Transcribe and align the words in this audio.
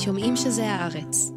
שומעים 0.00 0.36
שזה 0.36 0.70
הארץ. 0.70 1.32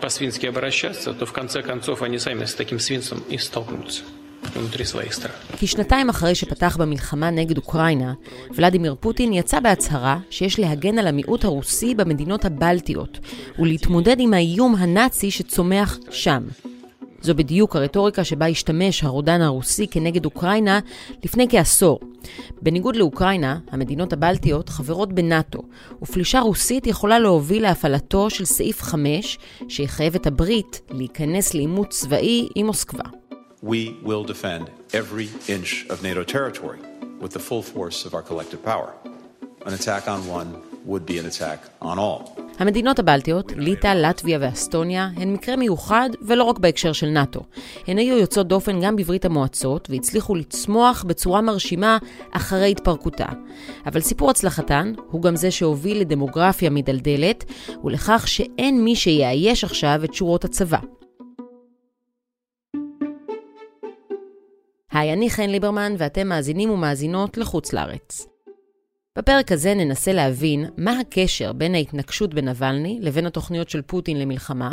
по-свински 0.00 0.46
обращаться, 0.46 1.14
то 1.14 1.24
в 1.24 1.32
конце 1.32 1.62
концов 1.62 2.02
они 2.02 2.18
сами 2.18 2.44
с 2.44 2.54
таким 2.54 2.78
свинцем 2.78 3.22
и 3.30 3.38
столкнутся. 3.38 4.02
כי 5.56 5.66
שנתיים 5.66 6.08
אחרי 6.08 6.34
שפתח 6.34 6.76
במלחמה 6.76 7.30
נגד 7.30 7.56
אוקראינה, 7.56 8.14
ולדימיר 8.54 8.94
פוטין 9.00 9.32
יצא 9.32 9.60
בהצהרה 9.60 10.18
שיש 10.30 10.58
להגן 10.58 10.98
על 10.98 11.06
המיעוט 11.06 11.44
הרוסי 11.44 11.94
במדינות 11.94 12.44
הבלטיות, 12.44 13.18
ולהתמודד 13.58 14.16
עם 14.18 14.34
האיום 14.34 14.74
הנאצי 14.74 15.30
שצומח 15.30 15.98
שם. 16.10 16.42
זו 17.21 17.35
בדיוק 17.35 17.75
הרטוריקה 17.75 18.23
שבה 18.23 18.47
השתמש 18.47 19.03
הרודן 19.03 19.41
הרוסי 19.41 19.87
כנגד 19.87 20.25
אוקראינה 20.25 20.79
לפני 21.23 21.47
כעשור. 21.49 21.99
בניגוד 22.61 22.95
לאוקראינה, 22.95 23.59
המדינות 23.71 24.13
הבלטיות 24.13 24.69
חברות 24.69 25.13
בנאט"ו, 25.13 25.59
ופלישה 26.01 26.39
רוסית 26.39 26.87
יכולה 26.87 27.19
להוביל 27.19 27.63
להפעלתו 27.63 28.29
של 28.29 28.45
סעיף 28.45 28.81
5, 28.81 29.37
שיחייב 29.69 30.15
את 30.15 30.27
הברית 30.27 30.81
להיכנס 30.89 31.53
לעימות 31.53 31.89
צבאי 31.89 32.47
עם 32.55 32.65
מוסקבה. 32.65 33.03
We 33.63 34.05
will 34.05 34.23
defend 34.23 34.69
every 34.93 35.27
inch 35.47 35.85
of 35.89 36.01
NATO 36.01 36.23
territory 36.23 36.79
with 37.21 37.31
the 37.33 37.39
full 37.39 37.61
force 37.61 38.05
of 38.05 38.13
our 38.13 38.23
collective 38.29 38.63
power. 38.63 38.91
An 39.65 39.73
attack 39.73 40.07
on 40.07 40.21
one 40.27 40.49
would 40.85 41.05
be 41.05 41.17
an 41.17 41.25
attack 41.25 41.59
on 41.81 41.99
all. 41.99 42.48
המדינות 42.59 42.99
הבלטיות, 42.99 43.51
ליטא, 43.55 43.87
לטביה 43.87 44.37
ואסטוניה, 44.41 45.09
הן 45.15 45.33
מקרה 45.33 45.55
מיוחד 45.55 46.09
ולא 46.21 46.43
רק 46.43 46.59
בהקשר 46.59 46.93
של 46.93 47.07
נאט"ו. 47.07 47.39
הן 47.87 47.97
היו 47.97 48.17
יוצאות 48.17 48.47
דופן 48.47 48.81
גם 48.81 48.95
בברית 48.95 49.25
המועצות 49.25 49.89
והצליחו 49.89 50.35
לצמוח 50.35 51.03
בצורה 51.03 51.41
מרשימה 51.41 51.97
אחרי 52.31 52.71
התפרקותה. 52.71 53.25
אבל 53.85 53.99
סיפור 53.99 54.29
הצלחתן 54.29 54.93
הוא 55.11 55.21
גם 55.21 55.35
זה 55.35 55.51
שהוביל 55.51 55.99
לדמוגרפיה 55.99 56.69
מדלדלת 56.69 57.45
ולכך 57.83 58.23
שאין 58.27 58.83
מי 58.83 58.95
שיאייש 58.95 59.63
עכשיו 59.63 60.01
את 60.03 60.13
שורות 60.13 60.45
הצבא. 60.45 60.79
היי, 64.91 65.13
אני 65.13 65.29
חן 65.29 65.49
ליברמן 65.49 65.95
ואתם 65.97 66.27
מאזינים 66.27 66.69
ומאזינות 66.69 67.37
לחוץ 67.37 67.73
לארץ. 67.73 68.28
בפרק 69.19 69.51
הזה 69.51 69.73
ננסה 69.73 70.13
להבין 70.13 70.65
מה 70.77 70.99
הקשר 70.99 71.53
בין 71.53 71.75
ההתנגשות 71.75 72.33
בנבלני 72.33 72.99
לבין 73.01 73.25
התוכניות 73.25 73.69
של 73.69 73.81
פוטין 73.81 74.19
למלחמה, 74.19 74.71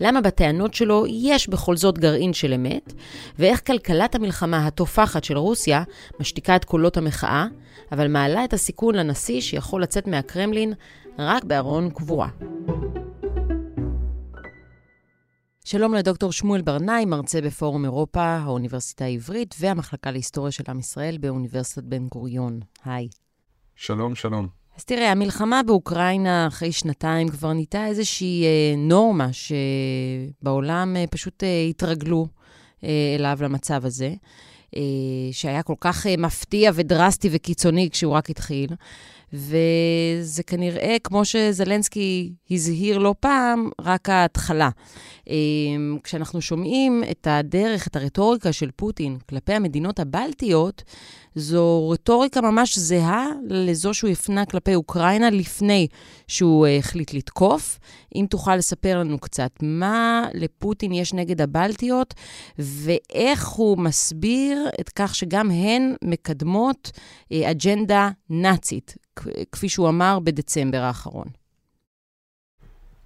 למה 0.00 0.20
בטענות 0.20 0.74
שלו 0.74 1.04
יש 1.08 1.48
בכל 1.48 1.76
זאת 1.76 1.98
גרעין 1.98 2.32
של 2.32 2.52
אמת, 2.52 2.92
ואיך 3.38 3.66
כלכלת 3.66 4.14
המלחמה 4.14 4.66
התופחת 4.66 5.24
של 5.24 5.38
רוסיה 5.38 5.82
משתיקה 6.20 6.56
את 6.56 6.64
קולות 6.64 6.96
המחאה, 6.96 7.46
אבל 7.92 8.08
מעלה 8.08 8.44
את 8.44 8.52
הסיכון 8.52 8.94
לנשיא 8.94 9.40
שיכול 9.40 9.82
לצאת 9.82 10.06
מהקרמלין 10.06 10.72
רק 11.18 11.44
בארון 11.44 11.90
קבורה. 11.90 12.28
שלום 15.64 15.94
לדוקטור 15.94 16.32
שמואל 16.32 16.62
ברנאי, 16.62 17.04
מרצה 17.04 17.40
בפורום 17.40 17.84
אירופה, 17.84 18.24
האוניברסיטה 18.24 19.04
העברית 19.04 19.54
והמחלקה 19.60 20.10
להיסטוריה 20.10 20.52
של 20.52 20.64
עם 20.68 20.78
ישראל 20.78 21.18
באוניברסיטת 21.18 21.84
בן 21.84 22.06
גוריון. 22.08 22.60
היי. 22.84 23.08
שלום, 23.80 24.14
שלום. 24.14 24.48
אז 24.76 24.84
תראה, 24.84 25.12
המלחמה 25.12 25.62
באוקראינה 25.62 26.46
אחרי 26.46 26.72
שנתיים 26.72 27.28
כבר 27.28 27.52
נהייתה 27.52 27.86
איזושהי 27.86 28.44
אה, 28.44 28.74
נורמה 28.76 29.28
שבעולם 29.32 30.96
אה, 30.96 31.04
פשוט 31.10 31.44
אה, 31.44 31.66
התרגלו 31.70 32.26
אה, 32.84 32.88
אליו, 33.18 33.38
למצב 33.40 33.84
הזה, 33.84 34.14
אה, 34.76 34.82
שהיה 35.32 35.62
כל 35.62 35.74
כך 35.80 36.06
אה, 36.06 36.14
מפתיע 36.18 36.70
ודרסטי 36.74 37.28
וקיצוני 37.32 37.88
כשהוא 37.92 38.12
רק 38.12 38.30
התחיל. 38.30 38.70
וזה 39.32 40.42
כנראה, 40.42 40.96
כמו 41.04 41.24
שזלנסקי 41.24 42.32
הזהיר 42.50 42.98
לא 42.98 43.14
פעם, 43.20 43.70
רק 43.80 44.08
ההתחלה. 44.08 44.70
אמ, 45.28 45.98
כשאנחנו 46.02 46.40
שומעים 46.40 47.02
את 47.10 47.26
הדרך, 47.30 47.86
את 47.86 47.96
הרטוריקה 47.96 48.52
של 48.52 48.70
פוטין 48.76 49.18
כלפי 49.28 49.52
המדינות 49.52 50.00
הבלטיות, 50.00 50.82
זו 51.34 51.90
רטוריקה 51.90 52.40
ממש 52.40 52.78
זהה 52.78 53.26
לזו 53.48 53.94
שהוא 53.94 54.10
הפנה 54.10 54.46
כלפי 54.46 54.74
אוקראינה 54.74 55.30
לפני 55.30 55.86
שהוא 56.28 56.66
אה, 56.66 56.76
החליט 56.76 57.14
לתקוף. 57.14 57.78
אם 58.14 58.26
תוכל 58.30 58.56
לספר 58.56 58.98
לנו 58.98 59.18
קצת 59.18 59.50
מה 59.62 60.26
לפוטין 60.34 60.92
יש 60.92 61.14
נגד 61.14 61.40
הבלטיות, 61.40 62.14
ואיך 62.58 63.48
הוא 63.48 63.78
מסביר 63.78 64.68
את 64.80 64.88
כך 64.88 65.14
שגם 65.14 65.50
הן 65.50 65.94
מקדמות 66.04 66.90
אה, 67.32 67.50
אג'נדה 67.50 68.10
נאצית, 68.30 68.94
כפי 69.52 69.68
שהוא 69.68 69.88
אמר 69.88 70.18
בדצמבר 70.18 70.78
האחרון. 70.78 71.26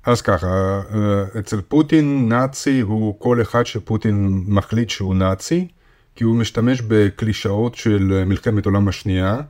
אז 0.04 0.22
ככה, 0.22 0.46
אה, 0.94 1.38
אצל 1.38 1.60
פוטין 1.60 2.28
נאצי 2.28 2.80
הוא 2.80 3.14
כל 3.18 3.42
אחד 3.42 3.66
שפוטין 3.66 4.44
מחליט 4.46 4.90
שהוא 4.90 5.14
נאצי, 5.14 5.68
כי 6.14 6.24
הוא 6.24 6.36
משתמש 6.36 6.82
בקלישאות 6.88 7.74
של 7.74 8.24
מלחמת 8.26 8.66
העולם 8.66 8.88
השנייה, 8.88 9.40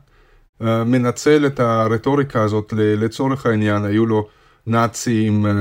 אה, 0.62 0.84
מנצל 0.84 1.46
את 1.46 1.60
הרטוריקה 1.60 2.42
הזאת 2.42 2.72
לצורך 2.76 3.46
העניין, 3.46 3.84
היו 3.84 4.06
לו 4.06 4.28
נאצים 4.66 5.46
אה, 5.46 5.52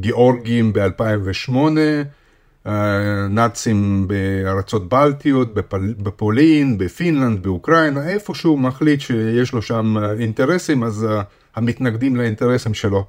גיאורגים 0.00 0.72
ב-2008, 0.72 1.52
נאצים 3.29 4.07
בארצות 4.07 4.89
בלטיות, 4.89 5.53
בפל... 5.53 5.93
בפולין, 5.97 6.77
בפינלנד, 6.77 7.43
באוקראינה, 7.43 8.09
איפה 8.09 8.35
שהוא 8.35 8.59
מחליט 8.59 9.01
שיש 9.01 9.53
לו 9.53 9.61
שם 9.61 9.95
אינטרסים, 10.19 10.83
אז 10.83 11.07
המתנגדים 11.55 12.15
לאינטרסים 12.15 12.73
שלו 12.73 13.05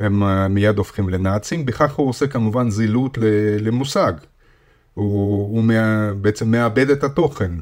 הם 0.00 0.22
מיד 0.54 0.78
הופכים 0.78 1.08
לנאצים, 1.08 1.66
בכך 1.66 1.94
הוא 1.94 2.08
עושה 2.08 2.26
כמובן 2.26 2.70
זילות 2.70 3.18
למושג, 3.60 4.12
הוא, 4.94 5.56
הוא 5.56 5.64
מה... 5.64 6.12
בעצם 6.14 6.50
מאבד 6.50 6.90
את 6.90 7.04
התוכן. 7.04 7.52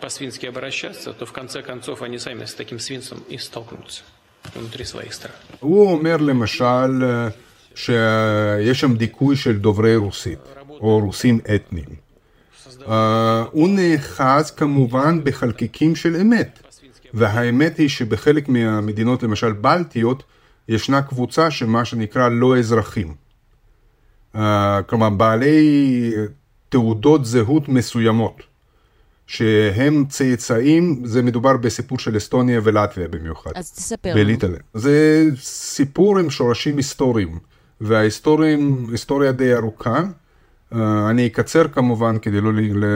по-свински 0.00 0.46
обращаться, 0.46 1.12
то 1.14 1.24
в 1.24 1.32
конце 1.32 1.62
концов 1.62 2.02
они 2.02 2.18
сами 2.18 2.44
с 2.44 2.54
таким 2.54 2.78
свинцем 2.78 3.18
и 3.28 3.38
столкнутся 3.38 4.02
внутри 4.54 4.84
своих 4.84 5.12
стран. 5.12 5.32
הוא 5.60 5.92
אומר 5.92 6.16
למשל 6.16 7.04
שיש 7.77 8.79
שם 8.79 8.95
דיכוי 8.95 9.35
של 9.35 9.57
דוברי 9.57 9.95
רוסית, 9.95 10.39
או 10.69 10.99
רוסים 10.99 11.39
אתניים. 11.55 11.85
Uh, 12.79 12.89
הוא 13.51 13.69
נאחז 13.69 14.51
כמובן 14.51 15.19
בחלקיקים 15.23 15.95
של 15.95 16.15
אמת, 16.15 16.59
והאמת 17.13 17.77
היא 17.77 17.89
שבחלק 17.89 18.49
מהמדינות, 18.49 19.23
למשל 19.23 19.51
בלטיות, 19.51 20.23
ישנה 20.67 21.01
קבוצה 21.01 21.51
שמה 21.51 21.85
שנקרא 21.85 22.29
לא 22.29 22.57
אזרחים. 22.57 23.13
Uh, 24.35 24.37
כלומר, 24.87 25.09
בעלי 25.09 26.13
תעודות 26.69 27.25
זהות 27.25 27.69
מסוימות, 27.69 28.43
שהם 29.27 30.05
צאצאים, 30.09 31.01
זה 31.05 31.21
מדובר 31.21 31.57
בסיפור 31.57 31.99
של 31.99 32.17
אסטוניה 32.17 32.59
ולטביה 32.63 33.07
במיוחד. 33.07 33.51
אז 33.55 33.71
תספר 33.71 34.13
לנו. 34.15 34.55
זה 34.73 35.25
סיפור 35.39 36.19
עם 36.19 36.29
שורשים 36.29 36.77
היסטוריים. 36.77 37.39
וההיסטוריה 37.81 39.31
די 39.31 39.53
ארוכה. 39.53 40.03
Uh, 40.73 40.75
אני 41.09 41.27
אקצר 41.27 41.67
כמובן 41.67 42.19
כדי 42.19 42.41
לא 42.41 42.51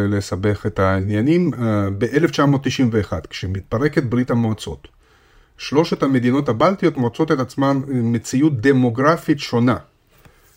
לסבך 0.10 0.66
את 0.66 0.80
העניינים. 0.80 1.54
Uh, 1.54 1.58
ב-1991, 1.98 3.14
כשמתפרקת 3.30 4.04
ברית 4.04 4.32
המועצות, 4.32 4.88
שלושת 5.58 6.04
המדינות 6.04 6.50
הבלטיות 6.50 6.98
מוצאות 6.98 7.32
את 7.32 7.40
עצמן 7.40 7.82
מציאות 7.88 8.62
דמוגרפית 8.62 9.40
שונה. 9.40 9.78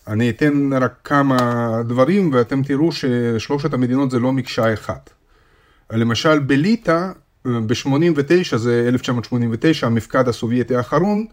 אני 0.07 0.29
אתן 0.29 0.73
רק 0.73 0.93
כמה 1.03 1.37
דברים 1.87 2.29
ואתם 2.33 2.63
תראו 2.63 2.91
ששלושת 2.91 3.73
המדינות 3.73 4.11
זה 4.11 4.19
לא 4.19 4.31
מקשה 4.31 4.73
אחת. 4.73 5.09
למשל 5.91 6.39
בליטא, 6.39 7.11
ב-89, 7.45 8.57
זה 8.57 8.85
1989, 8.87 9.87
המפקד 9.87 10.27
הסובייטי 10.27 10.75
האחרון, 10.75 11.25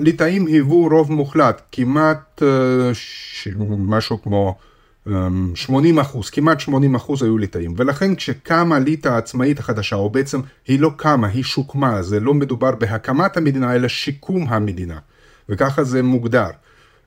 ליטאים 0.00 0.46
היוו 0.46 0.88
רוב 0.90 1.12
מוחלט, 1.12 1.62
כמעט 1.72 2.42
משהו 3.78 4.22
כמו 4.22 4.56
80 5.54 5.98
אחוז, 5.98 6.30
כמעט 6.30 6.60
80 6.60 6.94
אחוז 6.94 7.22
היו 7.22 7.38
ליטאים, 7.38 7.74
ולכן 7.76 8.14
כשקמה 8.14 8.78
ליטא 8.78 9.08
העצמאית 9.08 9.58
החדשה, 9.58 9.96
או 9.96 10.10
בעצם 10.10 10.40
היא 10.66 10.80
לא 10.80 10.90
קמה, 10.96 11.26
היא 11.26 11.44
שוקמה, 11.44 12.02
זה 12.02 12.20
לא 12.20 12.34
מדובר 12.34 12.70
בהקמת 12.74 13.36
המדינה, 13.36 13.74
אלא 13.74 13.88
שיקום 13.88 14.46
המדינה, 14.48 14.98
וככה 15.48 15.84
זה 15.84 16.02
מוגדר. 16.02 16.48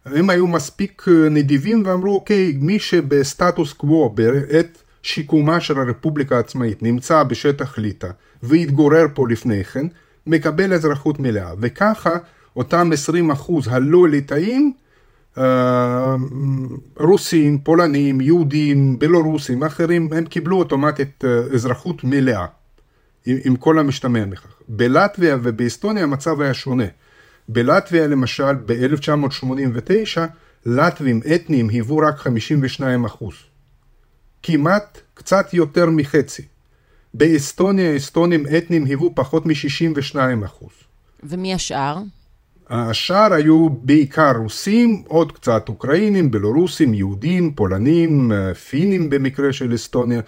הם 0.06 0.30
היו 0.30 0.48
מספיק 0.48 1.06
נדיבים 1.32 1.84
ואמרו, 1.86 2.16
אוקיי, 2.16 2.58
מי 2.60 2.80
שבסטטוס 2.80 3.74
קוו 3.74 4.10
בעת 4.10 4.82
שיקומה 5.04 5.60
של 5.60 5.80
הרפובליקה 5.80 6.36
העצמאית 6.36 6.84
נמצא 6.84 7.24
בשטח 7.24 7.78
ליטא 7.78 8.10
והתגורר 8.44 9.06
פה 9.14 9.28
לפני 9.30 9.64
כן, 9.64 9.88
מקבל 10.28 10.74
אזרחות 10.74 11.20
מלאה, 11.20 11.52
וככה 11.60 12.18
אותם 12.56 12.90
20 12.94 13.32
אחוז 13.32 13.68
הלא 13.68 14.08
ליטאים, 14.08 14.74
אה, 15.38 16.16
רוסים, 16.98 17.58
פולנים, 17.58 18.22
יהודים, 18.22 19.00
בלורוסים, 19.00 19.64
אחרים, 19.64 20.10
הם 20.14 20.26
קיבלו 20.26 20.58
אוטומטית 20.58 21.26
אה, 21.26 21.40
אזרחות 21.54 22.04
מלאה. 22.04 22.46
עם, 23.26 23.38
עם 23.46 23.56
כל 23.56 23.80
המשתמע 23.80 24.26
מכך. 24.26 24.56
בלטביה 24.68 25.38
ובאסטוניה 25.44 26.04
המצב 26.04 26.42
היה 26.42 26.54
שונה. 26.54 26.86
בלטביה 27.50 28.08
למשל 28.08 28.54
ב-1989 28.66 30.20
לטבים 30.66 31.22
אתניים 31.36 31.70
היוו 31.70 31.98
רק 31.98 32.18
52 32.18 33.06
אחוז. 33.06 33.36
כמעט 34.44 35.02
קצת 35.14 35.54
יותר 35.54 35.90
מחצי. 35.90 36.44
באסטוניה 37.14 37.98
אסטונים 37.98 38.44
אתניים 38.58 38.86
היוו 38.86 39.16
פחות 39.16 39.46
מ-62 39.46 40.46
אחוז. 40.46 40.72
ומי 41.24 41.54
השאר? 41.54 41.98
השאר 42.70 43.34
היו 43.34 43.70
בעיקר 43.70 44.32
רוסים, 44.38 45.04
עוד 45.08 45.32
קצת 45.32 45.70
אוקראינים, 45.70 46.32
בלורוסים, 46.32 46.94
יהודים, 46.94 47.54
פולנים, 47.54 48.32
פינים 48.70 49.10
במקרה 49.10 49.54
של 49.54 49.76
אסטוניה, 49.76 50.22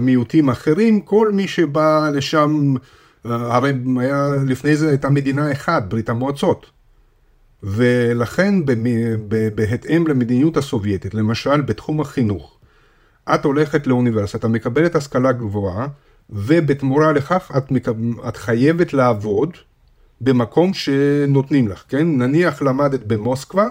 מיעוטים 0.00 0.48
אחרים, 0.48 1.00
כל 1.00 1.32
מי 1.32 1.48
שבא 1.48 2.10
לשם, 2.14 2.74
הרי 3.24 3.72
היה, 4.00 4.28
לפני 4.46 4.76
זה 4.76 4.88
הייתה 4.88 5.10
מדינה 5.10 5.52
אחת, 5.52 5.82
ברית 5.88 6.08
המועצות. 6.08 6.66
ולכן 7.62 8.54
בהתאם 9.54 10.06
למדיניות 10.06 10.56
הסובייטית, 10.56 11.14
למשל 11.14 11.60
בתחום 11.60 12.00
החינוך, 12.00 12.58
את 13.34 13.44
הולכת 13.44 13.86
לאוניברסיטה, 13.86 14.48
מקבלת 14.48 14.96
השכלה 14.96 15.32
גבוהה, 15.32 15.86
ובתמורה 16.30 17.12
לכך 17.12 17.50
את, 17.56 17.70
מקב... 17.70 18.18
את 18.28 18.36
חייבת 18.36 18.92
לעבוד 18.92 19.56
במקום 20.20 20.74
שנותנים 20.74 21.68
לך, 21.68 21.84
כן? 21.88 22.18
נניח 22.18 22.62
למדת 22.62 23.00
במוסקבה, 23.06 23.66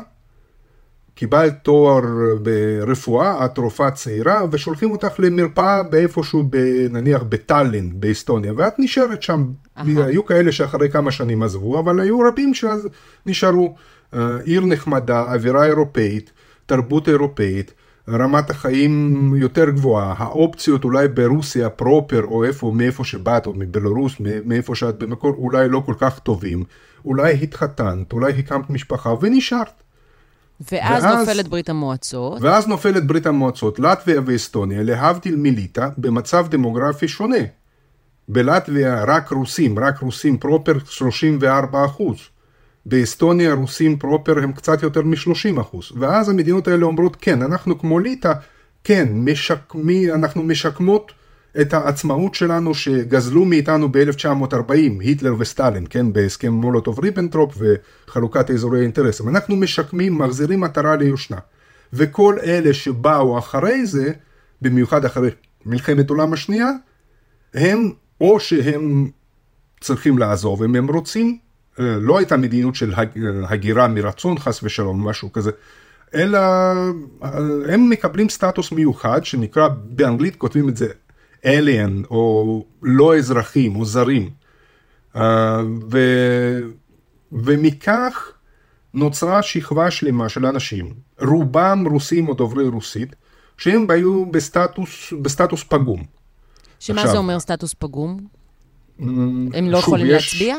קיבלת 1.15 1.53
תואר 1.63 2.01
ברפואה, 2.42 3.45
את 3.45 3.57
רופאה 3.57 3.92
צעירה, 3.92 4.42
ושולחים 4.51 4.92
אותך 4.92 5.19
למרפאה 5.19 5.83
באיפשהו, 5.83 6.44
ב, 6.50 6.57
נניח 6.89 7.24
בטאלין, 7.30 7.92
באסטוניה, 8.00 8.53
ואת 8.57 8.74
נשארת 8.80 9.24
שם. 9.24 9.45
Aha. 9.77 9.81
היו 9.97 10.25
כאלה 10.25 10.51
שאחרי 10.51 10.89
כמה 10.89 11.12
שנים 11.12 11.44
עזבו, 11.44 11.80
אבל 11.80 12.00
היו 12.00 12.19
רבים 12.19 12.51
שנשארו. 12.53 13.75
אה, 14.13 14.38
עיר 14.44 14.65
נחמדה, 14.65 15.21
אווירה 15.33 15.65
אירופאית, 15.65 16.31
תרבות 16.65 17.09
אירופאית. 17.09 17.74
רמת 18.10 18.50
החיים 18.50 19.34
יותר 19.36 19.69
גבוהה, 19.69 20.13
האופציות 20.18 20.84
אולי 20.84 21.07
ברוסיה 21.07 21.69
פרופר 21.69 22.24
או 22.24 22.44
איפה, 22.44 22.72
מאיפה 22.75 23.04
שבאת 23.04 23.46
או 23.46 23.54
מבלרוס, 23.54 24.13
מאיפה 24.46 24.75
שאת 24.75 24.98
במקור, 24.98 25.34
אולי 25.38 25.69
לא 25.69 25.81
כל 25.86 25.94
כך 25.98 26.19
טובים, 26.19 26.63
אולי 27.06 27.34
התחתנת, 27.44 28.13
אולי 28.13 28.34
הקמת 28.40 28.69
משפחה 28.69 29.13
ונשארת. 29.22 29.84
ואז, 30.72 31.04
ואז 31.04 31.19
נופלת 31.19 31.48
ברית 31.48 31.69
המועצות. 31.69 32.42
ואז 32.42 32.68
נופלת 32.68 33.07
ברית 33.07 33.28
המועצות. 33.28 33.80
לטביה 33.80 34.22
ואסטוניה, 34.25 34.84
להבדיל 34.84 35.36
מליטא, 35.36 35.88
במצב 35.98 36.48
דמוגרפי 36.50 37.08
שונה. 37.08 37.38
בלטביה 38.28 39.04
רק 39.04 39.31
רוסים, 39.31 39.80
רק 39.80 40.00
רוסים 40.00 40.38
פרופר 40.38 40.74
34 40.86 41.86
אחוז. 41.86 42.18
באסטוניה 42.86 43.52
הרוסים 43.52 43.98
proper 43.98 44.39
הם 44.44 44.52
קצת 44.52 44.84
יותר 44.84 45.02
מ-30 45.02 45.62
אחוז. 45.62 45.92
ואז 45.96 46.30
המדינות 46.30 46.68
האלה 46.68 46.86
אומרות, 46.86 47.18
כן, 47.22 47.42
אנחנו 47.42 47.80
כמו 47.80 48.00
ליטא, 48.00 48.34
כן, 48.84 49.08
משקמי, 49.12 50.12
אנחנו 50.12 50.44
משקמות 50.44 51.12
את 51.62 51.74
העצמאות 51.74 52.36
שלנו 52.36 52.74
שגזלו 52.74 53.46
מאיתנו 53.46 53.92
ב-1940, 53.92 54.72
היטלר 55.00 55.36
וסטלין, 55.38 55.86
כן, 55.90 56.14
בהסכם 56.14 56.54
מולוטוב 56.54 57.00
ריבנטרופ 57.00 57.58
וחלוקת 57.58 58.52
אזורי 58.52 58.82
אינטרסים. 58.82 59.30
אנחנו 59.30 59.56
משקמים, 59.56 60.18
מחזירים 60.18 60.62
עטרה 60.62 60.95
ליושנה. 60.96 61.38
וכל 61.94 62.38
אלה 62.44 62.74
שבאו 62.74 63.38
אחרי 63.38 63.86
זה, 63.86 64.12
במיוחד 64.62 65.06
אחרי 65.06 65.30
מלחמת 65.66 66.10
העולם 66.10 66.34
השנייה, 66.34 66.70
הם 67.54 67.92
או 68.22 68.40
שהם 68.40 69.10
צריכים 69.82 70.18
לעזוב 70.18 70.64
אם 70.64 70.76
הם 70.76 70.88
רוצים, 70.88 71.38
לא 71.80 72.18
הייתה 72.18 72.38
מדיניות 72.38 72.75
של 72.75 72.94
הגירה 73.50 73.88
מרצון 73.88 74.38
חס 74.39 74.60
ושלום, 74.63 75.07
משהו 75.07 75.33
כזה, 75.33 75.51
אלא 76.13 76.38
אה, 76.38 77.38
הם 77.69 77.89
מקבלים 77.89 78.30
סטטוס 78.30 78.72
מיוחד 78.72 79.25
שנקרא, 79.25 79.68
באנגלית 79.68 80.36
כותבים 80.36 80.69
את 80.69 80.77
זה 80.77 80.88
alien 81.44 82.07
או 82.10 82.66
לא 82.81 83.18
אזרחים 83.18 83.75
או 83.75 83.86
זרים. 83.86 84.30
אה, 85.16 85.62
ו, 85.92 86.00
ומכך 87.31 88.31
נוצרה 88.94 89.42
שכבה 89.42 89.92
שלמה 89.92 90.30
של 90.30 90.45
אנשים, 90.45 90.94
רובם 91.22 91.83
רוסים 91.92 92.27
או 92.27 92.33
דוברי 92.33 92.68
רוסית, 92.68 93.16
שהם 93.57 93.88
היו 93.89 94.25
בסטטוס, 94.25 95.13
בסטטוס 95.22 95.63
פגום. 95.63 96.04
שמה 96.80 97.01
עכשיו, 97.01 97.12
זה 97.12 97.18
אומר 97.18 97.39
סטטוס 97.39 97.74
פגום? 97.74 98.18
הם 99.00 99.69
לא 99.69 99.77
יכולים 99.77 100.06
יש... 100.06 100.33
להצביע? 100.33 100.56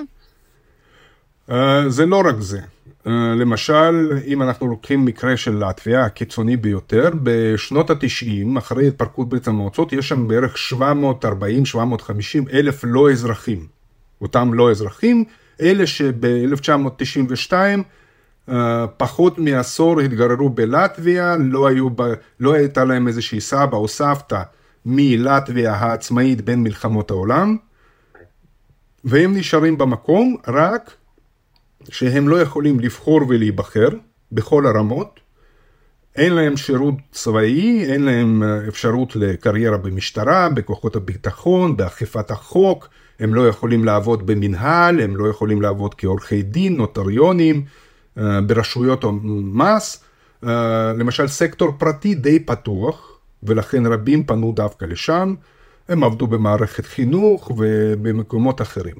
Uh, 1.50 1.54
זה 1.88 2.06
לא 2.06 2.22
רק 2.26 2.34
זה. 2.38 2.60
Uh, 2.60 3.08
למשל, 3.10 4.18
אם 4.26 4.42
אנחנו 4.42 4.66
לוקחים 4.66 5.04
מקרה 5.04 5.36
של 5.36 5.64
לטביה, 5.64 6.04
הקיצוני 6.04 6.56
ביותר, 6.56 7.10
בשנות 7.22 7.90
ה-90, 7.90 8.58
אחרי 8.58 8.88
התפרקות 8.88 9.28
ברית 9.28 9.48
המועצות, 9.48 9.92
יש 9.92 10.08
שם 10.08 10.28
בערך 10.28 10.56
740-750 10.72 10.76
אלף 12.52 12.84
לא 12.84 13.10
אזרחים. 13.10 13.66
אותם 14.20 14.54
לא 14.54 14.70
אזרחים, 14.70 15.24
אלה 15.60 15.86
שב-1992 15.86 17.52
uh, 18.48 18.52
פחות 18.96 19.38
מעשור 19.38 20.00
התגררו 20.00 20.48
בלטביה, 20.48 21.36
לא, 21.36 21.68
ב... 21.94 22.02
לא 22.40 22.54
הייתה 22.54 22.84
להם 22.84 23.08
איזושהי 23.08 23.40
סבא 23.40 23.76
או 23.76 23.88
סבתא 23.88 24.42
מלטביה 24.86 25.74
העצמאית 25.74 26.40
בין 26.40 26.62
מלחמות 26.62 27.10
העולם, 27.10 27.56
והם 29.04 29.36
נשארים 29.36 29.78
במקום 29.78 30.36
רק 30.48 30.96
שהם 31.90 32.28
לא 32.28 32.40
יכולים 32.40 32.80
לבחור 32.80 33.20
ולהיבחר 33.28 33.88
בכל 34.32 34.66
הרמות, 34.66 35.20
אין 36.16 36.32
להם 36.32 36.56
שירות 36.56 36.94
צבאי, 37.12 37.84
אין 37.84 38.04
להם 38.04 38.42
אה, 38.42 38.68
אפשרות 38.68 39.16
לקריירה 39.16 39.76
במשטרה, 39.76 40.48
בכוחות 40.48 40.96
הביטחון, 40.96 41.76
באכיפת 41.76 42.30
החוק, 42.30 42.88
הם 43.20 43.34
לא 43.34 43.48
יכולים 43.48 43.84
לעבוד 43.84 44.26
במנהל, 44.26 45.00
הם 45.00 45.16
לא 45.16 45.28
יכולים 45.28 45.62
לעבוד 45.62 45.94
כעורכי 45.94 46.42
דין, 46.42 46.76
נוטריונים, 46.76 47.64
אה, 48.18 48.40
ברשויות 48.40 49.04
המס. 49.04 50.04
אה, 50.44 50.92
למשל 50.92 51.28
סקטור 51.28 51.72
פרטי 51.78 52.14
די 52.14 52.40
פתוח, 52.40 53.18
ולכן 53.42 53.86
רבים 53.86 54.24
פנו 54.24 54.52
דווקא 54.56 54.84
לשם, 54.84 55.34
הם 55.88 56.04
עבדו 56.04 56.26
במערכת 56.26 56.86
חינוך 56.86 57.50
ובמקומות 57.56 58.62
אחרים. 58.62 58.96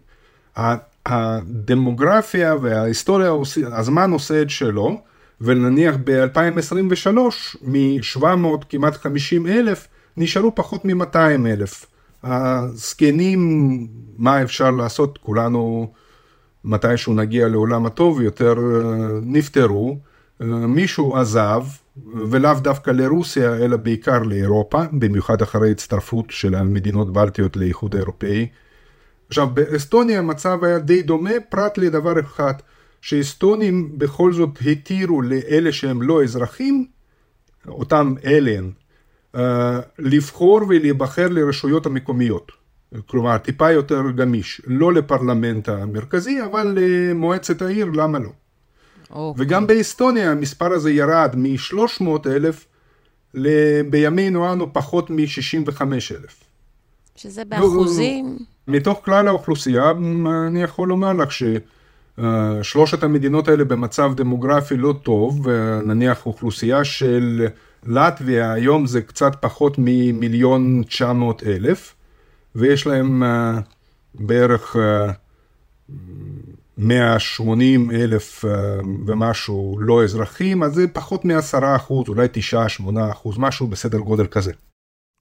הדמוגרפיה 1.07 2.55
וההיסטוריה, 2.63 3.33
הזמן 3.73 4.11
עושה 4.11 4.43
את 4.43 4.51
שלו, 4.51 5.01
ונניח 5.41 5.95
ב-2023, 6.05 7.19
מ-700 7.63 8.65
כמעט 8.69 8.97
50 8.97 9.47
אלף, 9.47 9.89
נשארו 10.17 10.55
פחות 10.55 10.85
מ-200 10.85 11.17
אלף. 11.47 11.87
הזקנים, 12.23 13.87
מה 14.19 14.43
אפשר 14.43 14.71
לעשות? 14.71 15.19
כולנו, 15.19 15.93
מתישהו 16.65 17.15
נגיע 17.15 17.49
לעולם 17.49 17.87
הטוב 17.87 18.23
יותר, 18.23 18.55
נפטרו. 19.23 19.99
מישהו 20.41 21.17
עזב, 21.17 21.65
ולאו 22.31 22.55
דווקא 22.61 22.91
לרוסיה, 22.91 23.57
אלא 23.57 23.77
בעיקר 23.77 24.23
לאירופה, 24.23 24.83
במיוחד 24.93 25.43
אחרי 25.43 25.71
הצטרפות 25.71 26.27
של 26.31 26.55
המדינות 26.55 27.13
בלטיות 27.13 27.57
לאיחוד 27.57 27.95
האירופאי. 27.95 28.47
עכשיו, 29.29 29.49
באסטוניה 29.55 30.19
המצב 30.19 30.65
היה 30.65 30.79
די 30.79 31.03
דומה, 31.03 31.31
פרט 31.49 31.79
לדבר 31.79 32.21
אחד, 32.21 32.55
שאסטונים 33.01 33.99
בכל 33.99 34.33
זאת 34.33 34.51
התירו 34.67 35.23
לאלה 35.23 35.73
שהם 35.73 36.03
לא 36.03 36.23
אזרחים, 36.23 36.87
אותם 37.69 38.15
אליין, 38.25 38.73
אה, 39.35 39.81
לבחור 39.99 40.61
ולהיבחר 40.69 41.29
לרשויות 41.29 41.87
המקומיות. 41.87 42.53
כלומר, 43.07 43.39
טיפה 43.39 43.71
יותר 43.71 44.11
גמיש, 44.11 44.63
לא 44.67 44.93
לפרלמנט 44.93 45.69
המרכזי, 45.69 46.43
אבל 46.45 46.79
למועצת 46.81 47.63
העיר, 47.63 47.87
למה 47.87 48.19
לא? 48.19 48.29
Okay. 48.29 49.13
אוקיי. 49.15 49.45
וגם 49.47 49.67
באסטוניה 49.67 50.31
המספר 50.31 50.73
הזה 50.73 50.91
ירד 50.91 51.35
מ-300 51.37 52.05
אלף 52.27 52.67
בימינו 53.91 54.53
אנו 54.53 54.73
פחות 54.73 55.11
מ-65 55.11 55.83
אלף. 56.11 56.45
שזה 57.17 57.45
באחוזים? 57.45 58.39
מתוך 58.69 59.01
כלל 59.05 59.29
האוכלוסייה, 59.29 59.91
אני 60.47 60.63
יכול 60.63 60.89
לומר 60.89 61.13
לך 61.13 61.29
ששלושת 61.33 63.03
המדינות 63.03 63.49
האלה 63.49 63.65
במצב 63.65 64.13
דמוגרפי 64.17 64.77
לא 64.77 64.95
טוב, 65.03 65.47
ונניח 65.47 66.27
אוכלוסייה 66.27 66.85
של 66.85 67.47
לטביה 67.87 68.53
היום 68.53 68.87
זה 68.87 69.03
קצת 69.03 69.33
פחות 69.41 69.75
ממיליון 69.79 70.83
תשע 70.83 71.13
מאות 71.13 71.43
אלף, 71.43 71.95
ויש 72.55 72.87
להם 72.87 73.23
uh, 73.23 73.27
בערך 74.15 74.77
uh, 74.77 75.91
180 76.79 77.91
אלף 77.91 78.45
uh, 78.45 78.49
ומשהו 79.07 79.79
לא 79.81 80.05
אזרחים, 80.05 80.63
אז 80.63 80.75
זה 80.75 80.89
פחות 80.89 81.25
מ-10 81.25 81.77
אחוז, 81.77 82.09
אולי 82.09 82.27
9-8 82.83 83.13
אחוז, 83.13 83.39
משהו 83.39 83.67
בסדר 83.67 83.99
גודל 83.99 84.27
כזה. 84.27 84.53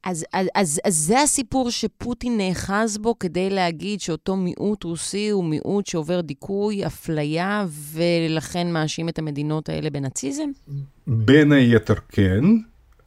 אז, 0.05 0.25
אז, 0.33 0.47
אז, 0.55 0.81
אז 0.85 0.95
זה 0.95 1.21
הסיפור 1.21 1.69
שפוטין 1.69 2.37
נאחז 2.37 2.97
בו 2.97 3.19
כדי 3.19 3.49
להגיד 3.49 4.01
שאותו 4.01 4.35
מיעוט 4.35 4.83
רוסי 4.83 5.29
הוא 5.29 5.45
מיעוט 5.45 5.85
שעובר 5.85 6.21
דיכוי, 6.21 6.85
אפליה, 6.85 7.65
ולכן 7.93 8.71
מאשים 8.71 9.09
את 9.09 9.19
המדינות 9.19 9.69
האלה 9.69 9.89
בנאציזם? 9.89 10.49
בין 11.07 11.51
היתר 11.51 11.93
כן. 12.09 12.43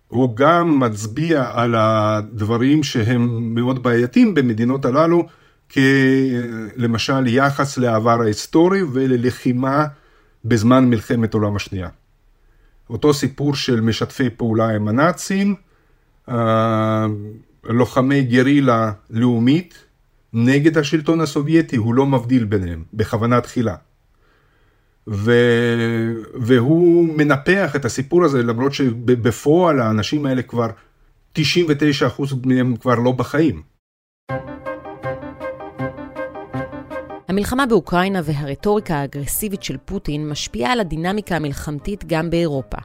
הוא 0.08 0.36
גם 0.36 0.80
מצביע 0.80 1.50
על 1.52 1.74
הדברים 1.78 2.82
שהם 2.82 3.54
מאוד 3.54 3.82
בעייתיים 3.82 4.34
במדינות 4.34 4.84
הללו, 4.84 5.26
כלמשל 5.72 7.26
יחס 7.26 7.78
לעבר 7.78 8.20
ההיסטורי 8.22 8.82
וללחימה 8.82 9.86
בזמן 10.44 10.90
מלחמת 10.90 11.34
העולם 11.34 11.56
השנייה. 11.56 11.88
אותו 12.90 13.14
סיפור 13.14 13.54
של 13.54 13.80
משתפי 13.80 14.30
פעולה 14.30 14.68
עם 14.68 14.88
הנאצים, 14.88 15.54
לוחמי 17.64 18.22
גרילה 18.22 18.92
לאומית 19.10 19.84
נגד 20.32 20.78
השלטון 20.78 21.20
הסובייטי, 21.20 21.76
הוא 21.76 21.94
לא 21.94 22.06
מבדיל 22.06 22.44
ביניהם, 22.44 22.84
בכוונה 22.94 23.40
תחילה. 23.40 23.74
ו... 25.08 25.32
והוא 26.34 27.18
מנפח 27.18 27.76
את 27.76 27.84
הסיפור 27.84 28.24
הזה, 28.24 28.42
למרות 28.42 28.74
שבפועל 28.74 29.80
האנשים 29.80 30.26
האלה 30.26 30.42
כבר, 30.42 30.68
99% 31.38 31.40
מהם 32.44 32.76
כבר 32.76 32.94
לא 32.94 33.12
בחיים. 33.12 33.62
המלחמה 37.28 37.66
באוקראינה 37.66 38.20
והרטוריקה 38.24 38.94
האגרסיבית 38.94 39.62
של 39.62 39.76
פוטין 39.84 40.28
משפיעה 40.28 40.72
על 40.72 40.80
הדינמיקה 40.80 41.36
המלחמתית 41.36 42.04
גם 42.06 42.30
באירופה. 42.30 42.76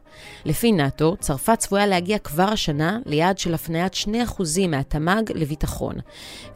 לפי 0.46 0.72
נאט"ו, 0.72 1.16
צרפת 1.20 1.60
צפויה 1.60 1.88
להגיע 1.88 2.18
כבר 2.18 2.44
השנה 2.44 3.00
ליעד 3.06 3.38
של 3.38 3.54
הפניית 3.54 3.94
2% 3.94 4.08
מהתמ"ג 4.68 5.32
לביטחון. 5.36 5.96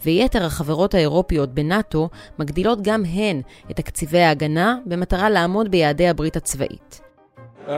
ויתר 0.05 0.45
החברות 0.45 0.93
האירופיות 0.93 1.53
בנאט"ו 1.53 2.09
מגדילות 2.39 2.81
גם 2.81 3.03
הן 3.05 3.41
את 3.71 3.75
תקציבי 3.75 4.19
ההגנה 4.19 4.77
במטרה 4.85 5.29
לעמוד 5.29 5.71
ביעדי 5.71 6.07
הברית 6.07 6.35
הצבאית. 6.35 7.01
Uh, 7.67 7.69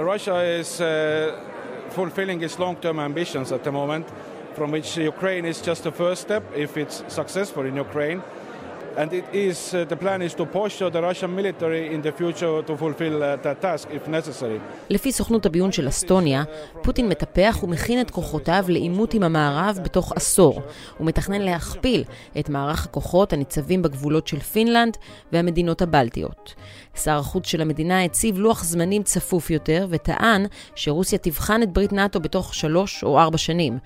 is, 0.62 0.82
uh, 0.82 0.86
from 4.56 4.72
which 4.72 4.98
Ukraine 4.98 5.46
is 5.46 5.62
just 5.62 5.84
the 5.84 5.92
first 5.92 6.22
step 6.22 6.44
if 6.56 6.78
it's 6.78 6.98
successful 7.08 7.64
in 7.66 7.76
Ukraine. 7.88 8.22
And 8.98 9.14
it 9.14 9.26
is 9.34 9.74
uh, 9.74 9.86
the 9.90 9.96
plan 9.96 10.22
is 10.22 10.34
to 10.34 10.46
push 10.46 10.80
the 10.80 11.02
Russian 11.02 11.36
military 11.36 11.94
in 11.94 12.02
the 12.02 12.12
future 12.12 12.62
to 12.68 12.74
fulfill 12.78 13.24
uh, 13.24 13.36
that 13.44 13.62
task 13.62 13.88
if 13.92 14.08
necessary. 14.08 14.60
לפי 14.90 15.12
סוכנות 15.12 15.46
הביון 15.46 15.72
של 15.72 15.88
אסטוניה, 15.88 16.44
פוטין 16.84 17.10
מטפח 17.10 17.60
ומכין 17.64 18.02
את 18.02 18.12
כוחותיו 18.12 18.66
לעימות 18.68 19.14
עם 19.14 19.24
המערב 19.24 19.80
בתוך 19.84 20.14
עשור. 20.16 20.62
הוא 20.98 21.08
מתכנן 21.08 21.42
להכפיל 21.42 22.04
את 22.40 22.50
מערך 22.50 22.86
הכוחות 22.86 23.34
הניצבים 23.34 23.82
בגבולות 23.82 24.28
של 24.28 24.40
פינלנד 24.40 24.98
והמדינות 25.32 25.82
הבלטיות. 25.82 26.54
שר 26.96 27.18
החוץ 27.18 27.48
של 27.48 27.62
המדינה 27.62 28.04
הציב 28.04 28.38
לוח 28.38 28.64
זמנים 28.64 29.04
צפוף 29.04 29.50
יותר 29.50 29.88
וטען 29.90 30.46
שרוסיה 30.76 31.20
תבחן 31.20 31.64
את 31.64 31.74
ברית 31.74 31.94
נאט"ו 31.94 32.20
בתוך 32.20 32.54
שלוש 32.54 33.04
או 33.04 33.20
ארבע 33.20 33.38
שנים, 33.38 33.78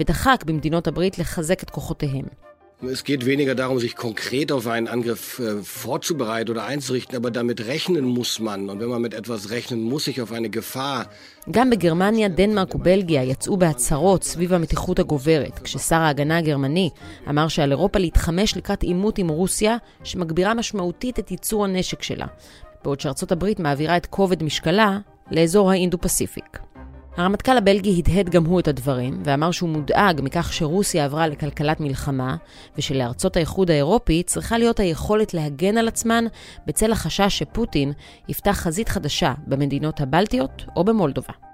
ודחק 0.00 0.44
במדינות 0.46 0.86
הברית 0.86 1.18
לחזק 1.18 1.62
את 1.62 1.70
כוחותיהם. 1.70 2.24
Es 2.90 3.04
geht 3.04 3.26
weniger 3.26 3.54
darum, 3.54 3.78
sich 3.78 3.94
konkret 3.94 4.50
auf 4.50 4.66
einen 4.66 4.88
Angriff 4.88 5.38
äh, 5.38 5.62
vorzubereiten 5.62 6.50
oder 6.50 6.64
einzurichten, 6.64 7.16
aber 7.16 7.30
damit 7.30 7.64
rechnen 7.66 8.04
muss 8.04 8.40
man. 8.40 8.68
Und 8.68 8.80
wenn 8.80 8.88
man 8.88 9.00
mit 9.00 9.14
etwas 9.14 9.50
rechnen 9.50 9.82
muss, 9.82 10.04
sich 10.04 10.20
auf 10.20 10.32
eine 10.32 10.50
Gefahr. 10.50 11.06
גם 11.50 11.70
בגרמניה, 11.70 12.28
דנמרק 12.28 12.74
ובלגיה 12.74 13.22
יצאו 13.22 13.56
בהצהרות 13.56 14.24
סביב 14.24 14.52
המתיחות 14.52 14.98
הגוברת, 14.98 15.58
כששר 15.58 15.96
ההגנה 15.96 16.38
הגרמני 16.38 16.90
אמר 17.28 17.48
שעל 17.48 17.70
אירופה 17.70 17.98
להתחמש 17.98 18.56
לקראת 18.56 18.82
עימות 18.82 19.18
עם 19.18 19.28
רוסיה, 19.28 19.76
שמגבירה 20.04 20.54
משמעותית 20.54 21.18
את 21.18 21.30
ייצור 21.30 21.64
הנשק 21.64 22.02
שלה, 22.02 22.26
בעוד 22.84 23.00
שארצות 23.00 23.32
הברית 23.32 23.60
מעבירה 23.60 23.96
את 23.96 24.06
כובד 24.06 24.42
משקלה 24.42 24.98
לאזור 25.30 25.70
האינדו-פסיפיק. 25.70 26.71
הרמטכ"ל 27.16 27.56
הבלגי 27.58 27.98
הדהד 27.98 28.28
גם 28.30 28.44
הוא 28.44 28.60
את 28.60 28.68
הדברים, 28.68 29.22
ואמר 29.24 29.50
שהוא 29.50 29.68
מודאג 29.68 30.20
מכך 30.24 30.52
שרוסיה 30.52 31.04
עברה 31.04 31.26
לכלכלת 31.26 31.80
מלחמה, 31.80 32.36
ושלארצות 32.78 33.36
האיחוד 33.36 33.70
האירופי 33.70 34.22
צריכה 34.22 34.58
להיות 34.58 34.80
היכולת 34.80 35.34
להגן 35.34 35.78
על 35.78 35.88
עצמן 35.88 36.24
בצל 36.66 36.92
החשש 36.92 37.38
שפוטין 37.38 37.92
יפתח 38.28 38.52
חזית 38.52 38.88
חדשה 38.88 39.34
במדינות 39.46 40.00
הבלטיות 40.00 40.64
או 40.76 40.84
במולדובה. 40.84 41.51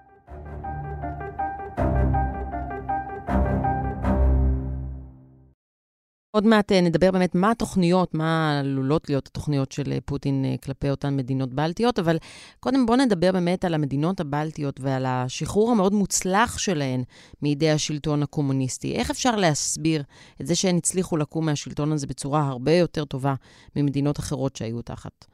עוד 6.39 6.47
מעט 6.47 6.73
אה, 6.73 6.81
נדבר 6.81 7.11
באמת 7.11 7.35
מה 7.35 7.51
התוכניות, 7.51 8.15
מה 8.15 8.59
עלולות 8.61 9.09
להיות 9.09 9.27
התוכניות 9.27 9.73
של 9.73 9.93
אה, 9.93 9.99
פוטין 10.05 10.45
אה, 10.45 10.55
כלפי 10.65 10.91
אותן 10.91 11.17
מדינות 11.17 11.55
בלטיות, 11.55 11.99
אבל 11.99 12.17
קודם 12.61 12.87
בואו 12.87 12.99
נדבר 12.99 13.33
באמת 13.33 13.65
על 13.65 13.75
המדינות 13.75 14.21
הבלטיות 14.21 14.81
ועל 14.81 15.07
השחרור 15.07 15.71
המאוד 15.71 15.93
מוצלח 15.93 16.59
שלהן 16.59 17.03
מידי 17.43 17.71
השלטון 17.71 18.23
הקומוניסטי. 18.23 18.95
איך 18.95 19.11
אפשר 19.11 19.37
להסביר 19.37 20.03
את 20.41 20.47
זה 20.47 20.55
שהן 20.55 20.77
הצליחו 20.77 21.17
לקום 21.17 21.47
מהשלטון 21.47 21.93
הזה 21.93 22.07
בצורה 22.07 22.49
הרבה 22.49 22.73
יותר 22.73 23.05
טובה 23.05 23.35
ממדינות 23.77 24.19
אחרות 24.19 24.57
שהיו 24.57 24.83
תחת 24.83 25.25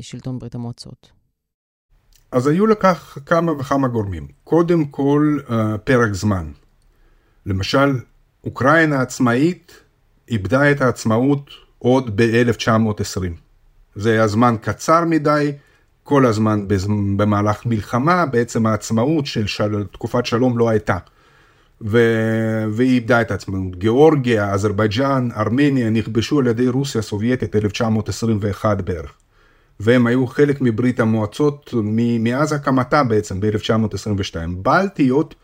שלטון 0.00 0.38
ברית 0.38 0.54
המועצות? 0.54 1.10
אז 2.32 2.46
היו 2.46 2.66
לכך 2.66 3.18
כמה 3.26 3.52
וכמה 3.52 3.88
גורמים. 3.88 4.28
קודם 4.44 4.84
כל, 4.84 5.38
פרק 5.84 6.12
זמן. 6.12 6.52
למשל, 7.46 8.00
אוקראינה 8.44 9.00
עצמאית 9.00 9.87
איבדה 10.30 10.70
את 10.70 10.80
העצמאות 10.80 11.50
עוד 11.78 12.16
ב-1920. 12.16 13.22
זה 13.94 14.12
היה 14.12 14.26
זמן 14.26 14.56
קצר 14.60 15.04
מדי, 15.04 15.52
כל 16.02 16.26
הזמן 16.26 16.64
במהלך 17.16 17.66
מלחמה, 17.66 18.26
בעצם 18.26 18.66
העצמאות 18.66 19.26
של 19.26 19.46
של... 19.46 19.84
תקופת 19.92 20.26
שלום 20.26 20.58
לא 20.58 20.68
הייתה. 20.68 20.96
ו... 21.82 21.98
והיא 22.72 22.94
איבדה 22.94 23.20
את 23.20 23.30
העצמאות. 23.30 23.76
גיאורגיה, 23.76 24.52
אזרבייג'אן, 24.52 25.28
ארמניה 25.36 25.90
נכבשו 25.90 26.38
על 26.38 26.46
ידי 26.46 26.68
רוסיה 26.68 26.98
הסובייטית 26.98 27.56
1921 27.56 28.80
בערך. 28.80 29.12
והם 29.80 30.06
היו 30.06 30.26
חלק 30.26 30.60
מברית 30.60 31.00
המועצות. 31.00 31.74
מאז 32.20 32.52
הקמתה 32.52 33.04
בעצם 33.04 33.40
ב-1922. 33.40 34.36
בלטיות 34.62 35.34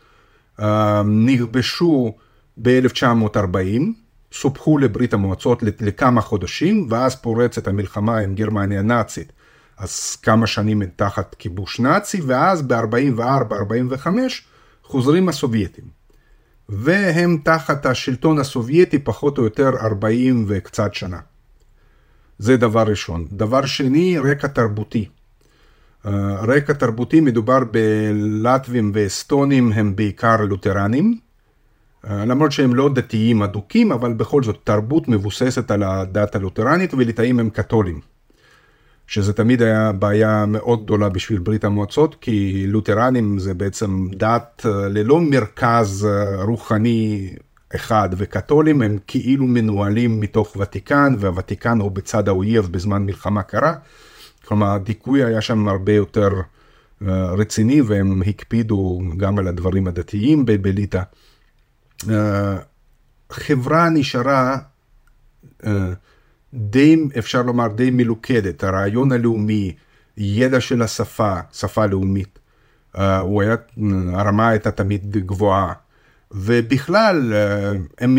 uh, 0.59 0.63
נכבשו 1.05 2.15
ב-1940, 2.57 3.81
סופחו 4.35 4.77
לברית 4.77 5.13
המועצות 5.13 5.63
לכמה 5.63 6.21
חודשים, 6.21 6.87
ואז 6.89 7.15
פורצת 7.15 7.67
המלחמה 7.67 8.17
עם 8.17 8.35
גרמניה 8.35 8.79
הנאצית. 8.79 9.31
אז 9.77 10.15
כמה 10.15 10.47
שנים 10.47 10.81
תחת 10.95 11.35
כיבוש 11.39 11.79
נאצי, 11.79 12.21
ואז 12.21 12.61
ב-44-45 12.61 14.07
חוזרים 14.83 15.29
הסובייטים. 15.29 15.85
והם 16.69 17.37
תחת 17.43 17.85
השלטון 17.85 18.39
הסובייטי 18.39 18.99
פחות 18.99 19.37
או 19.37 19.43
יותר 19.43 19.69
40 19.81 20.45
וקצת 20.47 20.93
שנה. 20.93 21.19
זה 22.39 22.57
דבר 22.57 22.83
ראשון. 22.87 23.27
דבר 23.31 23.65
שני, 23.65 24.17
רקע 24.19 24.47
תרבותי. 24.47 25.09
אה, 26.05 26.35
רקע 26.41 26.73
תרבותי 26.73 27.21
מדובר 27.21 27.59
בלטבים 27.71 28.91
ואסטונים 28.93 29.71
הם 29.71 29.95
בעיקר 29.95 30.41
לותרנים, 30.41 31.19
למרות 32.09 32.51
שהם 32.51 32.75
לא 32.75 32.89
דתיים 32.93 33.43
אדוקים, 33.43 33.91
אבל 33.91 34.13
בכל 34.13 34.43
זאת 34.43 34.59
תרבות 34.63 35.07
מבוססת 35.07 35.71
על 35.71 35.83
הדת 35.83 36.35
הלותרנית 36.35 36.93
וליטאים 36.93 37.39
הם 37.39 37.49
קתולים. 37.49 37.99
שזה 39.07 39.33
תמיד 39.33 39.61
היה 39.61 39.91
בעיה 39.91 40.45
מאוד 40.47 40.83
גדולה 40.83 41.09
בשביל 41.09 41.39
ברית 41.39 41.63
המועצות, 41.63 42.15
כי 42.21 42.67
לותרנים 42.67 43.39
זה 43.39 43.53
בעצם 43.53 44.07
דת 44.11 44.65
אה, 44.65 44.87
ללא 44.89 45.21
מרכז 45.21 46.07
אה, 46.09 46.43
רוחני 46.43 47.29
אחד, 47.75 48.09
וקתולים 48.17 48.81
הם 48.81 48.97
כאילו 49.07 49.45
מנוהלים 49.45 50.19
מתוך 50.19 50.57
ותיקן, 50.59 51.15
והוותיקן 51.19 51.79
הוא 51.79 51.91
בצד 51.91 52.27
האויב 52.27 52.67
בזמן 52.71 53.05
מלחמה 53.05 53.43
קרה. 53.43 53.73
כלומר, 54.45 54.67
הדיכוי 54.67 55.23
היה 55.23 55.41
שם 55.41 55.67
הרבה 55.67 55.93
יותר 55.93 56.29
רציני, 57.37 57.81
והם 57.81 58.21
הקפידו 58.27 59.01
גם 59.17 59.39
על 59.39 59.47
הדברים 59.47 59.87
הדתיים 59.87 60.45
בליטא. 60.45 61.01
החברה 63.29 63.89
נשארה 63.89 64.57
אה, 65.65 65.93
די, 66.53 66.97
אפשר 67.17 67.41
לומר, 67.41 67.67
די 67.67 67.89
מלוכדת. 67.91 68.63
הרעיון 68.63 69.11
הלאומי, 69.11 69.75
ידע 70.17 70.61
של 70.61 70.81
השפה, 70.81 71.39
שפה 71.53 71.85
לאומית, 71.85 72.39
אה, 72.97 73.19
הוא 73.19 73.41
היה, 73.41 73.55
הרמה 74.13 74.49
הייתה 74.49 74.71
תמיד 74.71 75.11
גבוהה. 75.11 75.73
ובכלל, 76.31 77.33
הם, 77.99 78.17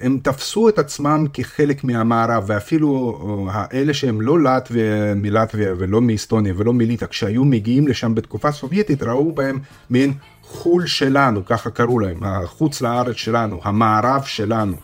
הם 0.00 0.18
תפסו 0.22 0.68
את 0.68 0.78
עצמם 0.78 1.26
כחלק 1.32 1.84
מהמערב, 1.84 2.44
ואפילו 2.46 3.48
האלה 3.52 3.94
שהם 3.94 4.20
לא 4.20 4.42
לטביה, 4.42 5.14
מלטביה 5.14 5.74
ולא 5.78 6.00
מאסטוניה 6.00 6.54
ולא 6.56 6.72
מליטא, 6.72 7.06
כשהיו 7.06 7.44
מגיעים 7.44 7.88
לשם 7.88 8.14
בתקופה 8.14 8.52
סובייטית, 8.52 9.02
ראו 9.02 9.32
בהם 9.32 9.58
מעין 9.90 10.12
חו"ל 10.46 10.86
שלנו, 10.86 11.44
ככה 11.44 11.70
קראו 11.70 11.98
להם, 11.98 12.18
החוץ 12.22 12.80
לארץ 12.80 13.16
שלנו, 13.16 13.60
המערב 13.64 14.22
שלנו. 14.24 14.76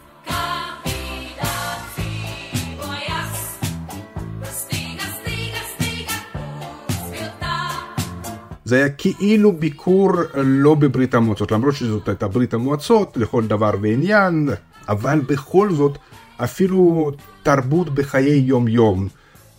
זה 8.64 8.76
היה 8.76 8.88
כאילו 8.88 9.52
ביקור 9.52 10.12
לא 10.35 10.75
בברית 10.75 11.14
המועצות, 11.14 11.52
למרות 11.52 11.75
שזאת 11.75 12.09
הייתה 12.09 12.29
ברית 12.29 12.55
המועצות 12.55 13.17
לכל 13.17 13.47
דבר 13.47 13.71
ועניין, 13.83 14.49
אבל 14.88 15.21
בכל 15.26 15.73
זאת 15.73 15.99
אפילו 16.37 17.11
תרבות 17.43 17.95
בחיי 17.95 18.38
יום 18.38 18.69
יום, 18.69 19.09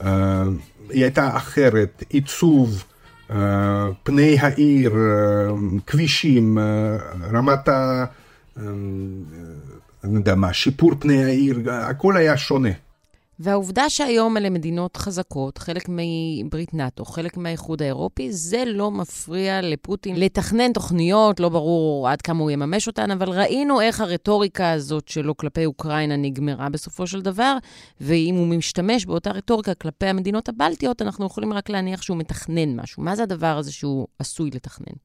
אה, 0.04 0.44
היא 0.90 1.04
הייתה 1.04 1.38
אחרת, 1.38 2.04
עיצוב, 2.10 2.84
פני 4.04 4.38
העיר, 4.40 4.96
אה, 4.96 5.54
כבישים, 5.88 6.58
רמת 7.34 7.68
ה... 7.68 8.06
אני 10.04 10.16
יודע 10.16 10.36
מה, 10.36 10.54
שיפור 10.54 10.92
פני 11.00 11.24
העיר, 11.24 11.72
הכל 11.72 12.18
היה 12.18 12.38
שונה. 12.38 12.70
והעובדה 13.44 13.90
שהיום 13.90 14.38
אלה 14.38 14.50
מדינות 14.50 14.98
חזקות, 14.98 15.58
חלק 15.58 15.84
מברית 15.90 16.74
נאט"ו, 16.74 17.06
חלק 17.06 17.38
מהאיחוד 17.38 17.82
האירופי, 17.82 18.32
זה 18.32 18.64
לא 18.68 18.92
מפריע 18.92 19.62
לפוטין 19.62 20.20
לתכנן 20.20 20.74
תוכניות, 20.74 21.40
לא 21.40 21.50
ברור 21.50 22.10
עד 22.10 22.22
כמה 22.22 22.40
הוא 22.40 22.52
יממש 22.52 22.88
אותן, 22.88 23.12
אבל 23.12 23.30
ראינו 23.30 23.82
איך 23.82 24.02
הרטוריקה 24.02 24.72
הזאת 24.72 25.08
שלו 25.08 25.38
כלפי 25.38 25.66
אוקראינה 25.66 26.16
נגמרה 26.16 26.70
בסופו 26.70 27.08
של 27.08 27.22
דבר, 27.22 27.58
ואם 28.02 28.36
הוא 28.36 28.48
משתמש 28.48 29.06
באותה 29.06 29.32
רטוריקה 29.32 29.74
כלפי 29.74 30.06
המדינות 30.06 30.50
הבלטיות, 30.50 31.02
אנחנו 31.02 31.26
יכולים 31.26 31.54
רק 31.54 31.70
להניח 31.70 32.02
שהוא 32.02 32.18
מתכנן 32.18 32.80
משהו. 32.80 33.04
מה 33.04 33.16
זה 33.16 33.24
הדבר 33.24 33.58
הזה 33.58 33.72
שהוא 33.72 34.08
עשוי 34.20 34.50
לתכנן? 34.54 34.96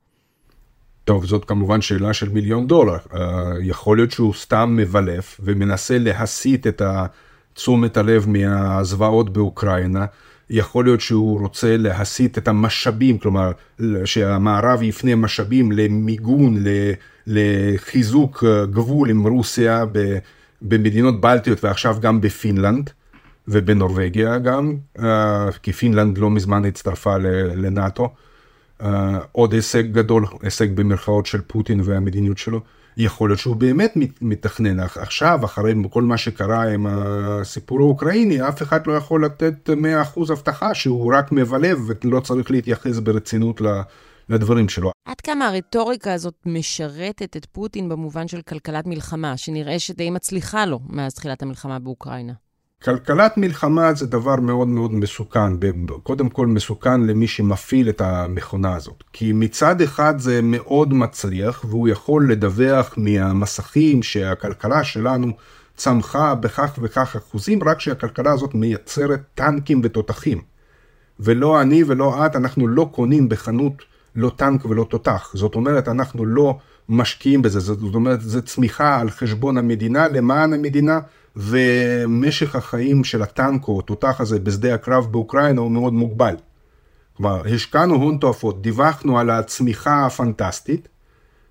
טוב, 1.04 1.24
זאת 1.24 1.44
כמובן 1.44 1.80
שאלה 1.80 2.12
של 2.12 2.28
מיליון 2.28 2.66
דולר. 2.66 2.96
Uh, 2.96 3.18
יכול 3.62 3.96
להיות 3.96 4.10
שהוא 4.10 4.34
סתם 4.34 4.76
מבלף 4.76 5.40
ומנסה 5.44 5.98
להסיט 5.98 6.66
את 6.66 6.80
ה... 6.80 7.06
תשומת 7.56 7.96
הלב 7.96 8.28
מהזוועות 8.28 9.30
באוקראינה. 9.32 10.06
יכול 10.50 10.84
להיות 10.84 11.00
שהוא 11.00 11.40
רוצה 11.40 11.76
להסיט 11.76 12.38
את 12.38 12.48
המשאבים, 12.48 13.18
כלומר 13.18 13.52
שהמערב 14.04 14.82
יפנה 14.82 15.14
משאבים 15.14 15.72
למיגון, 15.72 16.64
לחיזוק 17.26 18.44
גבול 18.70 19.10
עם 19.10 19.26
רוסיה 19.26 19.84
במדינות 20.62 21.20
בלטיות 21.20 21.64
ועכשיו 21.64 21.96
גם 22.00 22.20
בפינלנד 22.20 22.90
ובנורבגיה 23.48 24.38
גם, 24.38 24.76
אה, 24.98 25.48
כי 25.62 25.72
פינלנד 25.72 26.18
לא 26.18 26.30
מזמן 26.30 26.64
הצטרפה 26.64 27.16
לנאטו. 27.56 28.14
אה, 28.82 29.18
עוד 29.32 29.52
הישג 29.52 29.92
גדול, 29.92 30.26
הישג 30.42 30.76
במרכאות 30.76 31.26
של 31.26 31.40
פוטין 31.46 31.80
והמדיניות 31.84 32.38
שלו. 32.38 32.60
יכול 32.96 33.30
להיות 33.30 33.40
שהוא 33.40 33.56
באמת 33.56 33.92
מתכנן. 34.20 34.80
עכשיו, 34.80 35.40
אחרי 35.44 35.74
כל 35.90 36.02
מה 36.02 36.16
שקרה 36.16 36.72
עם 36.72 36.86
הסיפור 36.86 37.80
האוקראיני, 37.80 38.48
אף 38.48 38.62
אחד 38.62 38.86
לא 38.86 38.92
יכול 38.92 39.24
לתת 39.24 39.70
100% 40.16 40.32
הבטחה 40.32 40.74
שהוא 40.74 41.14
רק 41.14 41.32
מבלף 41.32 41.78
ולא 41.86 42.20
צריך 42.20 42.50
להתייחס 42.50 42.98
ברצינות 42.98 43.60
לדברים 44.28 44.68
שלו. 44.68 44.90
עד 45.08 45.20
כמה 45.20 45.48
הרטוריקה 45.48 46.12
הזאת 46.12 46.34
משרתת 46.46 47.36
את 47.36 47.46
פוטין 47.46 47.88
במובן 47.88 48.28
של 48.28 48.42
כלכלת 48.42 48.86
מלחמה, 48.86 49.36
שנראה 49.36 49.78
שדי 49.78 50.10
מצליחה 50.10 50.66
לו 50.66 50.80
מאז 50.88 51.14
תחילת 51.14 51.42
המלחמה 51.42 51.78
באוקראינה? 51.78 52.32
כלכלת 52.84 53.36
מלחמה 53.36 53.94
זה 53.94 54.06
דבר 54.06 54.36
מאוד 54.36 54.68
מאוד 54.68 54.92
מסוכן, 54.92 55.52
קודם 56.02 56.28
כל 56.28 56.46
מסוכן 56.46 57.00
למי 57.00 57.26
שמפעיל 57.26 57.88
את 57.88 58.00
המכונה 58.00 58.74
הזאת. 58.74 59.04
כי 59.12 59.32
מצד 59.32 59.80
אחד 59.80 60.18
זה 60.18 60.40
מאוד 60.42 60.94
מצליח, 60.94 61.64
והוא 61.68 61.88
יכול 61.88 62.32
לדווח 62.32 62.94
מהמסכים 62.96 64.02
שהכלכלה 64.02 64.84
שלנו 64.84 65.32
צמחה 65.76 66.34
בכך 66.34 66.78
וכך 66.82 67.16
אחוזים, 67.16 67.58
רק 67.64 67.80
שהכלכלה 67.80 68.32
הזאת 68.32 68.54
מייצרת 68.54 69.20
טנקים 69.34 69.80
ותותחים. 69.84 70.42
ולא 71.20 71.60
אני 71.60 71.84
ולא 71.86 72.26
את, 72.26 72.36
אנחנו 72.36 72.68
לא 72.68 72.88
קונים 72.92 73.28
בחנות 73.28 73.82
לא 74.16 74.30
טנק 74.36 74.64
ולא 74.64 74.86
תותח. 74.90 75.30
זאת 75.34 75.54
אומרת, 75.54 75.88
אנחנו 75.88 76.24
לא 76.24 76.58
משקיעים 76.88 77.42
בזה, 77.42 77.60
זאת 77.60 77.94
אומרת, 77.94 78.20
זה 78.20 78.42
צמיחה 78.42 79.00
על 79.00 79.10
חשבון 79.10 79.58
המדינה, 79.58 80.08
למען 80.08 80.52
המדינה. 80.52 81.00
ומשך 81.36 82.56
החיים 82.56 83.04
של 83.04 83.22
הטנק 83.22 83.68
או 83.68 83.80
התותח 83.80 84.20
הזה 84.20 84.38
בשדה 84.38 84.74
הקרב 84.74 85.12
באוקראינה 85.12 85.60
הוא 85.60 85.70
מאוד 85.70 85.92
מוגבל. 85.92 86.34
כלומר, 87.16 87.42
השקענו 87.54 87.94
הון 87.94 88.18
תועפות, 88.18 88.62
דיווחנו 88.62 89.18
על 89.18 89.30
הצמיחה 89.30 90.06
הפנטסטית, 90.06 90.88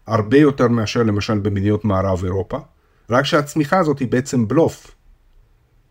הרבה 0.08 0.38
יותר 0.38 0.68
מאשר 0.68 1.04
למשל 1.04 1.40
במדינות 1.40 1.86
מערב 1.86 2.24
אירופה, 2.24 2.58
רק 3.10 3.26
שהצמיחה 3.26 3.80
הזאת 3.80 4.00
היא 4.00 4.08
בעצם 4.08 4.48
בלוף. 4.48 4.96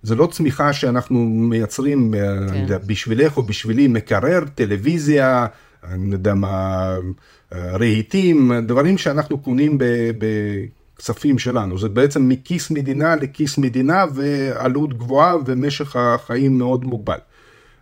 זה 0.03 0.15
לא 0.15 0.27
צמיחה 0.27 0.73
שאנחנו 0.73 1.25
מייצרים 1.25 2.15
אה, 2.15 2.21
כן. 2.49 2.55
יודע, 2.55 2.79
בשבילך 2.79 3.37
או 3.37 3.43
בשבילי 3.43 3.89
מקרר, 3.89 4.41
טלוויזיה, 4.55 5.47
אני 5.85 6.13
יודע 6.13 6.35
מה, 6.35 6.97
אה, 7.53 7.77
רהיטים, 7.77 8.53
דברים 8.67 8.99
שאנחנו 8.99 9.39
קונים 9.39 9.79
ב... 9.79 9.85
ב 10.19 10.27
הכספים 10.95 11.39
שלנו. 11.39 11.79
זה 11.79 11.89
בעצם 11.89 12.29
מכיס 12.29 12.71
מדינה 12.71 13.17
לכיס 13.17 13.59
מדינה 13.59 14.05
ועלות 14.15 14.99
גבוהה 14.99 15.35
ומשך 15.47 15.97
החיים 15.97 16.59
מאוד 16.59 16.85
מוגבל. 16.85 17.19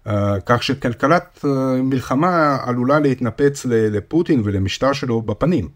Uh, 0.07 0.11
כך 0.47 0.63
שכלכלת 0.63 1.39
uh, 1.45 1.47
מלחמה 1.83 2.59
עלולה 2.63 2.99
להתנפץ 2.99 3.65
לפוטין 3.69 4.41
ולמשטר 4.45 4.93
שלו 4.93 5.23
בפנים. 5.23 5.69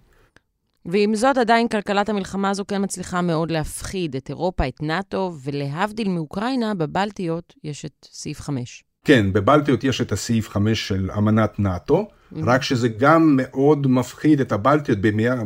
ועם 0.87 1.15
זאת, 1.15 1.39
עדיין 1.39 1.69
כלכלת 1.69 2.09
המלחמה 2.09 2.51
הזו 2.51 2.65
כן 2.69 2.85
מצליחה 2.85 3.23
מאוד 3.23 3.51
להפחיד 3.51 4.17
את 4.17 4.29
אירופה, 4.29 4.69
את 4.69 4.83
נאט"ו, 4.83 5.33
ולהבדיל 5.45 6.09
מאוקראינה, 6.09 6.75
בבלטיות 6.75 7.55
יש 7.65 7.85
את 7.85 8.07
סעיף 8.11 8.41
5. 8.41 8.85
כן, 9.05 9.33
בבלטיות 9.33 9.85
יש 9.85 10.01
את 10.01 10.13
הסעיף 10.13 10.49
5 10.49 10.89
של 10.89 11.11
אמנת 11.19 11.59
נאט"ו. 11.59 12.09
רק 12.33 12.63
שזה 12.63 12.89
גם 12.89 13.35
מאוד 13.37 13.87
מפחיד 13.87 14.41
את 14.41 14.53
הבלטיות, 14.53 14.99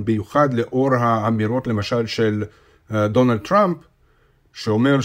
במיוחד 0.04 0.54
לאור 0.54 0.94
האמירות 0.94 1.66
למשל 1.66 2.06
של 2.06 2.44
דונלד 2.90 3.38
טראמפ, 3.38 3.76
שאומר 4.52 4.98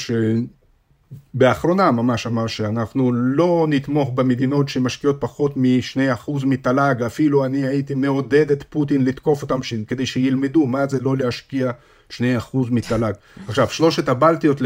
שבאחרונה 1.34 1.92
ממש 1.92 2.28
אמר 2.28 2.48
שאנחנו 2.48 3.14
לא 3.14 3.66
נתמוך 3.70 4.12
במדינות 4.16 4.70
שמשקיעות 4.70 5.18
פחות 5.20 5.58
מ-2% 5.58 6.46
מתל"ג, 6.46 6.96
אפילו 7.06 7.46
אני 7.46 7.68
הייתי 7.68 7.96
מעודד 7.96 8.52
את 8.52 8.64
פוטין 8.70 9.06
לתקוף 9.06 9.42
אותם 9.42 9.64
ש... 9.64 9.74
כדי 9.88 10.06
שילמדו 10.06 10.68
מה 10.68 10.88
זה 10.88 11.00
לא 11.02 11.18
להשקיע 11.18 11.72
2% 12.12 12.14
מתל"ג. 12.72 13.14
עכשיו, 13.48 13.68
שלושת 13.70 14.10
הבלטיות 14.10 14.62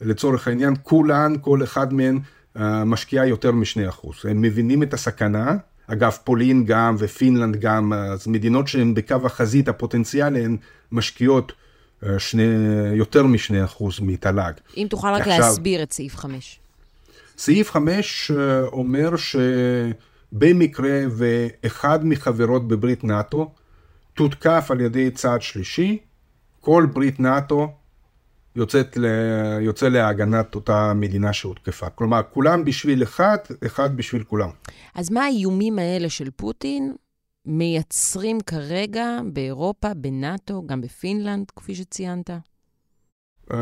לצורך 0.00 0.48
העניין, 0.48 0.74
כולן, 0.82 1.34
כל 1.40 1.62
אחד 1.62 1.92
מהן 1.92 2.18
אה, 2.56 2.84
משקיעה 2.84 3.26
יותר 3.26 3.52
מ-2%. 3.52 4.08
הם 4.24 4.40
מבינים 4.40 4.82
את 4.82 4.94
הסכנה, 4.94 5.56
אגב, 5.92 6.18
פולין 6.24 6.64
גם 6.64 6.94
ופינלנד 6.98 7.56
גם, 7.56 7.92
אז 7.92 8.26
מדינות 8.26 8.68
שהן 8.68 8.94
בקו 8.94 9.16
החזית 9.24 9.68
הפוטנציאלי 9.68 10.44
הן 10.44 10.56
משקיעות 10.92 11.52
אה, 12.06 12.18
שני, 12.18 12.42
יותר 12.92 13.26
מ-2% 13.26 13.84
מתל"ג. 14.02 14.52
אם 14.76 14.86
תוכל 14.90 15.08
רק 15.08 15.20
עכשיו, 15.20 15.38
להסביר 15.38 15.82
את 15.82 15.92
סעיף 15.92 16.16
5. 16.16 16.58
סעיף 17.38 17.70
5 17.70 18.30
אה, 18.30 18.62
אומר 18.62 19.10
שבמקרה 19.16 21.00
ואחד 21.10 22.06
מחברות 22.06 22.68
בברית 22.68 23.04
נאט"ו 23.04 23.50
תותקף 24.14 24.66
על 24.70 24.80
ידי 24.80 25.10
צעד 25.10 25.42
שלישי, 25.42 25.98
כל 26.60 26.86
ברית 26.92 27.20
נאט"ו 27.20 27.68
יוצאת 28.56 28.96
ל... 28.96 29.06
יוצא 29.60 29.88
להגנת 29.88 30.54
אותה 30.54 30.92
מדינה 30.94 31.32
שהותקפה. 31.32 31.90
כלומר, 31.90 32.20
כולם 32.30 32.64
בשביל 32.64 33.02
אחד, 33.02 33.36
אחד 33.66 33.96
בשביל 33.96 34.22
כולם. 34.22 34.50
אז 34.94 35.10
מה 35.10 35.24
האיומים 35.24 35.78
האלה 35.78 36.08
של 36.08 36.30
פוטין 36.30 36.94
מייצרים 37.46 38.40
כרגע 38.40 39.18
באירופה, 39.32 39.94
בנאט"ו, 39.94 40.66
גם 40.66 40.80
בפינלנד, 40.80 41.50
כפי 41.56 41.74
שציינת? 41.74 42.30
Uh, 43.50 43.54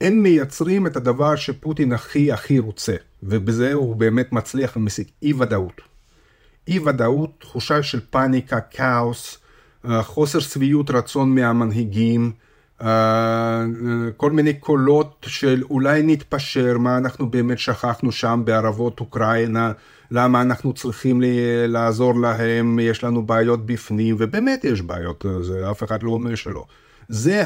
הם 0.00 0.22
מייצרים 0.22 0.86
את 0.86 0.96
הדבר 0.96 1.36
שפוטין 1.36 1.92
הכי 1.92 2.32
הכי 2.32 2.58
רוצה, 2.58 2.94
ובזה 3.22 3.72
הוא 3.72 3.96
באמת 3.96 4.32
מצליח 4.32 4.76
ומשיג 4.76 5.06
אי-ודאות. 5.22 5.80
אי-ודאות, 6.68 7.30
תחושה 7.40 7.82
של 7.82 8.00
פאניקה, 8.10 8.60
כאוס, 8.60 9.38
uh, 9.84 9.88
חוסר 10.02 10.40
שביעות 10.40 10.90
רצון 10.90 11.34
מהמנהיגים, 11.34 12.32
כל 14.16 14.30
מיני 14.30 14.54
קולות 14.54 15.26
של 15.28 15.62
אולי 15.70 16.02
נתפשר, 16.02 16.78
מה 16.78 16.98
אנחנו 16.98 17.30
באמת 17.30 17.58
שכחנו 17.58 18.12
שם 18.12 18.42
בערבות 18.44 19.00
אוקראינה, 19.00 19.72
למה 20.10 20.42
אנחנו 20.42 20.72
צריכים 20.72 21.22
לעזור 21.68 22.20
להם, 22.20 22.78
יש 22.78 23.04
לנו 23.04 23.26
בעיות 23.26 23.66
בפנים, 23.66 24.16
ובאמת 24.18 24.64
יש 24.64 24.82
בעיות, 24.82 25.26
זה 25.40 25.70
אף 25.70 25.82
אחד 25.82 26.02
לא 26.02 26.10
אומר 26.10 26.34
שלא. 26.34 26.64
זה 27.08 27.44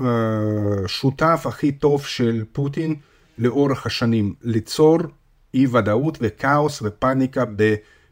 השותף 0.00 1.44
הכי 1.48 1.72
טוב 1.72 2.06
של 2.06 2.44
פוטין 2.52 2.94
לאורך 3.38 3.86
השנים, 3.86 4.34
ליצור 4.42 4.98
אי 5.54 5.66
ודאות 5.66 6.18
וכאוס 6.20 6.82
ופאניקה 6.82 7.44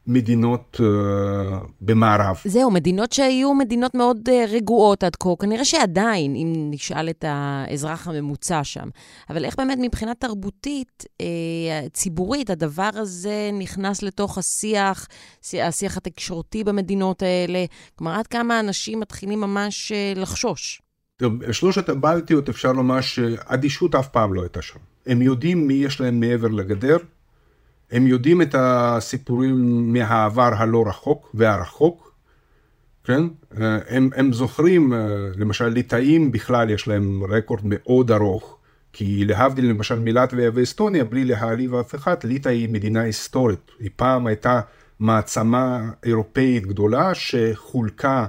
במדינות 0.06 0.80
uh, 0.80 1.66
במערב. 1.80 2.36
זהו, 2.44 2.70
מדינות 2.70 3.12
שהיו 3.12 3.54
מדינות 3.54 3.94
מאוד 3.94 4.28
uh, 4.28 4.50
רגועות 4.50 5.04
עד 5.04 5.16
כה, 5.16 5.30
כנראה 5.40 5.64
שעדיין, 5.64 6.36
אם 6.36 6.52
נשאל 6.70 7.10
את 7.10 7.24
האזרח 7.28 8.08
הממוצע 8.08 8.64
שם. 8.64 8.88
אבל 9.30 9.44
איך 9.44 9.56
באמת 9.56 9.78
מבחינה 9.80 10.14
תרבותית, 10.14 11.04
uh, 11.22 11.24
ציבורית, 11.92 12.50
הדבר 12.50 12.90
הזה 12.94 13.50
נכנס 13.58 14.02
לתוך 14.02 14.38
השיח, 14.38 15.08
השיח 15.62 15.96
התקשורתי 15.96 16.64
במדינות 16.64 17.22
האלה? 17.22 17.64
כלומר, 17.94 18.14
עד 18.14 18.26
כמה 18.26 18.60
אנשים 18.60 19.00
מתחילים 19.00 19.40
ממש 19.40 19.92
uh, 19.92 20.18
לחשוש? 20.18 20.82
שלושת 21.52 21.88
הבלטיות 21.88 22.48
אפשר 22.48 22.72
לומר 22.72 23.00
שאדישות 23.00 23.94
אף 23.94 24.08
פעם 24.08 24.34
לא 24.34 24.42
הייתה 24.42 24.62
שם. 24.62 24.78
הם 25.06 25.22
יודעים 25.22 25.66
מי 25.66 25.74
יש 25.74 26.00
להם 26.00 26.20
מעבר 26.20 26.48
לגדר, 26.48 26.96
הם 27.90 28.06
יודעים 28.06 28.42
את 28.42 28.54
הסיפורים 28.58 29.92
מהעבר 29.92 30.50
הלא 30.56 30.84
רחוק 30.86 31.30
והרחוק, 31.34 32.14
כן? 33.04 33.22
הם, 33.88 34.10
הם 34.16 34.32
זוכרים, 34.32 34.92
למשל 35.36 35.68
ליטאים 35.68 36.32
בכלל 36.32 36.70
יש 36.70 36.88
להם 36.88 37.22
רקורד 37.28 37.60
מאוד 37.64 38.10
ארוך, 38.10 38.58
כי 38.92 39.24
להבדיל 39.24 39.70
למשל 39.70 39.98
מלטביה 39.98 40.50
ואסטוניה, 40.54 41.04
בלי 41.04 41.24
להעליב 41.24 41.74
אף 41.74 41.94
אחד, 41.94 42.16
ליטא 42.24 42.48
היא 42.48 42.68
מדינה 42.68 43.00
היסטורית. 43.00 43.70
היא 43.78 43.90
פעם 43.96 44.26
הייתה 44.26 44.60
מעצמה 45.00 45.90
אירופאית 46.04 46.66
גדולה 46.66 47.14
שחולקה 47.14 48.26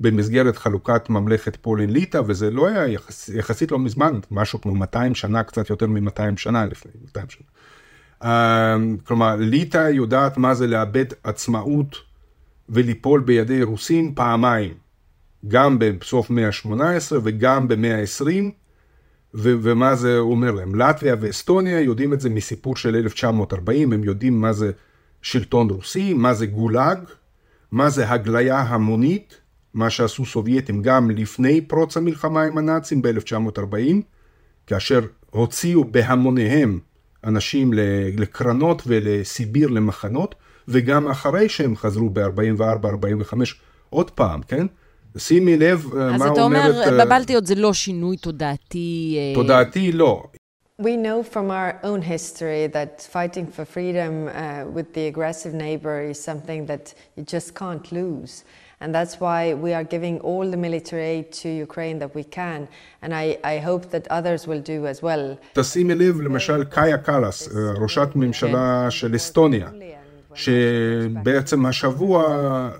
במסגרת 0.00 0.56
חלוקת 0.56 1.10
ממלכת 1.10 1.56
פולין-ליטא, 1.56 2.20
וזה 2.26 2.50
לא 2.50 2.66
היה 2.66 2.88
יחס, 2.88 3.28
יחסית 3.28 3.70
לא 3.72 3.78
מזמן, 3.78 4.20
משהו 4.30 4.60
כמו 4.60 4.74
200 4.74 5.14
שנה, 5.14 5.42
קצת 5.42 5.70
יותר 5.70 5.86
מ-200 5.86 6.36
שנה 6.36 6.66
לפני 6.66 6.92
200 7.02 7.26
שנה. 7.28 7.46
Uh, 8.24 8.26
כלומר, 9.04 9.36
ליטא 9.36 9.90
יודעת 9.90 10.36
מה 10.36 10.54
זה 10.54 10.66
לאבד 10.66 11.04
עצמאות 11.22 11.96
וליפול 12.68 13.20
בידי 13.20 13.62
רוסים 13.62 14.14
פעמיים, 14.14 14.74
גם 15.48 15.78
בסוף 15.78 16.30
מאה 16.30 16.46
ה-18 16.46 17.16
וגם 17.22 17.68
במאה 17.68 18.00
ה-20, 18.00 18.26
ו- 19.34 19.54
ומה 19.62 19.94
זה 19.94 20.18
אומר 20.18 20.50
להם. 20.50 20.74
לטביה 20.74 21.16
ואסטוניה 21.20 21.80
יודעים 21.80 22.12
את 22.12 22.20
זה 22.20 22.30
מסיפור 22.30 22.76
של 22.76 22.96
1940, 22.96 23.92
הם 23.92 24.04
יודעים 24.04 24.40
מה 24.40 24.52
זה 24.52 24.70
שלטון 25.22 25.70
רוסי, 25.70 26.14
מה 26.14 26.34
זה 26.34 26.46
גולאג, 26.46 26.98
מה 27.70 27.90
זה 27.90 28.10
הגליה 28.10 28.60
המונית, 28.60 29.40
מה 29.74 29.90
שעשו 29.90 30.26
סובייטים 30.26 30.82
גם 30.82 31.10
לפני 31.10 31.60
פרוץ 31.60 31.96
המלחמה 31.96 32.42
עם 32.42 32.58
הנאצים 32.58 33.02
ב-1940, 33.02 33.94
כאשר 34.66 35.00
הוציאו 35.30 35.84
בהמוניהם 35.84 36.78
אנשים 37.26 37.72
לקרנות 38.16 38.82
ולסיביר 38.86 39.68
למחנות, 39.68 40.34
וגם 40.68 41.08
אחרי 41.08 41.48
שהם 41.48 41.76
חזרו 41.76 42.10
ב-44-45 42.10 43.34
עוד 43.90 44.10
פעם, 44.10 44.42
כן? 44.42 44.66
שימי 45.18 45.56
לב 45.56 45.86
מה 45.94 46.00
אומרת... 46.00 46.14
אז 46.14 46.32
אתה 46.32 46.42
אומר, 46.42 46.70
בבלטיות 47.04 47.46
זה 47.46 47.54
לא 47.54 47.72
שינוי 47.72 48.16
תודעתי... 48.16 49.18
תודעתי 49.34 49.92
לא. 49.92 50.22
We 50.82 50.96
know 50.96 51.22
from 51.22 51.50
our 51.50 51.78
own 51.84 52.02
history 52.02 52.66
that 52.72 53.08
fighting 53.12 53.46
for 53.46 53.64
freedom 53.64 54.28
uh, 54.28 54.64
with 54.76 54.92
the 54.94 55.06
aggressive 55.06 55.54
neighbor 55.54 55.96
is 56.10 56.18
something 56.18 56.66
that 56.66 56.94
you 57.16 57.22
just 57.22 57.54
can't 57.54 57.92
lose. 57.92 58.42
And 58.84 58.94
that's 58.98 59.14
why 59.24 59.42
we 59.64 59.70
are 59.78 59.86
giving 59.94 60.16
all 60.28 60.46
the 60.54 60.60
military 60.66 61.06
aid 61.14 61.26
to 61.42 61.48
Ukraine 61.66 61.96
that 62.02 62.12
we 62.18 62.24
can. 62.38 62.60
And 63.02 63.10
I, 63.22 63.26
I 63.54 63.56
hope 63.68 63.84
that 63.94 64.04
others 64.18 64.46
will 64.46 64.60
do 64.60 64.86
as 64.86 65.02
well. 65.02 65.36
תשימי 65.52 65.94
לב, 65.94 66.20
למשל, 66.20 66.64
קאיה 66.64 66.98
קאלאס, 66.98 67.48
ראשת 67.80 68.08
ממשלה 68.14 68.90
של 68.90 69.16
אסטוניה, 69.16 69.68
שבעצם 70.34 71.66
השבוע 71.66 72.22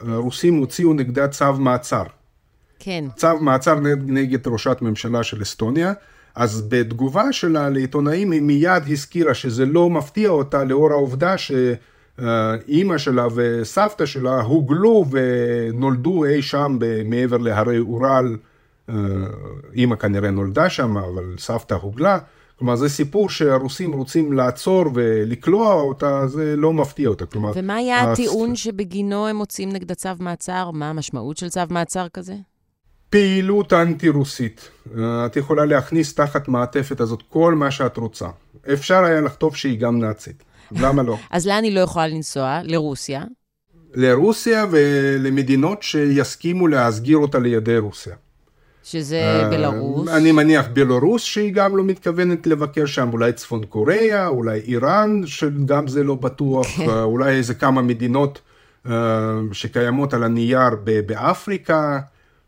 הרוסים 0.09 0.59
הוציאו 0.59 0.95
נגדה 0.95 1.29
צו 1.29 1.53
מעצר. 1.53 2.05
כן. 2.79 3.05
צו 3.17 3.39
מעצר 3.41 3.81
נגד 4.07 4.49
ראשת 4.49 4.79
ממשלה 4.83 5.23
של 5.23 5.43
אסטוניה. 5.43 5.93
אז 6.35 6.69
בתגובה 6.69 7.33
שלה 7.33 7.71
לעיתונאים 7.71 8.31
היא 8.31 8.43
מיד 8.43 8.83
הזכירה 8.89 9.35
שזה 9.35 9.67
לא 9.67 9.91
מפתיע 9.91 10.29
אותה 10.29 10.65
לאור 10.65 10.91
העובדה 10.93 11.39
ש... 11.39 11.53
אימא 12.69 12.99
שלה 12.99 13.27
וסבתא 13.35 14.07
שלה 14.07 14.41
הוגלו 14.41 15.05
ונולדו 15.11 16.25
אי 16.25 16.43
שם 16.43 16.79
מעבר 17.05 17.37
להרי 17.37 17.79
אורל. 17.79 18.37
אימא 19.75 19.97
כנראה 19.97 20.31
נולדה 20.31 20.71
שם, 20.71 20.97
אבל 20.97 21.35
סבתא 21.39 21.75
הוגלה. 21.75 22.19
כלומר, 22.59 22.77
זה 22.77 22.89
סיפור 22.89 23.31
שהרוסים 23.31 23.93
רוצים 23.93 24.33
לעצור 24.33 24.85
ולקלוע 24.95 25.75
אותה, 25.75 26.27
זה 26.27 26.57
לא 26.57 26.73
מפתיע 26.73 27.09
אותה. 27.09 27.27
כלומר... 27.27 27.53
ומה 27.55 27.75
היה 27.75 28.13
הטיעון 28.13 28.57
שבגינו 28.57 29.29
הם 29.29 29.37
מוצאים 29.37 29.73
נגד 29.73 29.93
צו 29.93 30.09
מעצר? 30.19 30.71
מה 30.71 30.91
המשמעות 30.91 31.37
של 31.37 31.49
צו 31.49 31.61
מעצר 31.71 32.09
כזה? 32.09 32.35
פעילות 33.11 33.73
אנטי-רוסית. 33.73 34.71
את 34.99 35.37
יכולה 35.37 35.65
להכניס 35.65 36.15
תחת 36.15 36.49
מעטפת 36.49 37.01
הזאת 37.01 37.23
כל 37.29 37.55
מה 37.55 37.71
שאת 37.71 37.97
רוצה. 37.97 38.29
אפשר 38.73 39.05
היה 39.05 39.21
לכתוב 39.21 39.57
שהיא 39.57 39.81
גם 39.81 39.99
נאצית. 39.99 40.45
למה 40.73 41.03
לא? 41.03 41.17
אז 41.31 41.47
לאן 41.47 41.65
היא 41.65 41.75
לא 41.75 41.81
יכולה 41.81 42.07
לנסוע? 42.07 42.61
לרוסיה? 42.65 43.25
לרוסיה 43.95 44.67
ולמדינות 44.71 45.83
שיסכימו 45.83 46.69
להסגיר 46.69 47.19
אותה 47.19 47.39
לידי 47.39 47.79
רוסיה. 47.79 48.15
שזה 48.85 49.43
uh, 49.43 49.51
בלרוס? 49.51 50.09
אני 50.09 50.33
מניח 50.33 50.67
בלרוס 50.73 51.23
שהיא 51.23 51.53
גם 51.53 51.77
לא 51.77 51.85
מתכוונת 51.85 52.47
לבקר 52.47 52.87
שם, 52.87 53.09
אולי 53.13 53.33
צפון 53.33 53.65
קוריאה, 53.65 54.27
אולי 54.27 54.61
איראן, 54.61 55.21
שגם 55.27 55.89
זה 55.89 56.05
לא 56.05 56.15
בטוח, 56.15 56.67
כן. 56.67 56.89
אולי 56.89 57.33
איזה 57.33 57.55
כמה 57.55 57.83
מדינות 57.83 58.41
uh, 58.87 58.91
שקיימות 59.53 60.15
על 60.15 60.23
הנייר 60.25 60.71
באפריקה. 61.07 61.99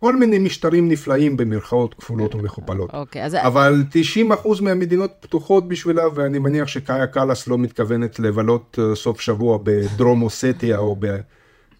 כל 0.00 0.16
מיני 0.16 0.38
משטרים 0.38 0.88
נפלאים 0.88 1.36
במרכאות 1.36 1.94
כפולות 1.94 2.34
ומכופלות. 2.34 2.90
אוקיי, 2.94 3.24
אז... 3.24 3.34
אבל 3.34 3.84
90% 4.30 4.62
מהמדינות 4.62 5.10
פתוחות 5.20 5.68
בשבילה, 5.68 6.02
ואני 6.14 6.38
מניח 6.38 6.68
שקאיה 6.68 7.06
קאלאס 7.06 7.48
לא 7.48 7.58
מתכוונת 7.58 8.18
לבלות 8.18 8.78
אה, 8.78 8.94
סוף 8.94 9.20
שבוע 9.20 9.58
בדרום 9.62 10.22
אוסטיה 10.22 10.78
או 10.78 10.96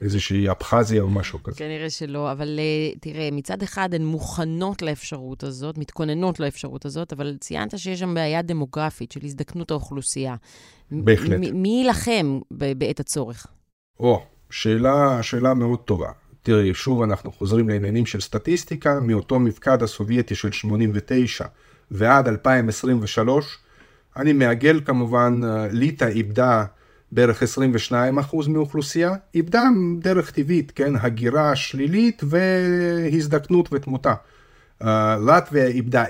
באיזושהי 0.00 0.50
אבחזיה 0.50 1.02
או 1.02 1.11
משהו 1.11 1.42
כזה. 1.42 1.59
כנראה 1.59 1.90
שלא, 1.90 2.33
אבל 2.33 2.59
אה, 2.59 2.98
תראה, 3.00 3.29
מצד 3.33 3.62
אחד 3.62 3.94
הן 3.94 4.05
מוכנות 4.05 4.83
לאפשרות 4.83 5.42
הזאת, 5.42 5.79
מתכוננות 5.79 6.40
לאפשרות 6.40 6.85
הזאת, 6.85 7.12
אבל 7.12 7.37
ציינת 7.40 7.79
שיש 7.79 8.00
שם 8.00 8.14
בעיה 8.14 8.42
דמוגרפית 8.42 9.12
של 9.12 9.20
הזדקנות 9.24 9.70
האוכלוסייה. 9.70 10.35
בהחלט. 10.90 11.40
מי 11.52 11.68
יילחם 11.68 12.40
בעת 12.50 13.00
הצורך? 13.00 13.46
או, 14.00 14.22
שאלה, 14.50 15.22
שאלה 15.22 15.55
מאוד 15.55 15.79
טובה. 15.79 16.11
תראי, 16.47 16.75
שוב 16.75 17.03
אנחנו 17.03 17.33
חוזרים 17.33 17.69
לעניינים 17.69 18.07
של 18.07 18.21
סטטיסטיקה, 18.21 19.01
מאותו 19.01 19.39
מפקד 19.41 19.83
הסובייטי 19.83 20.35
של 20.35 20.53
89 20.53 21.45
ועד 21.91 22.29
2023, 22.29 23.59
אני 24.17 24.33
מעגל 24.33 24.81
כמובן, 24.85 25.41
ליטא 25.71 26.05
איבדה 26.05 26.65
בערך 27.13 27.43
22% 27.91 28.49
מאוכלוסייה, 28.49 29.11
איבדה 29.35 29.63
דרך 29.99 30.31
טבעית, 30.31 30.73
כן, 30.75 30.93
הגירה 30.97 31.57
שלילית 31.57 32.23
והזדקנות 32.25 33.69
ותמותה. 33.73 34.15
לטביה 35.27 35.67
איבדה 35.67 36.05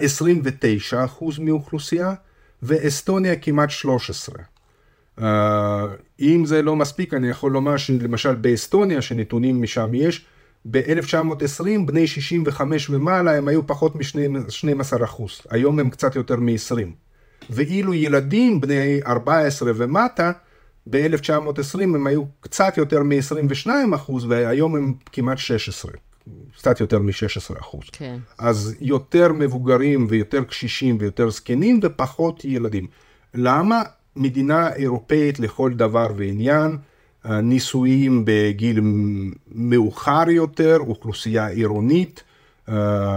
29% 0.92 0.94
מאוכלוסייה, 1.38 2.14
ואסטוניה 2.62 3.36
כמעט 3.36 3.70
13. 3.70 4.34
Uh, 5.18 5.22
אם 6.20 6.42
זה 6.46 6.62
לא 6.62 6.76
מספיק, 6.76 7.14
אני 7.14 7.28
יכול 7.28 7.52
לומר 7.52 7.76
שלמשל 7.76 8.34
באסטוניה, 8.34 9.02
שנתונים 9.02 9.62
משם 9.62 9.90
יש, 9.94 10.26
ב-1920 10.70 11.64
בני 11.86 12.06
65 12.06 12.90
ומעלה 12.90 13.36
הם 13.36 13.48
היו 13.48 13.66
פחות 13.66 13.96
מ-12 13.96 15.04
אחוז, 15.04 15.40
היום 15.50 15.78
הם 15.78 15.90
קצת 15.90 16.16
יותר 16.16 16.36
מ-20. 16.36 16.78
ואילו 17.50 17.94
ילדים 17.94 18.60
בני 18.60 19.00
14 19.06 19.72
ומטה, 19.76 20.32
ב-1920 20.90 21.82
הם 21.82 22.06
היו 22.06 22.22
קצת 22.40 22.76
יותר 22.76 23.02
מ-22 23.02 23.70
אחוז, 23.94 24.24
והיום 24.24 24.76
הם 24.76 24.94
כמעט 25.12 25.38
16, 25.38 25.92
קצת 26.56 26.80
יותר 26.80 26.98
מ-16 26.98 27.60
אחוז. 27.60 27.84
כן. 27.92 28.18
אז 28.38 28.74
יותר 28.80 29.32
מבוגרים 29.32 30.06
ויותר 30.08 30.44
קשישים 30.44 30.96
ויותר 31.00 31.30
זקנים 31.30 31.80
ופחות 31.82 32.44
ילדים. 32.44 32.86
למה? 33.34 33.82
מדינה 34.16 34.72
אירופאית 34.72 35.40
לכל 35.40 35.72
דבר 35.72 36.06
ועניין, 36.16 36.76
נישואים 37.24 38.22
בגיל 38.26 38.80
מאוחר 39.54 40.30
יותר, 40.30 40.76
אוכלוסייה 40.80 41.46
עירונית, 41.46 42.22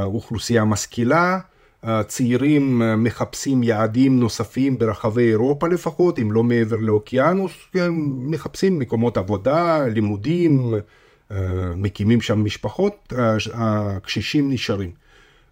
אוכלוסייה 0.04 0.66
משכילה, 0.66 1.40
צעירים 2.08 2.82
מחפשים 3.04 3.64
יעדים 3.64 4.20
נוספים 4.20 4.78
ברחבי 4.78 5.30
אירופה 5.30 5.68
לפחות, 5.68 6.20
אם 6.20 6.32
לא 6.32 6.44
מעבר 6.44 6.76
לאוקיינוס, 6.80 7.52
מחפשים 8.02 8.80
מקומות 8.80 9.18
עבודה, 9.18 9.88
לימודים, 9.88 10.74
מקימים 11.76 12.22
שם 12.22 12.44
משפחות, 12.46 13.14
הקשישים 13.54 14.52
נשארים. 14.52 14.92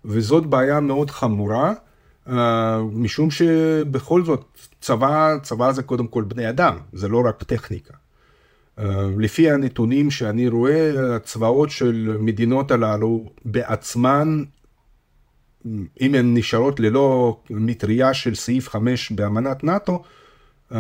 וזאת 0.06 0.46
בעיה 0.46 0.80
מאוד 0.80 1.12
חמורה, 1.12 1.74
משום 2.94 3.32
שבכל 3.32 4.24
זאת 4.24 4.46
צבא, 4.82 5.36
צבא 5.44 5.72
זה 5.72 5.84
קודם 5.84 6.08
כל 6.08 6.24
בני 6.24 6.50
אדם, 6.50 6.78
זה 6.94 7.08
לא 7.08 7.24
רק 7.26 7.44
טכניקה. 7.44 7.94
לפי 9.18 9.52
הנתונים 9.52 10.12
שאני 10.12 10.48
רואה, 10.48 11.16
הצבאות 11.16 11.70
של 11.70 12.18
מדינות 12.20 12.72
הללו 12.72 13.30
בעצמן 13.46 14.44
אם 16.02 16.16
הן 16.16 16.38
נשארות 16.38 16.80
ללא 16.80 17.40
מטריה 17.50 18.14
של 18.14 18.36
סעיף 18.36 18.70
5 18.70 19.12
באמנת 19.12 19.64
נאט"ו, 19.64 20.04
uh, 20.72 20.76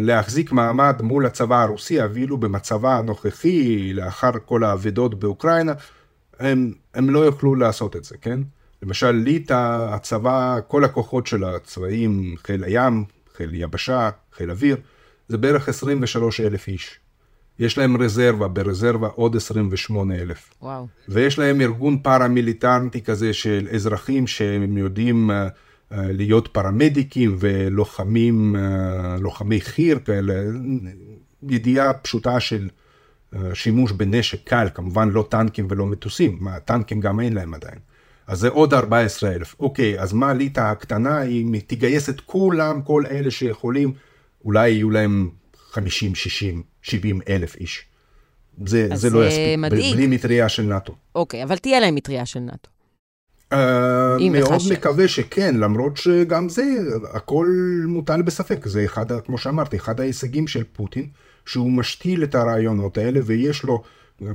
להחזיק 0.00 0.52
מעמד 0.52 1.02
מול 1.02 1.26
הצבא 1.26 1.62
הרוסי, 1.62 2.04
אפילו 2.04 2.38
במצבה 2.38 2.98
הנוכחי, 2.98 3.92
לאחר 3.92 4.30
כל 4.44 4.64
האבדות 4.64 5.14
באוקראינה, 5.14 5.72
הם, 6.38 6.72
הם 6.94 7.10
לא 7.10 7.18
יוכלו 7.18 7.54
לעשות 7.54 7.96
את 7.96 8.04
זה, 8.04 8.16
כן? 8.20 8.40
למשל, 8.84 9.10
ליטא, 9.10 9.86
הצבא, 9.90 10.58
כל 10.68 10.84
הכוחות 10.84 11.26
של 11.26 11.44
הצבאים, 11.44 12.34
חיל 12.42 12.64
הים, 12.64 13.04
חיל 13.36 13.54
יבשה, 13.54 14.10
חיל 14.32 14.50
אוויר, 14.50 14.76
זה 15.28 15.38
בערך 15.38 15.68
23 15.68 16.40
אלף 16.40 16.68
איש. 16.68 16.98
יש 17.58 17.78
להם 17.78 18.02
רזרבה, 18.02 18.48
ברזרבה 18.48 19.08
עוד 19.08 19.36
28 19.36 20.14
אלף. 20.14 20.54
וואו. 20.62 20.86
ויש 21.08 21.38
להם 21.38 21.60
ארגון 21.60 21.98
פארה-מיליטנטי 21.98 23.02
כזה 23.02 23.32
של 23.32 23.68
אזרחים 23.74 24.26
שהם 24.26 24.78
יודעים 24.78 25.30
uh, 25.30 25.34
uh, 25.34 25.94
להיות 25.96 26.48
פרמדיקים 26.48 27.36
ולוחמים, 27.38 28.56
uh, 28.56 29.20
לוחמי 29.20 29.60
חי"ר 29.60 29.98
כאלה, 29.98 30.34
ידיעה 31.48 31.92
פשוטה 31.92 32.40
של 32.40 32.68
uh, 33.34 33.36
שימוש 33.54 33.92
בנשק 33.92 34.48
קל, 34.48 34.68
כמובן 34.74 35.08
לא 35.08 35.26
טנקים 35.28 35.66
ולא 35.70 35.86
מטוסים, 35.86 36.36
מה, 36.40 36.60
טנקים 36.60 37.00
גם 37.00 37.20
אין 37.20 37.32
להם 37.32 37.54
עדיין. 37.54 37.78
אז 38.26 38.38
זה 38.40 38.48
עוד 38.48 38.74
14 38.74 39.32
אלף. 39.32 39.54
אוקיי, 39.60 40.00
אז 40.00 40.12
מה 40.12 40.34
ליטא 40.34 40.60
הקטנה, 40.60 41.18
היא 41.18 41.60
תגייס 41.66 42.08
את 42.08 42.20
כולם, 42.20 42.82
כל 42.82 43.04
אלה 43.10 43.30
שיכולים, 43.30 43.92
אולי 44.44 44.70
יהיו 44.70 44.90
להם 44.90 45.30
50, 45.70 46.14
60, 46.14 46.62
70 46.82 47.20
אלף 47.28 47.56
איש. 47.56 47.84
זה, 48.66 48.88
זה 48.94 49.10
לא 49.10 49.26
יספיק, 49.26 49.58
מדאיג. 49.58 49.94
בלי 49.94 50.06
מטריה 50.06 50.48
של 50.48 50.62
נאט"ו. 50.62 50.94
אוקיי, 51.14 51.44
אבל 51.44 51.56
תהיה 51.56 51.80
להם 51.80 51.94
מטריה 51.94 52.26
של 52.26 52.40
נאט"ו. 52.40 52.70
Uh, 53.52 53.56
מאוד 54.30 54.60
מקווה 54.72 55.08
שכן, 55.08 55.56
למרות 55.56 55.96
שגם 55.96 56.48
זה, 56.48 56.64
הכל 57.12 57.48
מוטל 57.86 58.22
בספק. 58.22 58.66
זה 58.66 58.84
אחד, 58.84 59.20
כמו 59.20 59.38
שאמרתי, 59.38 59.76
אחד 59.76 60.00
ההישגים 60.00 60.46
של 60.46 60.64
פוטין, 60.72 61.08
שהוא 61.46 61.70
משתיל 61.70 62.24
את 62.24 62.34
הרעיונות 62.34 62.98
האלה, 62.98 63.20
ויש 63.24 63.62
לו 63.62 63.82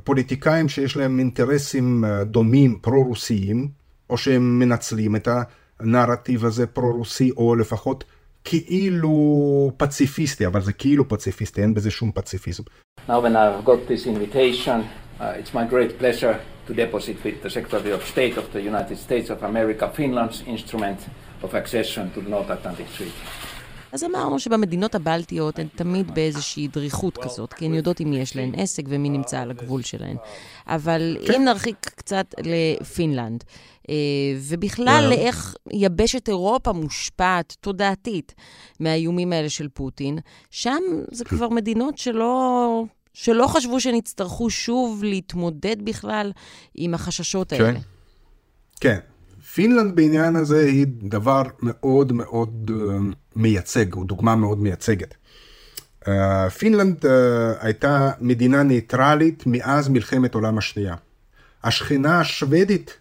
פוליטיקאים 0.03 0.69
שיש 0.69 0.97
להם 0.97 1.19
אינטרסים 1.19 2.05
אה, 2.05 2.23
דומים, 2.23 2.79
פרו-רוסיים, 2.81 3.67
או 4.09 4.17
שהם 4.17 4.59
מנצלים 4.59 5.15
את 5.15 5.27
הנרטיב 5.79 6.45
הזה 6.45 6.67
פרו-רוסי, 6.67 7.31
או 7.31 7.55
לפחות 7.55 8.03
כאילו 8.43 9.71
פציפיסטי, 9.77 10.47
אבל 10.47 10.61
זה 10.61 10.73
כאילו 10.73 11.09
פציפיסטי, 11.09 11.61
אין 11.61 11.73
בזה 11.73 11.91
שום 11.91 12.11
פציפיזם. 12.11 12.63
Now 13.07 13.11
when 13.11 13.35
I've 13.35 13.65
got 13.65 13.87
this 13.87 14.05
invitation, 14.05 14.77
uh, 15.19 15.39
it's 15.39 15.53
my 15.53 15.65
great 15.73 15.91
pleasure 15.99 16.35
to 16.67 16.73
deposit 16.73 17.17
with 17.25 17.37
the 17.43 17.49
Secretary 17.49 17.91
of 17.91 18.01
State 18.13 18.35
of 18.41 18.45
the 18.53 18.61
United 18.71 18.97
States 19.07 19.29
of 19.29 19.39
America, 19.51 19.85
Finland's 19.99 20.39
instrument 20.55 20.99
of 21.45 21.53
accession 21.61 22.03
to 22.13 22.19
the 22.21 22.29
North 22.29 22.49
Atlantic 22.49 22.87
Treaty. 22.97 23.25
אז 23.91 24.03
אמרנו 24.03 24.39
שבמדינות 24.39 24.95
הבלטיות 24.95 25.59
הן 25.59 25.67
תמיד 25.75 26.11
באיזושהי 26.15 26.67
דריכות 26.67 27.17
כזאת, 27.17 27.53
כי 27.53 27.65
הן 27.65 27.73
יודעות 27.73 28.01
מי 28.01 28.19
יש 28.19 28.35
להן 28.35 28.51
עסק 28.57 28.83
ומי 28.87 29.09
נמצא 29.09 29.39
על 29.39 29.51
הגבול 29.51 29.81
שלהן. 29.81 30.17
אבל 30.67 31.17
כן. 31.27 31.33
אם 31.33 31.43
נרחיק 31.45 31.77
קצת 31.95 32.35
לפינלנד, 32.43 33.43
ובכלל 34.41 35.03
yeah. 35.05 35.09
לאיך 35.09 35.55
יבשת 35.71 36.29
אירופה 36.29 36.71
מושפעת 36.71 37.55
תודעתית 37.61 38.35
מהאיומים 38.79 39.33
האלה 39.33 39.49
של 39.49 39.67
פוטין, 39.73 40.19
שם 40.51 40.81
זה 41.11 41.25
כבר 41.29 41.49
מדינות 41.49 41.97
שלא... 41.97 42.83
שלא 43.13 43.47
חשבו 43.47 43.79
שהן 43.79 43.95
יצטרכו 43.95 44.49
שוב 44.49 45.03
להתמודד 45.03 45.85
בכלל 45.85 46.31
עם 46.75 46.93
החששות 46.93 47.53
האלה. 47.53 47.73
כן, 47.73 47.79
כן. 48.79 48.99
פינלנד 49.53 49.95
בעניין 49.95 50.35
הזה 50.35 50.65
היא 50.65 50.85
דבר 50.87 51.43
מאוד 51.61 52.13
מאוד 52.13 52.71
אה, 52.71 53.15
מייצג, 53.35 53.93
הוא 53.93 54.05
דוגמה 54.05 54.35
מאוד 54.35 54.59
מייצגת. 54.59 55.15
פינלנד 56.57 57.05
הייתה 57.59 58.11
מדינה 58.19 58.63
ניטרלית 58.63 59.43
מאז 59.45 59.89
מלחמת 59.89 60.35
עולם 60.35 60.57
השנייה. 60.57 60.95
השכנה 61.63 62.19
השוודית, 62.19 62.97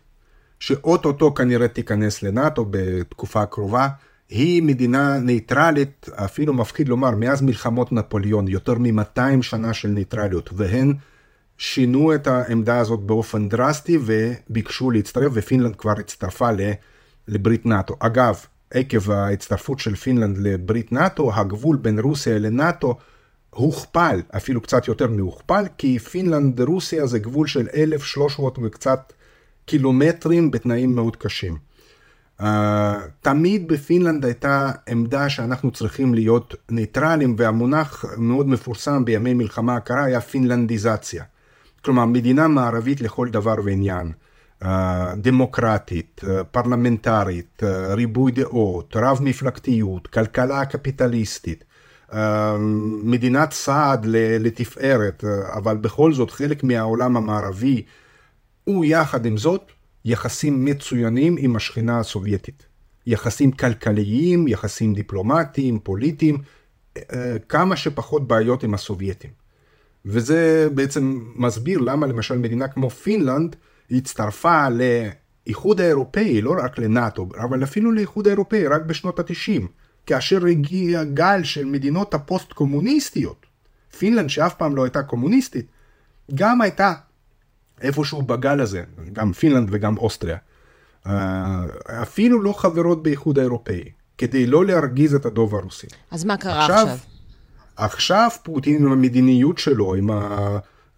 שאו-טו-טו 0.60 1.34
כנראה 1.34 1.68
תיכנס 1.68 2.22
לנאט"ו 2.22 2.66
בתקופה 2.70 3.42
הקרובה, 3.42 3.88
היא 4.28 4.62
מדינה 4.62 5.18
ניטרלית, 5.18 6.08
אפילו 6.14 6.54
מפחיד 6.54 6.88
לומר, 6.88 7.10
מאז 7.10 7.42
מלחמות 7.42 7.92
נפוליאון, 7.92 8.48
יותר 8.48 8.74
מ-200 8.78 9.42
שנה 9.42 9.74
של 9.74 9.88
ניטרליות, 9.88 10.50
והן 10.52 10.92
שינו 11.58 12.14
את 12.14 12.26
העמדה 12.26 12.78
הזאת 12.78 13.00
באופן 13.00 13.48
דרסטי 13.48 13.98
וביקשו 14.00 14.90
להצטרף, 14.90 15.32
ופינלנד 15.34 15.76
כבר 15.76 15.94
הצטרפה 15.98 16.48
לברית 17.28 17.66
נאט"ו. 17.66 17.94
אגב, 17.98 18.44
עקב 18.70 19.10
ההצטרפות 19.10 19.78
של 19.78 19.94
פינלנד 19.94 20.38
לברית 20.38 20.92
נאט"ו, 20.92 21.34
הגבול 21.34 21.76
בין 21.76 21.98
רוסיה 21.98 22.38
לנאט"ו 22.38 22.94
הוכפל, 23.50 24.22
אפילו 24.36 24.60
קצת 24.60 24.88
יותר 24.88 25.06
מהוכפל, 25.06 25.64
כי 25.78 25.98
פינלנד-רוסיה 25.98 27.06
זה 27.06 27.18
גבול 27.18 27.46
של 27.46 27.68
1,300 27.74 28.58
וקצת 28.62 29.12
קילומטרים 29.68 30.50
בתנאים 30.50 30.94
מאוד 30.94 31.16
קשים. 31.16 31.56
אה, 32.40 32.44
תמיד 33.20 33.68
בפינלנד 33.68 34.24
הייתה 34.24 34.70
עמדה 34.88 35.28
שאנחנו 35.28 35.70
צריכים 35.70 36.14
להיות 36.14 36.54
ניטרלים, 36.70 37.34
והמונח 37.38 38.04
מאוד 38.16 38.48
מפורסם 38.48 39.04
בימי 39.04 39.34
מלחמה 39.34 39.76
הקרה 39.76 40.04
היה 40.04 40.20
פינלנדיזציה. 40.20 41.24
כלומר, 41.84 42.04
מדינה 42.04 42.48
מערבית 42.48 43.00
לכל 43.00 43.28
דבר 43.28 43.54
ועניין. 43.64 44.12
דמוקרטית, 45.16 46.20
פרלמנטרית, 46.50 47.62
ריבוי 47.88 48.32
דעות, 48.32 48.96
רב 48.96 49.18
מפלגתיות, 49.22 50.06
כלכלה 50.06 50.64
קפיטליסטית, 50.64 51.64
מדינת 53.02 53.52
סעד 53.52 54.06
לתפארת, 54.40 55.24
אבל 55.54 55.76
בכל 55.76 56.12
זאת 56.12 56.30
חלק 56.30 56.64
מהעולם 56.64 57.16
המערבי, 57.16 57.82
ויחד 58.68 59.26
עם 59.26 59.36
זאת 59.36 59.62
יחסים 60.04 60.64
מצוינים 60.64 61.36
עם 61.38 61.56
השכנה 61.56 62.00
הסובייטית. 62.00 62.66
יחסים 63.06 63.52
כלכליים, 63.52 64.48
יחסים 64.48 64.94
דיפלומטיים, 64.94 65.78
פוליטיים, 65.78 66.38
כמה 67.48 67.76
שפחות 67.76 68.28
בעיות 68.28 68.64
עם 68.64 68.74
הסובייטים. 68.74 69.30
וזה 70.04 70.68
בעצם 70.74 71.20
מסביר 71.36 71.78
למה 71.78 72.06
למשל 72.06 72.38
מדינה 72.38 72.68
כמו 72.68 72.90
פינלנד 72.90 73.56
הצטרפה 73.90 74.66
לאיחוד 74.68 75.80
האירופאי, 75.80 76.40
לא 76.40 76.54
רק 76.64 76.78
לנאט"ו, 76.78 77.28
אבל 77.38 77.62
אפילו 77.62 77.92
לאיחוד 77.92 78.26
האירופאי 78.26 78.66
רק 78.66 78.82
בשנות 78.82 79.18
ה-90, 79.18 79.62
כאשר 80.06 80.46
הגיע 80.46 81.04
גל 81.04 81.44
של 81.44 81.64
מדינות 81.64 82.14
הפוסט-קומוניסטיות. 82.14 83.46
פינלנד, 83.98 84.30
שאף 84.30 84.54
פעם 84.54 84.76
לא 84.76 84.84
הייתה 84.84 85.02
קומוניסטית, 85.02 85.66
גם 86.34 86.60
הייתה 86.60 86.94
איפשהו 87.80 88.22
בגל 88.22 88.60
הזה, 88.60 88.82
גם 89.12 89.32
פינלנד 89.32 89.68
וגם 89.72 89.98
אוסטריה. 89.98 90.36
אה, 91.06 91.64
אפילו 92.02 92.42
לא 92.42 92.52
חברות 92.52 93.02
באיחוד 93.02 93.38
האירופאי, 93.38 93.84
כדי 94.18 94.46
לא 94.46 94.64
להרגיז 94.64 95.14
את 95.14 95.26
הדוב 95.26 95.54
הרוסי. 95.54 95.86
אז 96.10 96.24
מה 96.24 96.36
קרה 96.36 96.60
עכשיו? 96.60 96.76
עכשיו, 96.76 96.98
עכשיו 97.76 98.28
פוטין 98.42 98.84
עם 98.84 98.92
המדיניות 98.92 99.58
שלו, 99.58 99.94
עם 99.94 100.10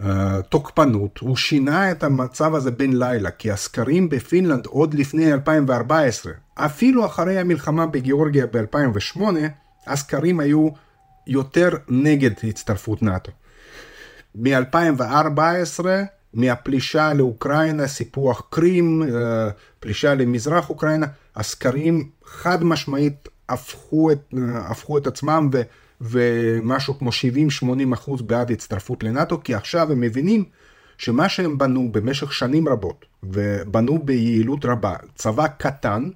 התוקפנות, 0.01 1.19
הוא 1.19 1.37
שינה 1.37 1.91
את 1.91 2.03
המצב 2.03 2.55
הזה 2.55 2.71
בן 2.71 2.93
לילה, 2.93 3.31
כי 3.31 3.51
הסקרים 3.51 4.09
בפינלנד 4.09 4.67
עוד 4.67 4.95
לפני 4.95 5.33
2014, 5.33 6.33
אפילו 6.55 7.07
אחרי 7.07 7.39
המלחמה 7.39 7.87
בגיאורגיה 7.87 8.47
ב-2008, 8.47 9.21
הסקרים 9.87 10.41
היו 10.41 10.69
יותר 11.27 11.69
נגד 11.89 12.31
הצטרפות 12.43 13.03
נאט"ו. 13.03 13.33
מ-2014, 14.35 15.85
מהפלישה 16.35 17.13
לאוקראינה, 17.13 17.87
סיפוח 17.87 18.43
קרים, 18.51 19.03
אה, 19.03 19.49
פלישה 19.81 20.15
למזרח 20.15 20.71
אוקראינה, 20.71 21.07
הסקרים 21.37 22.09
חד 22.25 22.65
משמעית 22.65 23.29
הפכו 23.49 24.13
את, 24.13 24.35
אה, 24.39 24.59
הפכו 24.59 24.99
את 24.99 25.07
עצמם 25.07 25.51
ו... 25.53 25.63
ומשהו 26.01 26.99
כמו 26.99 27.11
70-80 27.63 27.95
אחוז 27.95 28.23
בעד 28.23 28.51
הצטרפות 28.51 29.03
לנאט"ו, 29.03 29.43
כי 29.45 29.55
עכשיו 29.55 29.93
הם 29.93 30.01
מבינים 30.01 30.45
שמה 30.99 31.29
שהם 31.29 31.59
בנו 31.59 31.93
במשך 31.93 32.33
שנים 32.33 32.69
רבות, 32.69 33.05
ובנו 33.23 33.99
ביעילות 34.05 34.65
רבה, 34.65 34.95
צבא 35.15 35.47
קטן, 35.47 36.11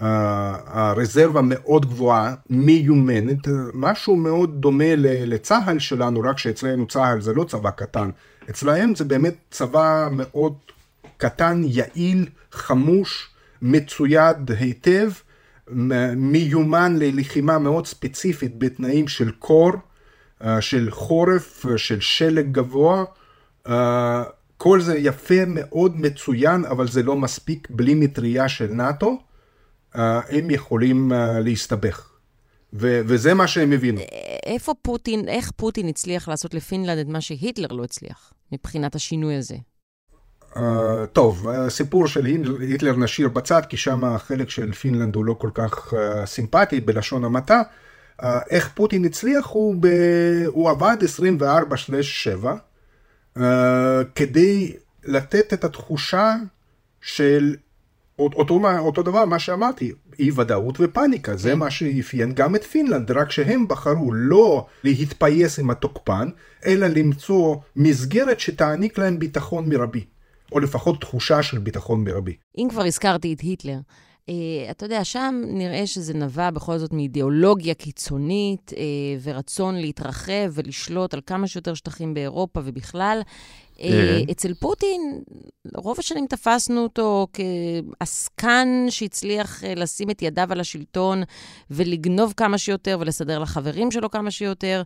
הרזרבה 0.00 1.40
מאוד 1.44 1.86
גבוהה, 1.86 2.34
מיומנת, 2.50 3.48
משהו 3.74 4.16
מאוד 4.16 4.60
דומה 4.60 4.94
לצה"ל 4.96 5.78
שלנו, 5.78 6.20
רק 6.20 6.38
שאצלנו 6.38 6.86
צה"ל 6.86 7.20
זה 7.20 7.34
לא 7.34 7.44
צבא 7.44 7.70
קטן, 7.70 8.10
אצלהם 8.50 8.94
זה 8.94 9.04
באמת 9.04 9.34
צבא 9.50 10.08
מאוד 10.12 10.54
קטן, 11.16 11.62
יעיל, 11.64 12.28
חמוש, 12.52 13.30
מצויד 13.62 14.50
היטב, 14.58 15.10
מיומן 16.16 16.96
ללחימה 16.98 17.58
מאוד 17.58 17.86
ספציפית 17.86 18.58
בתנאים 18.58 19.08
של 19.08 19.30
קור, 19.30 19.72
של 20.60 20.90
חורף, 20.90 21.66
של 21.76 22.00
שלג 22.00 22.52
גבוה. 22.52 23.04
כל 24.56 24.80
זה 24.80 24.98
יפה 24.98 25.44
מאוד, 25.46 26.00
מצוין, 26.00 26.64
אבל 26.64 26.88
זה 26.88 27.02
לא 27.02 27.16
מספיק 27.16 27.68
בלי 27.70 27.94
מטריה 27.94 28.48
של 28.48 28.66
נאט"ו. 28.66 29.22
הם 29.94 30.50
יכולים 30.50 31.12
להסתבך. 31.44 32.05
ו- 32.80 33.00
וזה 33.06 33.34
מה 33.34 33.46
שהם 33.46 33.72
הבינו. 33.72 34.00
איפה 34.46 34.74
פוטין, 34.82 35.28
איך 35.28 35.50
פוטין 35.56 35.88
הצליח 35.88 36.28
לעשות 36.28 36.54
לפינלנד 36.54 36.98
את 36.98 37.06
מה 37.06 37.20
שהיטלר 37.20 37.68
לא 37.68 37.84
הצליח, 37.84 38.32
מבחינת 38.52 38.94
השינוי 38.94 39.34
הזה? 39.34 39.56
Uh, 40.54 40.58
טוב, 41.12 41.48
הסיפור 41.48 42.06
של 42.06 42.24
היטלר 42.60 42.96
נשאיר 42.96 43.28
בצד, 43.28 43.62
כי 43.68 43.76
שם 43.76 44.04
החלק 44.04 44.50
של 44.50 44.72
פינלנד 44.72 45.14
הוא 45.14 45.24
לא 45.24 45.34
כל 45.34 45.50
כך 45.54 45.94
uh, 45.94 45.96
סימפטי 46.26 46.80
בלשון 46.80 47.24
המעטה. 47.24 47.62
Uh, 48.22 48.26
איך 48.50 48.70
פוטין 48.74 49.04
הצליח? 49.04 49.46
הוא, 49.46 49.76
ב... 49.80 49.86
הוא 50.46 50.70
עבד 50.70 50.96
24/7 51.42 52.46
uh, 53.36 53.40
כדי 54.14 54.72
לתת 55.04 55.52
את 55.52 55.64
התחושה 55.64 56.34
של 57.00 57.56
אותו, 58.18 58.60
אותו 58.78 59.02
דבר, 59.02 59.24
מה 59.24 59.38
שאמרתי, 59.38 59.92
אי 60.18 60.30
ודאות 60.30 60.76
ופאניקה, 60.80 61.36
זה 61.36 61.50
כן. 61.50 61.58
מה 61.58 61.70
שאפיין 61.70 62.32
גם 62.32 62.56
את 62.56 62.64
פינלנד, 62.64 63.10
רק 63.10 63.30
שהם 63.30 63.68
בחרו 63.68 64.12
לא 64.12 64.66
להתפייס 64.84 65.58
עם 65.58 65.70
התוקפן, 65.70 66.28
אלא 66.66 66.86
למצוא 66.86 67.56
מסגרת 67.76 68.40
שתעניק 68.40 68.98
להם 68.98 69.18
ביטחון 69.18 69.68
מרבי, 69.68 70.04
או 70.52 70.60
לפחות 70.60 71.00
תחושה 71.00 71.42
של 71.42 71.58
ביטחון 71.58 72.04
מרבי. 72.04 72.36
אם 72.58 72.68
כבר 72.70 72.82
הזכרתי 72.84 73.32
את 73.32 73.40
היטלר, 73.40 73.78
Uh, 74.26 74.70
אתה 74.70 74.86
יודע, 74.86 75.04
שם 75.04 75.42
נראה 75.46 75.86
שזה 75.86 76.14
נבע 76.14 76.50
בכל 76.50 76.78
זאת 76.78 76.92
מאידיאולוגיה 76.92 77.74
קיצונית 77.74 78.72
uh, 78.74 78.76
ורצון 79.22 79.74
להתרחב 79.74 80.50
ולשלוט 80.52 81.14
על 81.14 81.20
כמה 81.26 81.46
שיותר 81.46 81.74
שטחים 81.74 82.14
באירופה 82.14 82.60
ובכלל. 82.64 83.20
אה, 83.80 84.20
אצל 84.30 84.54
פוטין, 84.54 85.20
רוב 85.74 85.96
השנים 85.98 86.26
תפסנו 86.26 86.82
אותו 86.82 87.26
כעסקן 87.32 88.68
שהצליח 88.88 89.64
אה, 89.64 89.74
לשים 89.74 90.10
את 90.10 90.22
ידיו 90.22 90.48
על 90.50 90.60
השלטון 90.60 91.22
ולגנוב 91.70 92.34
כמה 92.36 92.58
שיותר 92.58 92.98
ולסדר 93.00 93.38
לחברים 93.38 93.90
שלו 93.90 94.10
כמה 94.10 94.30
שיותר. 94.30 94.82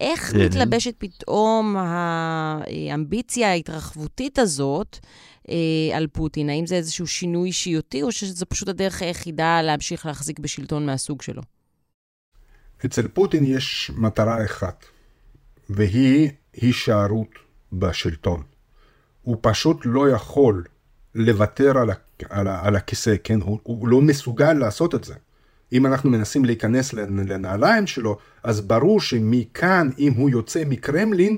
איך 0.00 0.34
מתלבשת 0.34 0.94
פתאום 0.98 1.76
האמביציה 1.76 3.50
ההתרחבותית 3.50 4.38
הזאת 4.38 4.98
אה, 5.50 5.96
על 5.96 6.06
פוטין? 6.06 6.50
האם 6.50 6.66
זה 6.66 6.74
איזשהו 6.74 7.06
שינוי 7.06 7.48
אישיותי, 7.48 8.02
או 8.02 8.12
שזו 8.12 8.46
פשוט 8.46 8.68
הדרך 8.68 9.02
היחידה 9.02 9.62
להמשיך 9.62 10.06
להחזיק 10.06 10.38
בשלטון 10.38 10.86
מהסוג 10.86 11.22
שלו? 11.22 11.42
אצל 12.84 13.08
פוטין 13.08 13.44
יש 13.44 13.90
מטרה 13.96 14.44
אחת, 14.44 14.84
והיא 15.70 16.30
הישארות. 16.52 17.49
בשלטון. 17.72 18.42
הוא 19.22 19.36
פשוט 19.40 19.80
לא 19.84 20.10
יכול 20.10 20.64
לוותר 21.14 21.78
על, 21.78 21.90
על, 22.30 22.48
על 22.48 22.76
הכיסא, 22.76 23.14
כן? 23.24 23.40
הוא, 23.40 23.58
הוא 23.62 23.88
לא 23.88 24.00
מסוגל 24.00 24.52
לעשות 24.52 24.94
את 24.94 25.04
זה. 25.04 25.14
אם 25.72 25.86
אנחנו 25.86 26.10
מנסים 26.10 26.44
להיכנס 26.44 26.92
לנעליים 26.92 27.86
שלו, 27.86 28.18
אז 28.42 28.60
ברור 28.60 29.00
שמכאן, 29.00 29.88
אם 29.98 30.12
הוא 30.12 30.30
יוצא 30.30 30.62
מקרמלין, 30.66 31.36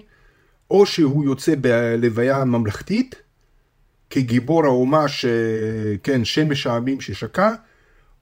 או 0.70 0.86
שהוא 0.86 1.24
יוצא 1.24 1.54
בלוויה 1.60 2.44
ממלכתית, 2.44 3.14
כגיבור 4.10 4.64
האומה, 4.64 5.08
שכן, 5.08 6.24
שמש 6.24 6.66
העמים 6.66 7.00
ששקע, 7.00 7.54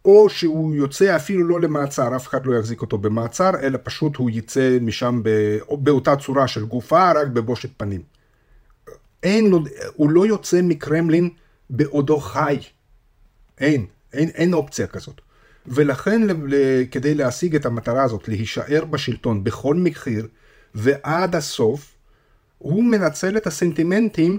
או 0.05 0.29
שהוא 0.29 0.75
יוצא 0.75 1.17
אפילו 1.17 1.49
לא 1.49 1.61
למעצר, 1.61 2.17
אף 2.17 2.29
אחד 2.29 2.47
לא 2.47 2.59
יחזיק 2.59 2.83
אותו 2.83 2.99
במעצר, 2.99 3.51
אלא 3.63 3.79
פשוט 3.83 4.17
הוא 4.17 4.31
יצא 4.31 4.79
משם 4.81 5.23
באותה 5.71 6.17
צורה 6.17 6.49
של 6.49 6.65
גופה, 6.65 7.13
רק 7.13 7.27
בבושת 7.27 7.71
פנים. 7.77 8.03
אין 9.23 9.51
לו, 9.51 9.61
הוא 9.95 10.11
לא 10.11 10.27
יוצא 10.27 10.63
מקרמלין 10.63 11.31
בעודו 11.71 12.21
חי. 12.21 12.59
אין, 13.59 13.87
אין, 14.13 14.29
אין 14.29 14.55
אופציה 14.55 14.87
כזאת. 14.87 15.21
ולכן 15.67 16.21
כדי 16.91 17.15
להשיג 17.15 17.57
את 17.57 17.67
המטרה 17.67 18.03
הזאת, 18.03 18.29
להישאר 18.29 18.85
בשלטון 18.85 19.45
בכל 19.45 19.75
מחיר 19.75 20.27
ועד 20.75 21.37
הסוף, 21.37 21.95
הוא 22.59 22.85
מנצל 22.85 23.37
את 23.37 23.47
הסנטימנטים 23.47 24.39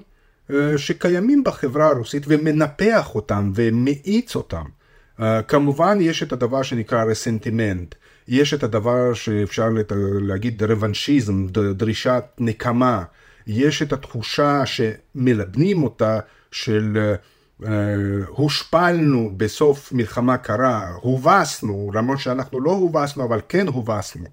אה, 0.51 0.77
שקיימים 0.77 1.43
בחברה 1.43 1.87
הרוסית 1.87 2.23
ומנפח 2.27 3.15
אותם 3.15 3.51
ומאיץ 3.55 4.35
אותם. 4.35 4.63
Uh, 5.21 5.23
כמובן 5.47 5.97
יש 6.01 6.23
את 6.23 6.31
הדבר 6.31 6.61
שנקרא 6.61 7.03
רסנטימנט, 7.03 7.95
יש 8.27 8.53
את 8.53 8.63
הדבר 8.63 9.13
שאפשר 9.13 9.69
להגיד 10.21 10.63
רבנשיזם, 10.63 11.47
דרישת 11.75 12.23
נקמה, 12.39 13.03
יש 13.47 13.81
את 13.81 13.93
התחושה 13.93 14.63
שמלבנים 14.65 15.83
אותה 15.83 16.19
של 16.51 17.15
uh, 17.61 17.65
הושפלנו 18.27 19.31
בסוף 19.37 19.91
מלחמה 19.91 20.37
קרה, 20.37 20.91
הובסנו, 21.01 21.91
למרות 21.93 22.19
שאנחנו 22.19 22.59
לא 22.59 22.71
הובסנו, 22.71 23.23
אבל 23.23 23.41
כן 23.49 23.67
הובסנו. 23.67 24.25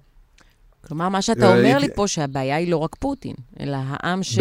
כלומר, 0.87 1.09
מה 1.09 1.21
שאתה 1.21 1.57
אומר 1.57 1.77
לי 1.77 1.87
פה, 1.95 2.07
שהבעיה 2.07 2.55
היא 2.55 2.71
לא 2.71 2.77
רק 2.77 2.95
פוטין, 2.95 3.35
אלא 3.59 3.77
העם, 3.87 4.23
ש... 4.23 4.39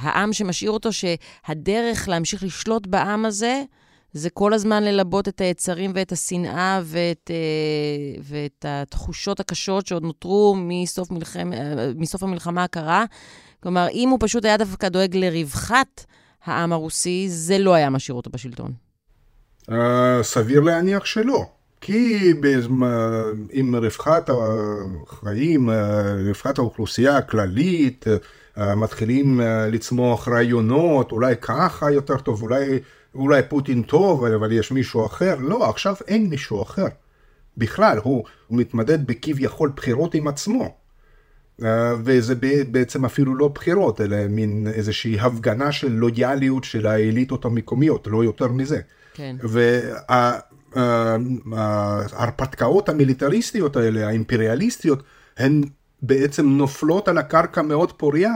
העם 0.00 0.32
שמשאיר 0.32 0.70
אותו, 0.70 0.90
שהדרך 0.92 2.08
להמשיך 2.08 2.42
לשלוט 2.42 2.86
בעם 2.86 3.24
הזה, 3.24 3.62
זה 4.12 4.30
כל 4.30 4.52
הזמן 4.52 4.82
ללבות 4.82 5.28
את 5.28 5.40
היצרים 5.40 5.92
ואת 5.94 6.12
השנאה 6.12 6.80
ואת, 6.84 7.30
אה, 7.30 8.20
ואת 8.22 8.64
התחושות 8.68 9.40
הקשות 9.40 9.86
שעוד 9.86 10.02
נותרו 10.02 10.56
מסוף, 10.58 11.10
מלחם, 11.10 11.52
אה, 11.52 11.92
מסוף 11.96 12.22
המלחמה 12.22 12.64
הקרה. 12.64 13.04
כלומר, 13.62 13.86
אם 13.92 14.08
הוא 14.08 14.18
פשוט 14.20 14.44
היה 14.44 14.56
דווקא 14.56 14.88
דואג 14.88 15.16
לרווחת 15.16 16.04
העם 16.44 16.72
הרוסי, 16.72 17.26
זה 17.28 17.58
לא 17.58 17.74
היה 17.74 17.90
משאיר 17.90 18.16
אותו 18.16 18.30
בשלטון. 18.30 18.72
Uh, 19.70 19.74
סביר 20.22 20.60
להניח 20.60 21.04
שלא. 21.04 21.46
כי 21.80 22.32
עם 23.50 23.76
רווחת 23.76 24.30
החיים, 24.30 25.70
רווחת 26.26 26.58
האוכלוסייה 26.58 27.16
הכללית, 27.16 28.04
מתחילים 28.56 29.40
לצמוח 29.72 30.28
רעיונות, 30.28 31.12
אולי 31.12 31.34
ככה 31.40 31.90
יותר 31.90 32.18
טוב, 32.18 32.42
אולי 32.42 32.80
אולי 33.14 33.42
פוטין 33.48 33.82
טוב, 33.82 34.24
אבל 34.24 34.52
יש 34.52 34.72
מישהו 34.72 35.06
אחר. 35.06 35.36
לא, 35.40 35.68
עכשיו 35.68 35.94
אין 36.08 36.26
מישהו 36.26 36.62
אחר. 36.62 36.86
בכלל, 37.56 37.98
הוא, 38.02 38.24
הוא 38.46 38.58
מתמודד 38.58 39.06
בכביכול 39.06 39.72
בחירות 39.76 40.14
עם 40.14 40.28
עצמו. 40.28 40.76
Uh, 41.60 41.64
וזה 42.04 42.34
בעצם 42.70 43.04
אפילו 43.04 43.34
לא 43.34 43.48
בחירות, 43.48 44.00
אלא 44.00 44.16
מין 44.28 44.66
איזושהי 44.74 45.20
הפגנה 45.20 45.72
של 45.72 45.92
לויאליות 45.92 46.64
של 46.64 46.86
האליטות 46.86 47.44
המקומיות, 47.44 48.06
לא 48.06 48.24
יותר 48.24 48.48
מזה. 48.48 48.80
כן. 49.14 49.36
וההרפתקאות 51.52 52.88
וה, 52.88 52.94
המיליטריסטיות 52.94 53.76
האלה, 53.76 54.06
האימפריאליסטיות, 54.06 55.02
הן 55.36 55.62
בעצם 56.02 56.46
נופלות 56.46 57.08
על 57.08 57.18
הקרקע 57.18 57.62
מאוד 57.62 57.92
פוריה. 57.92 58.32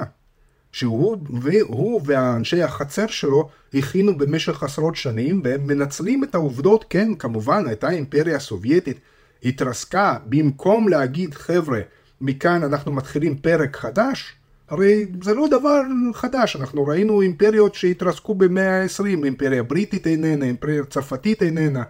שהוא 0.77 1.17
והוא 1.43 2.01
והאנשי 2.05 2.63
החצר 2.63 3.07
שלו 3.07 3.49
הכינו 3.75 4.19
במשך 4.19 4.63
עשרות 4.63 4.97
שנים 4.97 5.41
והם 5.45 5.67
מנצלים 5.67 6.25
את 6.25 6.35
העובדות, 6.35 6.85
כן, 6.91 7.15
כמובן 7.15 7.65
הייתה 7.67 7.91
אימפריה 7.91 8.39
סובייטית, 8.39 9.01
התרסקה, 9.45 10.17
במקום 10.27 10.89
להגיד 10.89 11.35
חבר'ה, 11.35 11.81
מכאן 12.21 12.63
אנחנו 12.63 12.93
מתחילים 12.93 13.37
פרק 13.37 13.77
חדש, 13.77 14.33
הרי 14.69 15.07
זה 15.23 15.35
לא 15.35 15.47
דבר 15.51 15.83
חדש, 16.15 16.57
אנחנו 16.57 16.87
ראינו 16.87 17.23
אימפריות 17.23 17.75
שהתרסקו 17.75 18.35
במאה 18.35 18.83
ה-20, 18.83 19.25
אימפריה 19.25 19.63
בריטית 19.63 20.07
איננה, 20.07 20.45
אימפריה 20.45 20.85
צרפתית 20.85 21.43
איננה, 21.43 21.83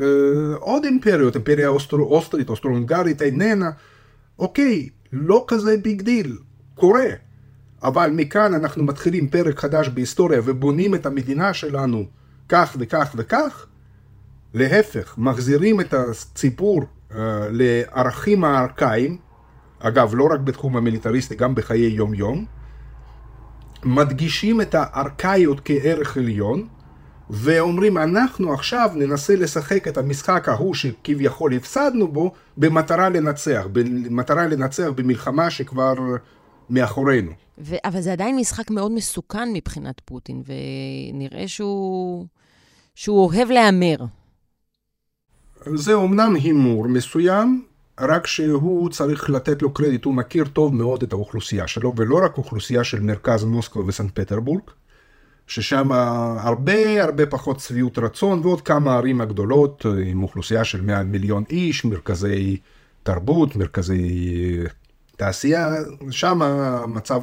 אה, 0.00 0.06
עוד 0.58 0.84
אימפריות, 0.84 1.34
אימפריה 1.34 1.68
אוסטרית, 1.68 2.48
אוסטרו-הונגרית 2.48 3.22
איננה, 3.22 3.70
אוקיי, 4.38 4.88
לא 5.12 5.44
כזה 5.48 5.76
big 5.76 6.02
deal, 6.02 6.38
קורה. 6.74 7.31
אבל 7.82 8.10
מכאן 8.14 8.54
אנחנו 8.54 8.84
מתחילים 8.84 9.28
פרק 9.28 9.58
חדש 9.58 9.88
בהיסטוריה 9.88 10.40
ובונים 10.44 10.94
את 10.94 11.06
המדינה 11.06 11.54
שלנו 11.54 12.04
כך 12.48 12.76
וכך 12.78 13.12
וכך, 13.16 13.66
להפך, 14.54 15.14
מחזירים 15.18 15.80
את 15.80 15.94
הציבור 15.94 16.82
אה, 16.82 17.14
לערכים 17.50 18.44
הארכאיים, 18.44 19.18
אגב, 19.78 20.12
לא 20.14 20.28
רק 20.32 20.40
בתחום 20.40 20.76
המיליטריסטי, 20.76 21.34
גם 21.34 21.54
בחיי 21.54 21.92
יום-יום, 21.92 22.44
מדגישים 23.84 24.60
את 24.60 24.74
הארכאיות 24.78 25.60
כערך 25.64 26.16
עליון, 26.16 26.66
ואומרים 27.30 27.98
אנחנו 27.98 28.54
עכשיו 28.54 28.90
ננסה 28.94 29.36
לשחק 29.36 29.88
את 29.88 29.98
המשחק 29.98 30.48
ההוא 30.48 30.74
שכביכול 30.74 31.54
הפסדנו 31.54 32.08
בו 32.08 32.32
במטרה 32.56 33.08
לנצח, 33.08 33.66
במטרה 33.72 34.46
לנצח 34.46 34.88
במלחמה 34.94 35.50
שכבר 35.50 35.94
מאחורינו. 36.72 37.32
ו- 37.58 37.76
אבל 37.84 38.00
זה 38.00 38.12
עדיין 38.12 38.36
משחק 38.36 38.70
מאוד 38.70 38.92
מסוכן 38.92 39.52
מבחינת 39.52 40.00
פוטין, 40.04 40.42
ונראה 40.46 41.48
שהוא, 41.48 42.26
שהוא 42.94 43.24
אוהב 43.24 43.50
להמר. 43.50 43.96
זה 45.74 45.94
אומנם 45.94 46.34
הימור 46.34 46.88
מסוים, 46.88 47.64
רק 48.00 48.26
שהוא 48.26 48.90
צריך 48.90 49.30
לתת 49.30 49.62
לו 49.62 49.74
קרדיט, 49.74 50.04
הוא 50.04 50.14
מכיר 50.14 50.44
טוב 50.44 50.74
מאוד 50.74 51.02
את 51.02 51.12
האוכלוסייה 51.12 51.66
שלו, 51.66 51.92
ולא 51.96 52.24
רק 52.24 52.38
אוכלוסייה 52.38 52.84
של 52.84 53.00
מרכז 53.00 53.44
מוסקבה 53.44 53.82
וסנט 53.86 54.20
פטרבורג, 54.20 54.62
ששם 55.46 55.92
הרבה 55.92 57.04
הרבה 57.04 57.26
פחות 57.26 57.60
שביעות 57.60 57.98
רצון, 57.98 58.40
ועוד 58.42 58.60
כמה 58.60 58.94
ערים 58.94 59.20
הגדולות 59.20 59.86
עם 60.06 60.22
אוכלוסייה 60.22 60.64
של 60.64 60.80
100 60.80 61.02
מיליון 61.02 61.44
איש, 61.50 61.84
מרכזי 61.84 62.56
תרבות, 63.02 63.56
מרכזי 63.56 64.58
תעשייה, 65.16 65.68
שם 66.10 66.42
המצב 66.42 67.22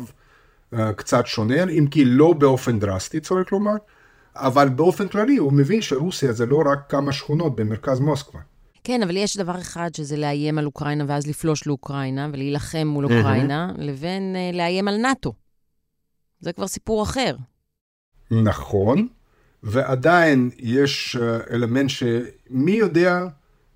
אה, 0.73 0.93
קצת 0.93 1.27
שונה, 1.27 1.63
אם 1.63 1.87
כי 1.91 2.05
לא 2.05 2.33
באופן 2.33 2.79
דרסטי 2.79 3.19
צריך 3.19 3.51
לומר, 3.51 3.75
אבל 4.35 4.69
באופן 4.69 5.07
כללי 5.07 5.37
הוא 5.37 5.53
מבין 5.53 5.81
שרוסיה 5.81 6.33
זה 6.33 6.45
לא 6.45 6.61
רק 6.65 6.79
כמה 6.89 7.11
שכונות 7.11 7.55
במרכז 7.55 7.99
מוסקבה. 7.99 8.39
כן, 8.83 9.03
אבל 9.03 9.17
יש 9.17 9.37
דבר 9.37 9.59
אחד, 9.59 9.89
שזה 9.95 10.17
לאיים 10.17 10.57
על 10.57 10.65
אוקראינה 10.65 11.03
ואז 11.07 11.27
לפלוש 11.27 11.67
לאוקראינה 11.67 12.29
ולהילחם 12.33 12.87
מול 12.87 13.05
אוקראינה, 13.05 13.71
לבין 13.77 14.35
uh, 14.35 14.55
לאיים 14.55 14.87
על 14.87 14.97
נאט"ו. 14.97 15.33
זה 16.39 16.53
כבר 16.53 16.67
סיפור 16.67 17.03
אחר. 17.03 17.35
נכון, 18.31 19.07
ועדיין 19.63 20.49
יש 20.57 21.17
אה, 21.19 21.53
אלמנט 21.53 21.89
שמי 21.89 22.71
יודע, 22.71 23.25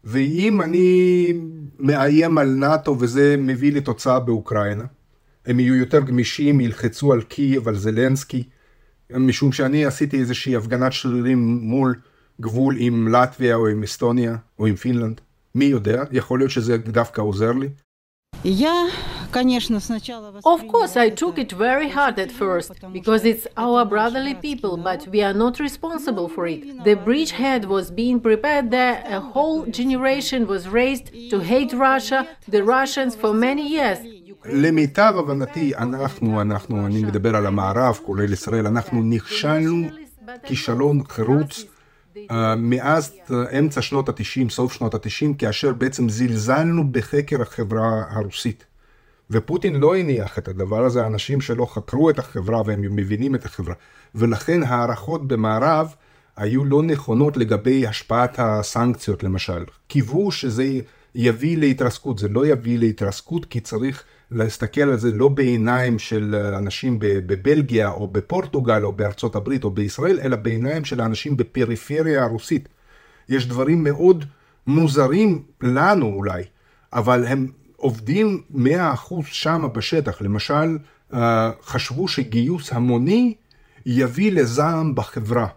ואם 0.04 0.62
אני 0.62 1.28
מאיים 1.80 2.38
על 2.38 2.49
נאט"ו 2.49 2.97
וזה 2.99 3.36
מביא 3.38 3.74
לתוצאה 3.74 4.20
באוקראינה, 4.20 4.86
הם 5.45 5.60
יהיו 5.60 5.76
יותר 5.76 5.99
גמישים, 5.99 6.62
ילחצו 6.62 7.14
על 7.14 7.22
קייב, 7.22 7.68
על 7.68 7.76
זלנסקי, 7.76 8.43
משום 9.10 9.51
שאני 9.51 9.86
עשיתי 9.86 10.20
איזושהי 10.20 10.56
הפגנת 10.56 10.93
שרירים 10.93 11.58
מול 11.62 11.95
גבול 12.41 12.76
עם 12.80 13.08
לטביה 13.08 13.56
או 13.56 13.68
עם 13.68 13.84
אסטוניה 13.84 14.36
או 14.60 14.66
עם 14.66 14.76
פינלנד. 14.76 15.22
מי 15.56 15.66
יודע, 15.66 16.04
יכול 16.12 16.39
להיות 16.39 16.51
שזה 16.51 16.78
דווקא 16.78 17.22
עוזר 17.22 17.51
לי. 17.51 17.70
Of 20.45 20.61
course, 20.68 20.97
I 20.97 21.11
took 21.11 21.39
it 21.39 21.53
very 21.53 21.89
hard 21.89 22.18
at 22.18 22.30
first, 22.30 22.72
because 22.93 23.24
it's 23.24 23.47
our 23.57 23.84
brotherly 23.84 24.34
people, 24.34 24.76
but 24.76 25.09
we 25.09 25.22
are 25.22 25.34
not 25.34 25.59
responsible 25.59 26.28
for 26.28 26.47
it. 26.47 26.84
The 26.84 26.95
bridgehead 26.95 27.64
was 27.64 27.91
being 27.91 28.20
prepared 28.20 28.70
there, 28.70 29.03
a 29.07 29.20
whole 29.20 29.66
generation 29.66 30.47
was 30.47 30.68
raised 30.68 31.07
to 31.30 31.41
hate 31.41 31.72
Russia, 31.72 32.28
the 32.49 32.62
Russians, 32.62 33.16
for 33.16 33.34
many 33.34 33.66
years. 33.68 33.99
למיטב 34.45 35.14
הבנתי, 35.18 35.74
אנחנו, 35.74 36.41
אנחנו, 36.41 36.86
אני 36.86 37.05
מדבר 37.05 37.36
על 37.36 37.47
המערב, 37.47 38.01
כולל 38.07 38.32
ישראל, 38.32 38.66
אנחנו 38.66 39.03
נכשלנו 39.03 39.89
כישלון 40.43 41.03
חרוץ 41.09 41.59
uh, 41.59 41.72
מאז 42.57 43.13
אמצע 43.59 43.82
שנות 43.82 44.09
התשעים, 44.09 44.49
סוף 44.49 44.74
שנות 44.74 44.93
התשעים, 44.93 45.34
כאשר 45.34 45.74
בעצם 45.74 46.09
זלזלנו 46.09 46.91
בחקר 46.91 47.41
החברה 47.41 48.03
הרוסית. 48.09 48.65
ופוטין 49.32 49.76
לא 49.76 49.95
הניח 49.95 50.38
את 50.38 50.47
הדבר 50.47 50.86
הזה, 50.86 51.05
אנשים 51.05 51.41
שלא 51.41 51.65
חקרו 51.65 52.09
את 52.09 52.19
החברה 52.19 52.61
והם 52.65 52.82
מבינים 52.82 53.36
את 53.36 53.45
החברה. 53.45 53.76
ולכן 54.15 54.63
הערכות 54.63 55.28
במערב 55.28 55.95
היו 56.38 56.65
לא 56.65 56.84
נכונות 56.84 57.38
לגבי 57.38 57.88
השפעת 57.88 58.36
הסנקציות 58.38 59.24
למשל. 59.24 59.63
קיוו 59.88 60.32
שזה 60.32 60.80
יביא 61.15 61.57
להתרסקות, 61.57 62.19
זה 62.19 62.28
לא 62.28 62.47
יביא 62.47 62.80
להתרסקות 62.80 63.45
כי 63.45 63.59
צריך 63.59 64.03
להסתכל 64.34 64.81
על 64.81 64.97
זה 64.97 65.11
לא 65.11 65.27
בעיניים 65.27 65.99
של 65.99 66.36
אנשים 66.57 66.97
בבלגיה 66.99 67.91
או 67.91 68.07
בפורטוגל 68.07 68.84
או 68.84 68.91
בארצות 68.91 69.36
הברית 69.36 69.63
או 69.63 69.69
בישראל, 69.69 70.19
אלא 70.19 70.36
בעיניים 70.36 70.86
של 70.86 71.01
האנשים 71.01 71.38
בפריפריה 71.38 72.23
הרוסית. 72.23 72.69
יש 73.29 73.47
דברים 73.47 73.84
מאוד 73.84 74.25
מוזרים 74.67 75.43
לנו 75.61 76.05
אולי, 76.05 76.43
אבל 76.93 77.25
הם 77.27 77.47
עובדים 77.75 78.41
100% 78.53 78.57
שם 79.23 79.67
בשטח. 79.73 80.21
למשל, 80.21 80.77
אה, 81.13 81.51
חשבו 81.63 82.07
שגיוס 82.07 82.73
המוני 82.73 83.36
יביא 83.86 84.31
לזעם 84.31 84.95
בחברה. 84.95 85.47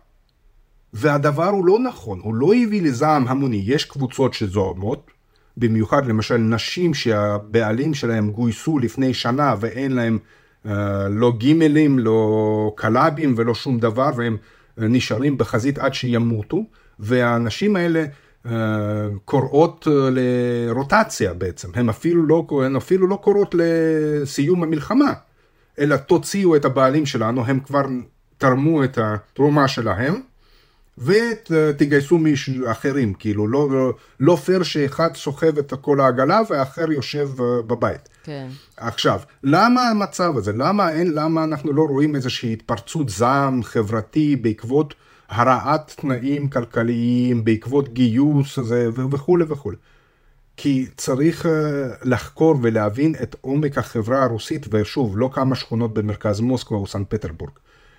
והדבר 0.92 1.48
הוא 1.48 1.66
לא 1.66 1.78
נכון, 1.78 2.20
הוא 2.22 2.34
לא 2.34 2.46
הביא 2.46 2.82
לזעם 2.82 3.28
המוני. 3.28 3.62
יש 3.66 3.84
קבוצות 3.84 4.34
שזוהמות, 4.34 5.10
במיוחד 5.56 6.06
למשל 6.06 6.36
נשים 6.36 6.94
שהבעלים 6.94 7.94
שלהם 7.94 8.30
גויסו 8.30 8.78
לפני 8.78 9.14
שנה 9.14 9.54
ואין 9.60 9.92
להם 9.92 10.18
uh, 10.64 10.68
לא 11.10 11.32
גימלים, 11.38 11.98
לא 11.98 12.72
קלאבים 12.76 13.34
ולא 13.36 13.54
שום 13.54 13.78
דבר 13.78 14.10
והם 14.16 14.36
נשארים 14.78 15.38
בחזית 15.38 15.78
עד 15.78 15.94
שימותו 15.94 16.64
והנשים 16.98 17.76
האלה 17.76 18.04
uh, 18.44 18.48
קוראות 19.24 19.86
לרוטציה 20.10 21.34
בעצם, 21.34 21.68
הן 21.74 21.88
אפילו 21.88 22.26
לא, 22.26 22.46
אפילו 22.76 23.06
לא 23.06 23.16
קוראות 23.16 23.54
לסיום 23.58 24.62
המלחמה 24.62 25.12
אלא 25.78 25.96
תוציאו 25.96 26.56
את 26.56 26.64
הבעלים 26.64 27.06
שלנו, 27.06 27.44
הם 27.46 27.60
כבר 27.60 27.86
תרמו 28.38 28.84
את 28.84 28.98
התרומה 29.02 29.68
שלהם 29.68 30.20
ותגייסו 30.98 32.18
מישהו 32.18 32.70
אחרים, 32.70 33.14
כאילו 33.14 33.48
לא, 33.48 33.92
לא, 34.20 34.36
פייר 34.36 34.62
שאחד 34.62 35.16
סוחב 35.16 35.58
את 35.58 35.72
כל 35.80 36.00
העגלה 36.00 36.40
והאחר 36.50 36.92
יושב 36.92 37.28
אה, 37.40 37.62
בבית. 37.62 38.08
כן. 38.24 38.48
עכשיו, 38.76 39.20
למה 39.42 39.88
המצב 39.88 40.36
הזה? 40.36 40.52
למה 40.52 40.90
אין, 40.90 41.12
למה 41.12 41.44
אנחנו 41.44 41.72
לא 41.72 41.82
רואים 41.82 42.14
איזושהי 42.14 42.52
התפרצות 42.52 43.08
זעם 43.08 43.62
חברתי 43.62 44.36
בעקבות 44.36 44.94
הרעת 45.28 45.94
תנאים 45.96 46.48
כלכליים, 46.48 47.44
בעקבות 47.44 47.92
גיוס 47.92 48.58
הזה 48.58 48.88
וכולי 49.10 49.44
וכולי. 49.48 49.76
כי 50.56 50.86
צריך 50.96 51.46
uh, 51.46 51.48
לחקור 52.02 52.54
ולהבין 52.62 53.14
את 53.22 53.36
עומק 53.40 53.78
החברה 53.78 54.22
הרוסית, 54.22 54.66
ושוב, 54.70 55.18
לא 55.18 55.30
כמה 55.32 55.54
שכונות 55.54 55.94
במרכז 55.94 56.40
מוסקבה 56.40 56.76
או 56.76 56.86
סנט 56.86 57.14
פטרבורג. 57.14 57.52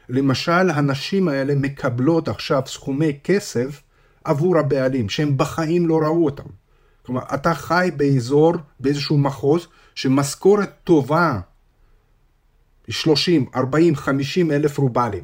למשל, 0.10 0.70
הנשים 0.70 1.28
האלה 1.28 1.56
מקבלות 1.56 2.28
עכשיו 2.28 2.62
סכומי 2.66 3.20
כסף 3.24 3.82
עבור 4.24 4.58
הבעלים, 4.58 5.10
שהם 5.10 5.38
בחיים 5.38 5.88
לא 5.88 6.00
ראו 6.04 6.26
אותם. 6.26 6.44
כלומר, 7.06 7.22
אתה 7.34 7.54
חי 7.54 7.90
באזור, 7.98 8.54
באיזשהו 8.80 9.18
מחוז, 9.18 9.68
שמשכורת 9.96 10.70
טובה, 10.84 11.40
30, 12.90 13.46
40, 13.56 13.96
50 13.96 14.52
אלף 14.52 14.78
רובלים. 14.78 15.24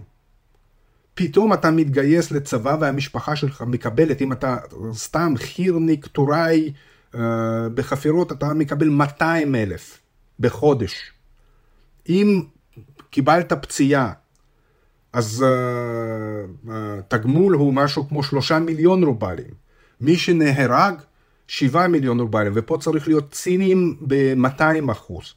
פתאום 1.13 1.53
אתה 1.53 1.71
מתגייס 1.71 2.31
לצבא 2.31 2.77
והמשפחה 2.79 3.35
שלך 3.35 3.61
מקבלת, 3.61 4.21
אם 4.21 4.31
אתה 4.31 4.57
סתם 4.93 5.33
חירניק, 5.37 6.07
טוראי 6.07 6.73
אה, 7.15 7.69
בחפירות, 7.73 8.31
אתה 8.31 8.53
מקבל 8.53 8.89
200 8.89 9.55
אלף 9.55 9.99
בחודש. 10.39 11.11
אם 12.09 12.43
קיבלת 13.09 13.53
פציעה, 13.53 14.11
אז 15.13 15.45
התגמול 16.69 17.53
uh, 17.53 17.57
uh, 17.57 17.59
הוא 17.59 17.73
משהו 17.73 18.07
כמו 18.09 18.23
שלושה 18.23 18.59
מיליון 18.59 19.03
רובלים. 19.03 19.53
מי 20.01 20.17
שנהרג, 20.17 20.93
שבעה 21.47 21.87
מיליון 21.87 22.19
רובלים, 22.19 22.51
ופה 22.55 22.77
צריך 22.79 23.07
להיות 23.07 23.31
ציניים 23.31 23.97
ב-200 24.07 24.91
אחוז. 24.91 25.33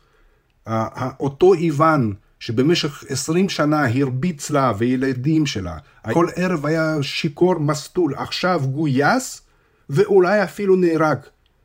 אותו 1.20 1.54
איוון 1.54 2.14
שבמשך 2.40 3.04
20 3.08 3.48
שנה 3.48 3.86
הרביץ 3.86 4.50
לה 4.50 4.72
וילדים 4.78 5.46
שלה, 5.46 5.76
כל 6.12 6.26
ערב 6.36 6.66
היה 6.66 7.02
שיכור 7.02 7.58
מסטול, 7.58 8.14
עכשיו 8.16 8.62
גויס 8.64 9.42
ואולי 9.90 10.42
אפילו 10.44 10.76
נהרג. 10.76 11.18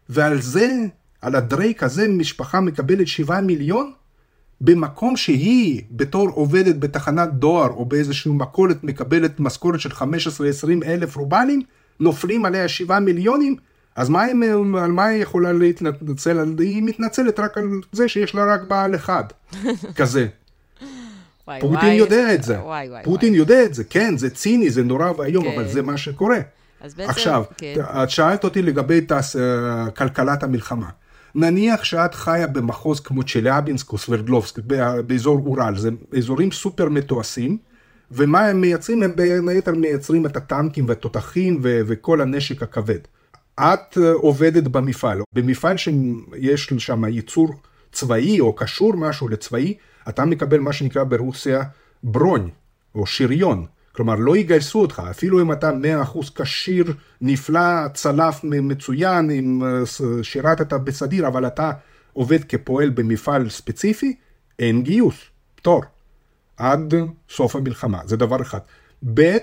ועל 0.10 0.42
זה, 0.42 0.72
על 1.22 1.36
הדרייק 1.36 1.84
הזה, 1.84 2.08
משפחה 2.08 2.60
מקבלת 2.60 3.08
7 3.08 3.42
מיליון? 3.42 3.92
במקום 4.62 5.18
שהיא 5.18 5.82
בתור 5.92 6.30
עובדת 6.30 6.76
בתחנת 6.76 7.34
דואר 7.34 7.70
או 7.70 7.86
באיזושהי 7.86 8.32
מכולת 8.32 8.84
מקבלת 8.84 9.40
משכורת 9.40 9.80
של 9.80 9.90
15-20 9.92 10.04
אלף 10.86 11.16
רובלים, 11.16 11.62
נופלים 12.00 12.46
עליה 12.46 12.68
7 12.68 13.00
מיליונים, 13.00 13.56
אז 13.96 14.10
מה 14.10 14.26
על 14.82 14.92
מה 14.92 15.06
היא 15.06 15.22
יכולה 15.22 15.54
להתנצל? 15.54 16.56
היא 16.60 16.84
מתנצלת 16.84 17.40
רק 17.40 17.58
על 17.58 17.70
זה 17.92 18.08
שיש 18.08 18.36
לה 18.36 18.54
רק 18.54 18.62
בעל 18.68 18.96
אחד, 18.96 19.24
כזה. 19.98 20.28
וואי, 21.48 21.62
פוטין 21.62 21.78
וואי, 21.78 21.94
יודע 21.94 22.34
את 22.34 22.44
זה, 22.44 22.60
וואי, 22.60 22.90
וואי, 22.90 23.04
פוטין 23.04 23.30
וואי. 23.30 23.40
יודע 23.40 23.64
את 23.64 23.74
זה, 23.74 23.84
כן, 23.84 24.18
זה 24.18 24.30
ציני, 24.30 24.70
זה 24.70 24.84
נורא 24.84 25.12
ואיום, 25.18 25.44
כן. 25.44 25.52
אבל 25.56 25.68
זה 25.68 25.82
מה 25.82 25.98
שקורה. 25.98 26.40
בעצם, 26.82 27.02
עכשיו, 27.10 27.44
כן. 27.58 27.74
את 28.04 28.10
שאלת 28.10 28.44
אותי 28.44 28.62
לגבי 28.62 29.02
תס, 29.08 29.36
כלכלת 29.96 30.44
המלחמה. 30.44 30.90
נניח 31.36 31.84
שאת 31.84 32.16
חיה 32.16 32.48
במחוז 32.48 33.00
כמו 33.00 33.24
צ'לאבינסק 33.24 33.92
או 33.92 33.98
סברדלובסק, 33.98 34.60
באזור 35.08 35.40
אורל, 35.46 35.78
זה 35.78 35.90
אזורים 36.18 36.52
סופר 36.52 36.90
מתועשים, 36.90 37.58
ומה 38.12 38.46
הם 38.46 38.62
מייצרים? 38.62 39.04
הם 39.04 39.16
בין 39.16 39.50
היתר 39.50 39.72
מייצרים 39.72 40.26
את 40.26 40.38
הטנקים 40.38 40.86
והתותחים 40.88 41.60
וכל 41.62 42.22
הנשק 42.22 42.64
הכבד. 42.64 43.00
את 43.60 43.98
אה, 43.98 44.12
עובדת 44.12 44.64
במפעל, 44.64 45.22
במפעל 45.36 45.78
שיש 45.78 46.74
שם 46.78 47.06
ייצור 47.06 47.50
צבאי 47.92 48.40
או 48.40 48.54
קשור 48.54 48.94
משהו 48.96 49.28
לצבאי, 49.28 49.74
אתה 50.10 50.26
מקבל 50.26 50.60
מה 50.60 50.74
שנקרא 50.74 51.04
ברוסיה 51.04 51.64
ברונь 52.04 52.50
או 52.96 53.06
שריון. 53.06 53.66
כלומר, 53.96 54.16
לא 54.16 54.38
יגייסו 54.38 54.82
אותך, 54.82 55.02
אפילו 55.12 55.42
אם 55.42 55.52
אתה 55.52 55.72
100% 56.14 56.20
כשיר, 56.36 56.94
נפלא, 57.22 57.88
צלף 57.94 58.40
מצוין, 58.44 59.32
אם 59.32 59.64
אה, 59.64 60.24
שירתת 60.24 60.74
בסדיר, 60.74 61.28
אבל 61.28 61.48
אתה 61.48 61.72
עובד 62.14 62.44
כפועל 62.44 62.90
במפעל 62.90 63.50
ספציפי, 63.50 64.16
אין 64.60 64.84
גיוס, 64.84 65.16
פטור, 65.56 65.82
עד 66.58 66.94
סוף 67.30 67.56
המלחמה, 67.56 68.00
זה 68.06 68.18
דבר 68.18 68.42
אחד. 68.42 68.60
ב', 69.14 69.38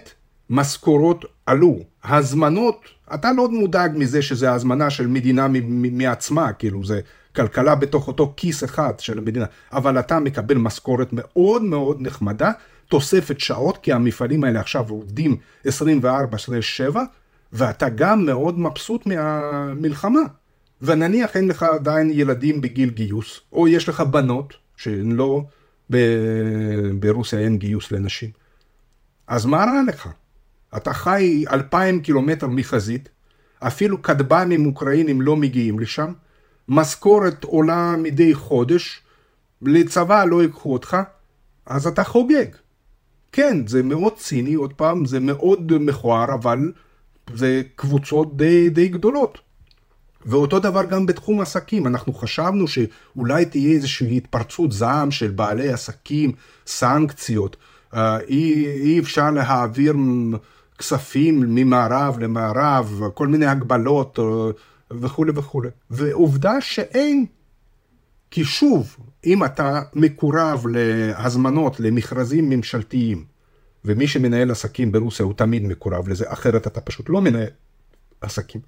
משכורות 0.51 1.24
עלו, 1.46 1.78
הזמנות, 2.05 2.80
אתה 3.14 3.32
לא 3.32 3.49
מודאג 3.49 3.92
מזה 3.94 4.22
שזה 4.22 4.53
הזמנה 4.53 4.90
של 4.90 5.07
מדינה 5.07 5.46
מעצמה, 5.92 6.53
כאילו 6.53 6.84
זה 6.84 7.01
כלכלה 7.36 7.74
בתוך 7.74 8.09
אותו 8.09 8.32
כיס 8.36 8.64
אחד 8.64 9.01
של 9.01 9.18
המדינה, 9.18 9.44
אבל 9.72 9.99
אתה 9.99 10.18
מקבל 10.18 10.57
משכורת 10.57 11.09
מאוד 11.12 11.62
מאוד 11.62 11.96
נחמדה, 12.01 12.53
תוספת 12.89 13.41
שעות, 13.41 13.78
כי 13.78 13.93
המפעלים 13.93 14.45
האלה 14.45 14.61
עכשיו 14.61 14.91
עובדים 14.91 15.36
24/7, 15.66 15.70
ואתה 17.53 17.89
גם 17.89 18.26
מאוד 18.26 18.59
מבסוט 18.59 19.07
מהמלחמה. 19.07 20.20
ונניח 20.82 21.36
אין 21.36 21.49
לך 21.49 21.62
עדיין 21.62 22.11
ילדים 22.12 22.61
בגיל 22.61 22.91
גיוס, 22.91 23.41
או 23.53 23.68
יש 23.68 23.89
לך 23.89 24.01
בנות, 24.01 24.55
שהן 24.76 25.12
לא, 25.12 25.43
ב... 25.91 25.97
ברוסיה 27.01 27.39
אין 27.39 27.59
גיוס 27.59 27.93
לנשים. 27.93 28.30
אז 29.26 29.47
מה 29.47 29.57
רע 29.57 29.82
לך? 29.89 30.09
אתה 30.76 30.93
חי 30.93 31.45
אלפיים 31.51 32.01
קילומטר 32.01 32.47
מחזית, 32.47 33.09
אפילו 33.59 34.03
כטב"מים 34.03 34.66
אוקראינים 34.66 35.20
לא 35.20 35.36
מגיעים 35.36 35.78
לשם, 35.78 36.12
משכורת 36.68 37.45
עולה 37.45 37.95
מדי 37.99 38.34
חודש, 38.34 39.03
לצבא 39.62 40.24
לא 40.24 40.43
ייקחו 40.43 40.72
אותך, 40.72 40.97
אז 41.66 41.86
אתה 41.86 42.05
חוגג. 42.05 42.47
כן, 43.33 43.66
זה 43.66 43.83
מאוד 43.83 44.16
ציני, 44.16 44.55
עוד 44.55 44.72
פעם, 44.72 45.05
זה 45.05 45.20
מאוד 45.20 45.72
מכוער, 45.81 46.35
אבל 46.35 46.72
זה 47.35 47.62
קבוצות 47.76 48.37
די, 48.37 48.70
די 48.70 48.89
גדולות. 48.89 49.39
ואותו 50.26 50.59
דבר 50.59 50.85
גם 50.85 51.07
בתחום 51.07 51.41
עסקים, 51.41 51.87
אנחנו 51.87 52.12
חשבנו 52.12 52.64
שאולי 52.68 53.45
תהיה 53.45 53.72
איזושהי 53.72 54.16
התפרצות 54.16 54.72
זעם 54.72 55.11
של 55.11 55.31
בעלי 55.31 55.68
עסקים, 55.68 56.33
סנקציות, 56.66 57.57
אה, 57.95 58.20
אי, 58.20 58.66
אי 58.66 58.99
אפשר 58.99 59.31
להעביר 59.31 59.95
כספים 60.79 61.41
ממערב 61.55 62.18
למערב, 62.18 63.01
כל 63.14 63.26
מיני 63.26 63.47
הגבלות 63.47 64.18
אה, 64.18 64.24
וכולי 64.91 65.33
וכולי. 65.35 65.68
ועובדה 65.91 66.61
שאין. 66.61 67.26
כי 68.39 68.45
שוב, 68.45 68.97
אם 69.26 69.45
אתה 69.45 69.82
מקורב 69.95 70.66
להזמנות 70.66 71.80
למכרזים 71.80 72.51
ממשלתיים, 72.51 73.24
ומי 73.84 74.07
שמנהל 74.09 74.51
עסקים 74.51 74.93
ברוסיה 74.93 75.26
הוא 75.26 75.34
תמיד 75.34 75.62
מקורב 75.62 76.09
לזה, 76.09 76.24
אחרת 76.28 76.66
אתה 76.66 76.80
פשוט 76.80 77.09
לא 77.09 77.20
מנהל 77.20 77.51
עסקים. 78.20 78.61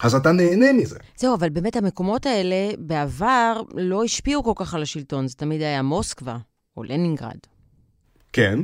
אז 0.00 0.14
אתה 0.14 0.32
נהנה 0.32 0.72
מזה. 0.72 0.98
זהו, 1.16 1.34
אבל 1.34 1.48
באמת 1.48 1.76
המקומות 1.76 2.26
האלה 2.26 2.70
בעבר 2.78 3.62
לא 3.74 4.04
השפיעו 4.04 4.44
כל 4.44 4.52
כך 4.56 4.74
על 4.74 4.82
השלטון, 4.82 5.28
זה 5.28 5.34
תמיד 5.34 5.60
היה 5.60 5.82
מוסקבה 5.82 6.36
או 6.76 6.82
לנינגרד. 6.82 7.38
כן, 8.32 8.58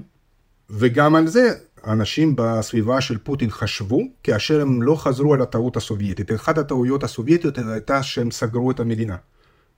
וגם 0.71 1.15
על 1.15 1.27
זה 1.27 1.51
אנשים 1.87 2.35
בסביבה 2.37 3.01
של 3.01 3.19
פוטין 3.19 3.51
חשבו, 3.51 4.01
כאשר 4.23 4.61
הם 4.61 4.83
לא 4.83 4.97
חזרו 4.97 5.35
על 5.35 5.43
הטעות 5.43 5.77
הסובייטית. 5.77 6.33
אחת 6.33 6.59
הטעויות 6.59 7.05
הסובייטיות 7.05 7.59
הייתה 7.59 8.03
שהם 8.03 8.31
סגרו 8.31 8.71
את 8.71 8.81
המדינה. 8.81 9.17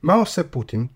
מה 0.03 0.13
עושה 0.13 0.43
פוטין? 0.43 0.87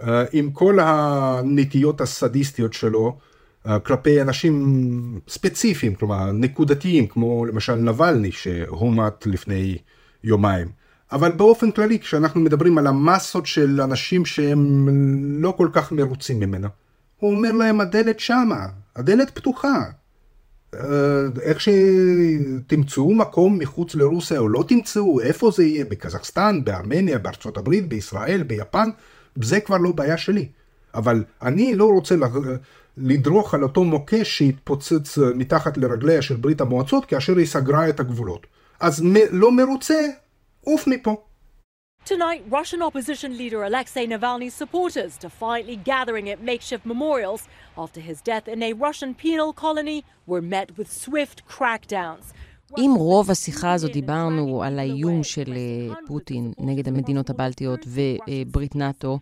Uh, 0.00 0.04
עם 0.32 0.50
כל 0.50 0.78
הנטיות 0.80 2.00
הסדיסטיות 2.00 2.72
שלו 2.72 3.18
uh, 3.66 3.70
כלפי 3.78 4.22
אנשים 4.22 5.20
ספציפיים, 5.28 5.94
כלומר 5.94 6.32
נקודתיים, 6.32 7.06
כמו 7.06 7.44
למשל 7.44 7.74
נבלני 7.74 8.32
שהומת 8.32 9.26
לפני 9.26 9.78
יומיים. 10.24 10.68
אבל 11.12 11.32
באופן 11.32 11.70
כללי, 11.70 11.98
כשאנחנו 11.98 12.40
מדברים 12.40 12.78
על 12.78 12.86
המסות 12.86 13.46
של 13.46 13.80
אנשים 13.80 14.24
שהם 14.24 14.88
לא 15.42 15.54
כל 15.56 15.68
כך 15.72 15.92
מרוצים 15.92 16.40
ממנה, 16.40 16.68
הוא 17.16 17.34
אומר 17.36 17.52
להם 17.52 17.80
הדלת 17.80 18.20
שמה, 18.20 18.66
הדלת 18.96 19.30
פתוחה. 19.30 19.82
אה, 20.80 21.42
איך 21.42 21.58
שתמצאו 21.60 23.14
מקום 23.14 23.58
מחוץ 23.58 23.94
לרוסיה 23.94 24.38
או 24.38 24.48
לא 24.48 24.64
תמצאו, 24.68 25.20
איפה 25.20 25.50
זה 25.50 25.64
יהיה, 25.64 25.84
בקזחסטן, 25.84 26.64
בארמניה, 26.64 27.18
בארצות 27.18 27.56
הברית, 27.56 27.88
בישראל, 27.88 28.42
ביפן, 28.42 28.90
זה 29.42 29.60
כבר 29.60 29.76
לא 29.76 29.92
בעיה 29.92 30.16
שלי. 30.16 30.48
אבל 30.94 31.24
אני 31.42 31.74
לא 31.74 31.84
רוצה 31.84 32.14
לדרוך 32.96 33.54
על 33.54 33.62
אותו 33.62 33.84
מוקש 33.84 34.38
שהתפוצץ 34.38 35.18
מתחת 35.18 35.76
לרגליה 35.76 36.22
של 36.22 36.36
ברית 36.36 36.60
המועצות 36.60 37.04
כאשר 37.04 37.36
היא 37.36 37.46
סגרה 37.46 37.88
את 37.88 38.00
הגבולות. 38.00 38.46
אז 38.80 39.02
לא 39.30 39.52
מרוצה, 39.52 40.06
עוף 40.60 40.86
מפה. 40.86 41.24
Tonight, 42.04 42.42
Russian 42.50 42.82
opposition 42.82 43.38
leader 43.38 43.64
Alexei 43.64 44.06
Navalny's 44.06 44.52
supporters 44.52 45.16
defiantly 45.16 45.76
gathering 45.76 46.28
at 46.28 46.38
makeshift 46.42 46.84
memorials 46.84 47.48
after 47.78 47.98
his 47.98 48.20
death 48.20 48.46
in 48.46 48.62
a 48.62 48.74
Russian 48.74 49.14
penal 49.14 49.54
colony 49.54 50.04
were 50.26 50.42
met 50.42 50.76
with 50.76 50.92
swift 50.92 51.42
crackdowns. 51.48 52.32
אם 52.78 52.94
רוב 52.96 53.30
השיחה 53.30 53.72
הזאת 53.72 53.92
דיברנו 53.92 54.62
על 54.62 54.78
האיום 54.78 55.22
של 55.22 55.52
אה, 55.52 55.94
פוטין 56.06 56.52
נגד 56.58 56.88
המדינות 56.88 57.30
הבלטיות 57.30 57.86
וברית 57.86 58.76
נאט"ו, 58.76 59.18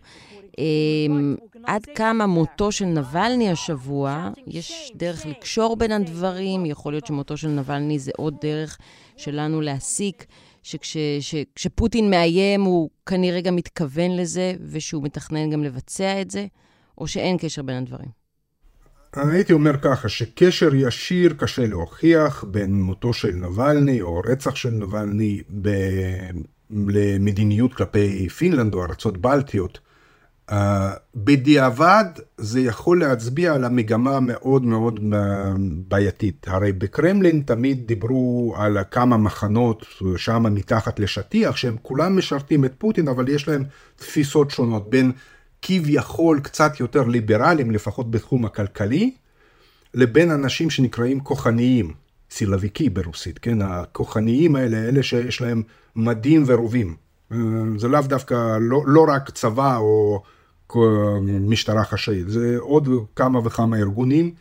אמ, 0.57 1.35
עד 1.63 1.85
כמה 1.95 2.25
מותו 2.27 2.71
של 2.71 2.85
נבלני 2.85 3.51
השבוע, 3.51 4.29
יש 4.47 4.91
דרך 4.95 5.25
לקשור 5.25 5.75
בין 5.75 5.91
הדברים, 5.91 6.65
יכול 6.65 6.93
להיות 6.93 7.05
שמותו 7.05 7.37
של 7.37 7.47
נבלני 7.47 7.99
זה 7.99 8.11
עוד 8.17 8.35
דרך 8.41 8.77
שלנו 9.17 9.61
להסיק 9.61 10.25
שכשפוטין 10.63 12.09
מאיים 12.09 12.61
הוא 12.61 12.89
כנראה 13.05 13.41
גם 13.41 13.55
מתכוון 13.55 14.15
לזה 14.17 14.53
ושהוא 14.71 15.03
מתכנן 15.03 15.49
גם 15.49 15.63
לבצע 15.63 16.21
את 16.21 16.31
זה, 16.31 16.45
או 16.97 17.07
שאין 17.07 17.37
קשר 17.37 17.61
בין 17.61 17.75
הדברים. 17.75 18.09
הייתי 19.15 19.53
אומר 19.53 19.77
ככה, 19.81 20.09
שקשר 20.09 20.75
ישיר 20.75 21.33
קשה 21.37 21.65
להוכיח 21.65 22.43
בין 22.43 22.81
מותו 22.81 23.13
של 23.13 23.31
נבלני 23.31 24.01
או 24.01 24.21
רצח 24.25 24.55
של 24.55 24.69
נבלני 24.69 25.41
ב... 25.61 25.69
למדיניות 26.69 27.73
כלפי 27.73 28.29
פינלנד 28.29 28.73
או 28.73 28.83
ארצות 28.83 29.17
בלטיות. 29.17 29.79
Uh, 30.49 30.53
בדיעבד 31.15 32.05
זה 32.37 32.59
יכול 32.59 32.99
להצביע 32.99 33.53
על 33.53 33.63
המגמה 33.63 34.19
מאוד 34.19 34.63
מאוד 34.63 34.99
בעייתית. 35.87 36.45
הרי 36.47 36.71
בקרמלין 36.71 37.41
תמיד 37.45 37.87
דיברו 37.87 38.53
על 38.57 38.77
כמה 38.91 39.17
מחנות 39.17 39.85
שם 40.17 40.43
מתחת 40.53 40.99
לשטיח, 40.99 41.55
שהם 41.55 41.75
כולם 41.81 42.17
משרתים 42.17 42.65
את 42.65 42.73
פוטין, 42.77 43.07
אבל 43.07 43.29
יש 43.29 43.47
להם 43.47 43.63
תפיסות 43.95 44.51
שונות 44.51 44.89
בין 44.89 45.11
כביכול 45.61 46.39
קצת 46.39 46.79
יותר 46.79 47.03
ליברליים, 47.03 47.71
לפחות 47.71 48.11
בתחום 48.11 48.45
הכלכלי, 48.45 49.13
לבין 49.93 50.31
אנשים 50.31 50.69
שנקראים 50.69 51.19
כוחניים, 51.19 51.93
סילביקי 52.31 52.89
ברוסית, 52.89 53.39
כן? 53.39 53.61
הכוחניים 53.61 54.55
האלה, 54.55 54.77
אלה 54.77 55.03
שיש 55.03 55.41
להם 55.41 55.63
מדים 55.95 56.43
ורובים. 56.47 57.02
אה, 57.33 57.39
זה 57.77 57.87
לאו 57.87 58.01
דווקא, 58.01 58.57
לא, 58.61 58.81
לא 58.85 59.05
רק 59.07 59.29
צבא 59.29 59.77
או 59.77 60.23
משטרה 61.41 61.83
חשאית, 61.83 62.29
זה 62.29 62.55
עוד 62.59 62.89
כמה 63.15 63.39
וכמה 63.43 63.77
ארגונים 63.77 64.33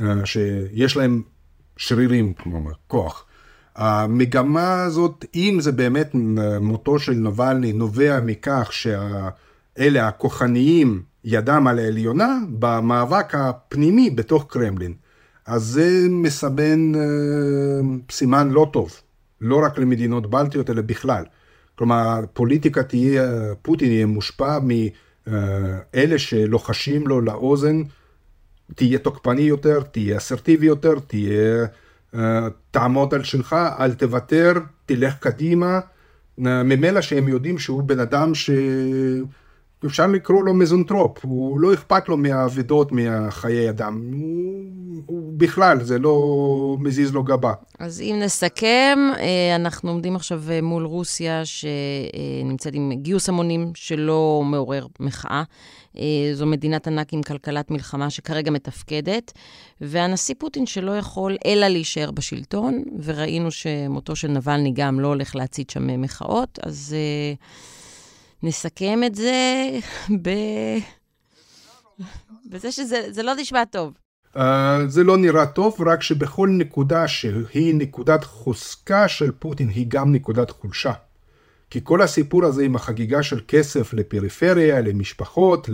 אה, 0.00 0.26
שיש 0.26 0.96
להם 0.96 1.22
שרירים, 1.76 2.32
כלומר, 2.34 2.72
כוח. 2.86 3.24
המגמה 3.76 4.82
הזאת, 4.82 5.24
אם 5.34 5.58
זה 5.60 5.72
באמת 5.72 6.10
מותו 6.60 6.98
של 6.98 7.12
נבלני 7.12 7.72
נובע 7.72 8.20
מכך 8.20 8.68
שה... 8.70 9.28
אלה 9.78 10.08
הכוחניים 10.08 11.02
ידם 11.24 11.66
על 11.66 11.78
העליונה 11.78 12.38
במאבק 12.58 13.34
הפנימי 13.34 14.10
בתוך 14.10 14.46
קרמלין. 14.48 14.94
אז 15.46 15.62
זה 15.62 16.06
מסמן 16.10 16.94
אה, 16.94 17.00
סימן 18.10 18.50
לא 18.50 18.70
טוב, 18.72 18.92
לא 19.40 19.60
רק 19.64 19.78
למדינות 19.78 20.30
בלטיות 20.30 20.70
אלא 20.70 20.82
בכלל. 20.82 21.24
כלומר, 21.76 22.20
פוליטיקה 22.32 22.82
תהיה, 22.82 23.54
פוטין 23.62 23.92
יהיה 23.92 24.06
מושפע 24.06 24.58
מאלה 25.26 26.18
שלוחשים 26.18 27.06
לו 27.06 27.20
לאוזן, 27.20 27.82
תהיה 28.74 28.98
תוקפני 28.98 29.42
יותר, 29.42 29.80
תהיה 29.80 30.16
אסרטיבי 30.16 30.66
יותר, 30.66 30.94
תהיה, 31.06 31.66
אה, 32.14 32.48
תעמוד 32.70 33.14
על 33.14 33.24
שלך, 33.24 33.56
אל 33.78 33.94
תוותר, 33.94 34.52
תלך 34.86 35.18
קדימה, 35.18 35.80
ממילא 36.38 37.00
שהם 37.00 37.28
יודעים 37.28 37.58
שהוא 37.58 37.82
בן 37.82 38.00
אדם 38.00 38.34
ש... 38.34 38.50
אפשר 39.86 40.06
לקרוא 40.06 40.44
לו 40.44 40.54
מזונטרופ, 40.54 41.24
הוא 41.24 41.60
לא 41.60 41.74
אכפת 41.74 42.08
לו 42.08 42.16
מהאבדות, 42.16 42.92
מהחיי 42.92 43.70
אדם, 43.70 44.12
הוא, 44.12 45.02
הוא 45.06 45.32
בכלל, 45.36 45.84
זה 45.84 45.98
לא 45.98 46.76
מזיז 46.80 47.12
לו 47.12 47.22
גבה. 47.22 47.52
אז 47.78 48.00
אם 48.00 48.16
נסכם, 48.22 48.98
אה, 49.18 49.56
אנחנו 49.56 49.90
עומדים 49.90 50.16
עכשיו 50.16 50.42
אה, 50.50 50.62
מול 50.62 50.84
רוסיה 50.84 51.42
שנמצאת 51.44 52.74
עם 52.74 52.92
גיוס 52.94 53.28
המונים 53.28 53.72
שלא 53.74 54.42
מעורר 54.44 54.86
מחאה. 55.00 55.42
אה, 55.98 56.02
זו 56.34 56.46
מדינת 56.46 56.86
ענק 56.86 57.12
עם 57.12 57.22
כלכלת 57.22 57.70
מלחמה 57.70 58.10
שכרגע 58.10 58.50
מתפקדת, 58.50 59.32
והנשיא 59.80 60.34
פוטין 60.38 60.66
שלא 60.66 60.98
יכול 60.98 61.36
אלא 61.46 61.68
להישאר 61.68 62.10
בשלטון, 62.10 62.82
וראינו 63.02 63.50
שמותו 63.50 64.16
של 64.16 64.28
נבלני 64.28 64.72
גם 64.74 65.00
לא 65.00 65.08
הולך 65.08 65.36
להצית 65.36 65.70
שם 65.70 66.00
מחאות, 66.02 66.58
אז... 66.62 66.96
נסכם 68.46 69.00
את 69.06 69.14
זה 69.14 69.70
ב... 70.22 70.30
בזה 72.50 72.72
שזה 72.72 73.22
לא 73.22 73.34
נשמע 73.34 73.64
טוב. 73.64 73.92
Uh, 74.36 74.40
זה 74.86 75.04
לא 75.04 75.16
נראה 75.16 75.46
טוב, 75.46 75.76
רק 75.86 76.02
שבכל 76.02 76.48
נקודה 76.48 77.08
שהיא 77.08 77.74
נקודת 77.74 78.24
חוזקה 78.24 79.08
של 79.08 79.30
פוטין, 79.38 79.68
היא 79.68 79.86
גם 79.88 80.12
נקודת 80.12 80.50
חולשה. 80.50 80.92
כי 81.70 81.80
כל 81.84 82.02
הסיפור 82.02 82.44
הזה 82.44 82.62
עם 82.62 82.76
החגיגה 82.76 83.22
של 83.22 83.40
כסף 83.48 83.94
לפריפריה, 83.94 84.80
למשפחות, 84.80 85.68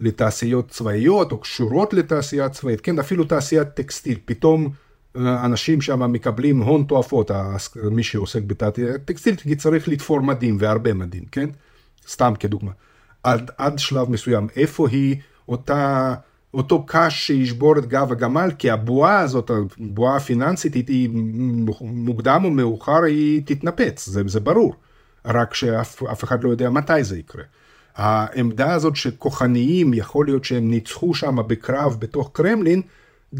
לתעשיות 0.00 0.68
צבאיות, 0.68 1.32
או 1.32 1.38
קשורות 1.38 1.94
לתעשייה 1.94 2.48
צבאית, 2.48 2.80
כן, 2.80 2.98
אפילו 2.98 3.24
תעשיית 3.24 3.68
טקסטיל, 3.68 4.18
פתאום 4.24 4.68
אה, 5.16 5.44
אנשים 5.44 5.80
שם 5.80 6.12
מקבלים 6.12 6.62
הון 6.62 6.84
תועפות, 6.84 7.30
מי 7.90 8.02
שעוסק 8.02 8.42
בתעשיית 8.42 9.04
טקסטיל, 9.04 9.36
כי 9.36 9.56
צריך 9.56 9.88
לתפור 9.88 10.20
מדים, 10.20 10.56
והרבה 10.60 10.94
מדים, 10.94 11.24
כן? 11.32 11.50
סתם 12.08 12.32
כדוגמה, 12.40 12.70
עד, 13.22 13.50
עד 13.58 13.78
שלב 13.78 14.10
מסוים, 14.10 14.46
איפה 14.56 14.88
היא 14.88 15.16
אותה, 15.48 16.14
אותו 16.54 16.84
קש 16.86 17.26
שישבור 17.26 17.78
את 17.78 17.86
גב 17.86 18.12
הגמל, 18.12 18.50
כי 18.58 18.70
הבועה 18.70 19.20
הזאת, 19.20 19.50
הבועה 19.80 20.16
הפיננסית, 20.16 20.88
היא 20.88 21.08
מוקדם 21.80 22.40
או 22.44 22.50
מאוחר 22.50 23.02
היא 23.02 23.42
תתנפץ, 23.44 24.06
זה, 24.06 24.22
זה 24.26 24.40
ברור, 24.40 24.74
רק 25.24 25.54
שאף 25.54 26.24
אחד 26.24 26.44
לא 26.44 26.50
יודע 26.50 26.70
מתי 26.70 27.04
זה 27.04 27.18
יקרה. 27.18 27.44
העמדה 27.96 28.72
הזאת 28.72 28.96
שכוחניים, 28.96 29.94
יכול 29.94 30.26
להיות 30.26 30.44
שהם 30.44 30.70
ניצחו 30.70 31.14
שם 31.14 31.36
בקרב 31.46 31.96
בתוך 31.98 32.30
קרמלין, 32.32 32.82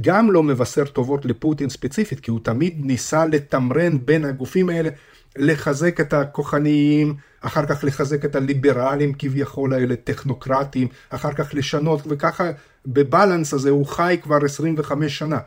גם 0.00 0.30
לא 0.30 0.42
מבשר 0.42 0.84
טובות 0.84 1.24
לפוטין 1.24 1.68
ספציפית, 1.68 2.20
כי 2.20 2.30
הוא 2.30 2.40
תמיד 2.42 2.74
ניסה 2.86 3.26
לתמרן 3.26 3.98
בין 4.04 4.24
הגופים 4.24 4.68
האלה, 4.68 4.88
לחזק 5.36 6.00
את 6.00 6.12
הכוחניים, 6.12 7.14
אחר 7.40 7.66
כך 7.66 7.84
לחזק 7.84 8.24
את 8.24 8.36
הליברלים 8.36 9.12
כביכול 9.18 9.74
האלה, 9.74 9.96
טכנוקרטים, 9.96 10.88
אחר 11.10 11.32
כך 11.32 11.54
לשנות, 11.54 12.00
וככה 12.06 12.50
בבלנס 12.86 13.54
הזה 13.54 13.70
הוא 13.70 13.86
חי 13.86 14.18
כבר 14.22 14.44
25 14.44 15.18
שנה. 15.18 15.38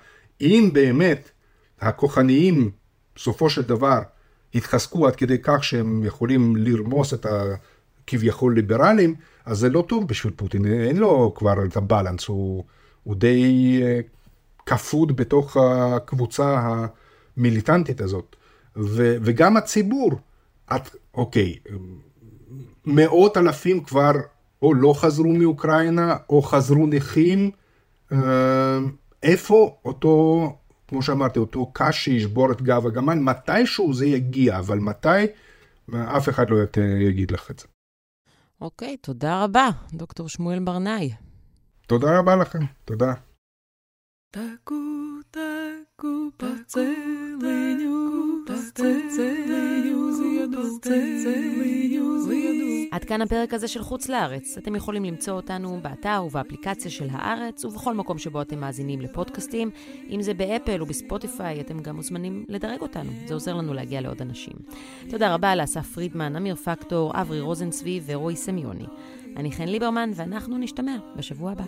אם 0.41 0.69
באמת 0.73 1.29
הכוחניים, 1.81 2.71
בסופו 3.15 3.49
של 3.49 3.61
דבר, 3.61 3.99
התחזקו 4.55 5.07
עד 5.07 5.15
כדי 5.15 5.37
כך 5.43 5.63
שהם 5.63 6.03
יכולים 6.03 6.55
לרמוס 6.55 7.13
את 7.13 7.25
הכביכול 7.25 8.55
ליברלים, 8.55 9.15
אז 9.45 9.57
זה 9.59 9.69
לא 9.69 9.85
טוב 9.87 10.07
בשביל 10.07 10.33
פוטין, 10.35 10.65
אין 10.65 10.97
לו 10.97 11.33
כבר 11.35 11.65
את 11.65 11.77
הבלנס, 11.77 12.27
הוא, 12.27 12.63
הוא 13.03 13.15
די 13.15 13.79
אה, 13.83 13.99
כפוד 14.65 15.15
בתוך 15.15 15.57
הקבוצה 15.57 16.77
המיליטנטית 17.37 18.01
הזאת. 18.01 18.35
ו, 18.77 19.15
וגם 19.21 19.57
הציבור, 19.57 20.11
את, 20.75 20.95
אוקיי, 21.13 21.55
מאות 22.85 23.37
אלפים 23.37 23.83
כבר 23.83 24.11
או 24.61 24.73
לא 24.73 24.93
חזרו 24.97 25.33
מאוקראינה, 25.33 26.17
או 26.29 26.41
חזרו 26.41 26.87
נכים, 26.87 27.51
אה, 28.11 28.79
איפה 29.23 29.77
אותו, 29.85 30.57
כמו 30.87 31.01
שאמרתי, 31.01 31.39
אותו 31.39 31.71
קש 31.73 32.03
שישבור 32.03 32.51
את 32.51 32.61
גב 32.61 32.85
הגמל, 32.87 33.13
מתישהו 33.13 33.93
זה 33.93 34.05
יגיע, 34.05 34.59
אבל 34.59 34.79
מתי, 34.79 35.25
אף 35.93 36.29
אחד 36.29 36.49
לא 36.49 36.57
יגיד 37.09 37.31
לך 37.31 37.51
את 37.51 37.59
זה. 37.59 37.65
אוקיי, 38.61 38.97
תודה 38.97 39.43
רבה, 39.43 39.69
דוקטור 39.93 40.29
שמואל 40.29 40.59
ברנאי. 40.59 41.11
תודה 41.87 42.19
רבה 42.19 42.35
לכם, 42.35 42.59
תודה. 42.85 43.13
עד 52.91 53.03
כאן 53.05 53.21
הפרק 53.21 53.53
הזה 53.53 53.67
של 53.67 53.83
חוץ 53.83 54.09
לארץ. 54.09 54.57
אתם 54.57 54.75
יכולים 54.75 55.05
למצוא 55.05 55.33
אותנו 55.33 55.79
באתר 55.81 56.23
ובאפליקציה 56.27 56.91
של 56.91 57.07
הארץ, 57.11 57.65
ובכל 57.65 57.93
מקום 57.93 58.17
שבו 58.17 58.41
אתם 58.41 58.59
מאזינים 58.59 59.01
לפודקאסטים. 59.01 59.69
אם 60.09 60.21
זה 60.21 60.33
באפל 60.33 60.81
או 60.81 60.85
בספוטיפיי, 60.85 61.61
אתם 61.61 61.79
גם 61.79 61.95
מוזמנים 61.95 62.45
לדרג 62.49 62.81
אותנו. 62.81 63.11
זה 63.25 63.33
עוזר 63.33 63.53
לנו 63.53 63.73
להגיע 63.73 64.01
לעוד 64.01 64.21
אנשים. 64.21 64.53
תודה 65.09 65.33
רבה 65.33 65.55
לאסף 65.55 65.87
פרידמן, 65.93 66.35
אמיר 66.35 66.55
פקטור, 66.55 67.11
אברי 67.21 67.41
רוזנצבי 67.41 68.01
ורועי 68.05 68.35
סמיוני. 68.35 68.85
אני 69.37 69.51
חן 69.51 69.67
ליברמן, 69.67 70.11
ואנחנו 70.15 70.57
נשתמע 70.57 70.95
בשבוע 71.15 71.51
הבא. 71.51 71.63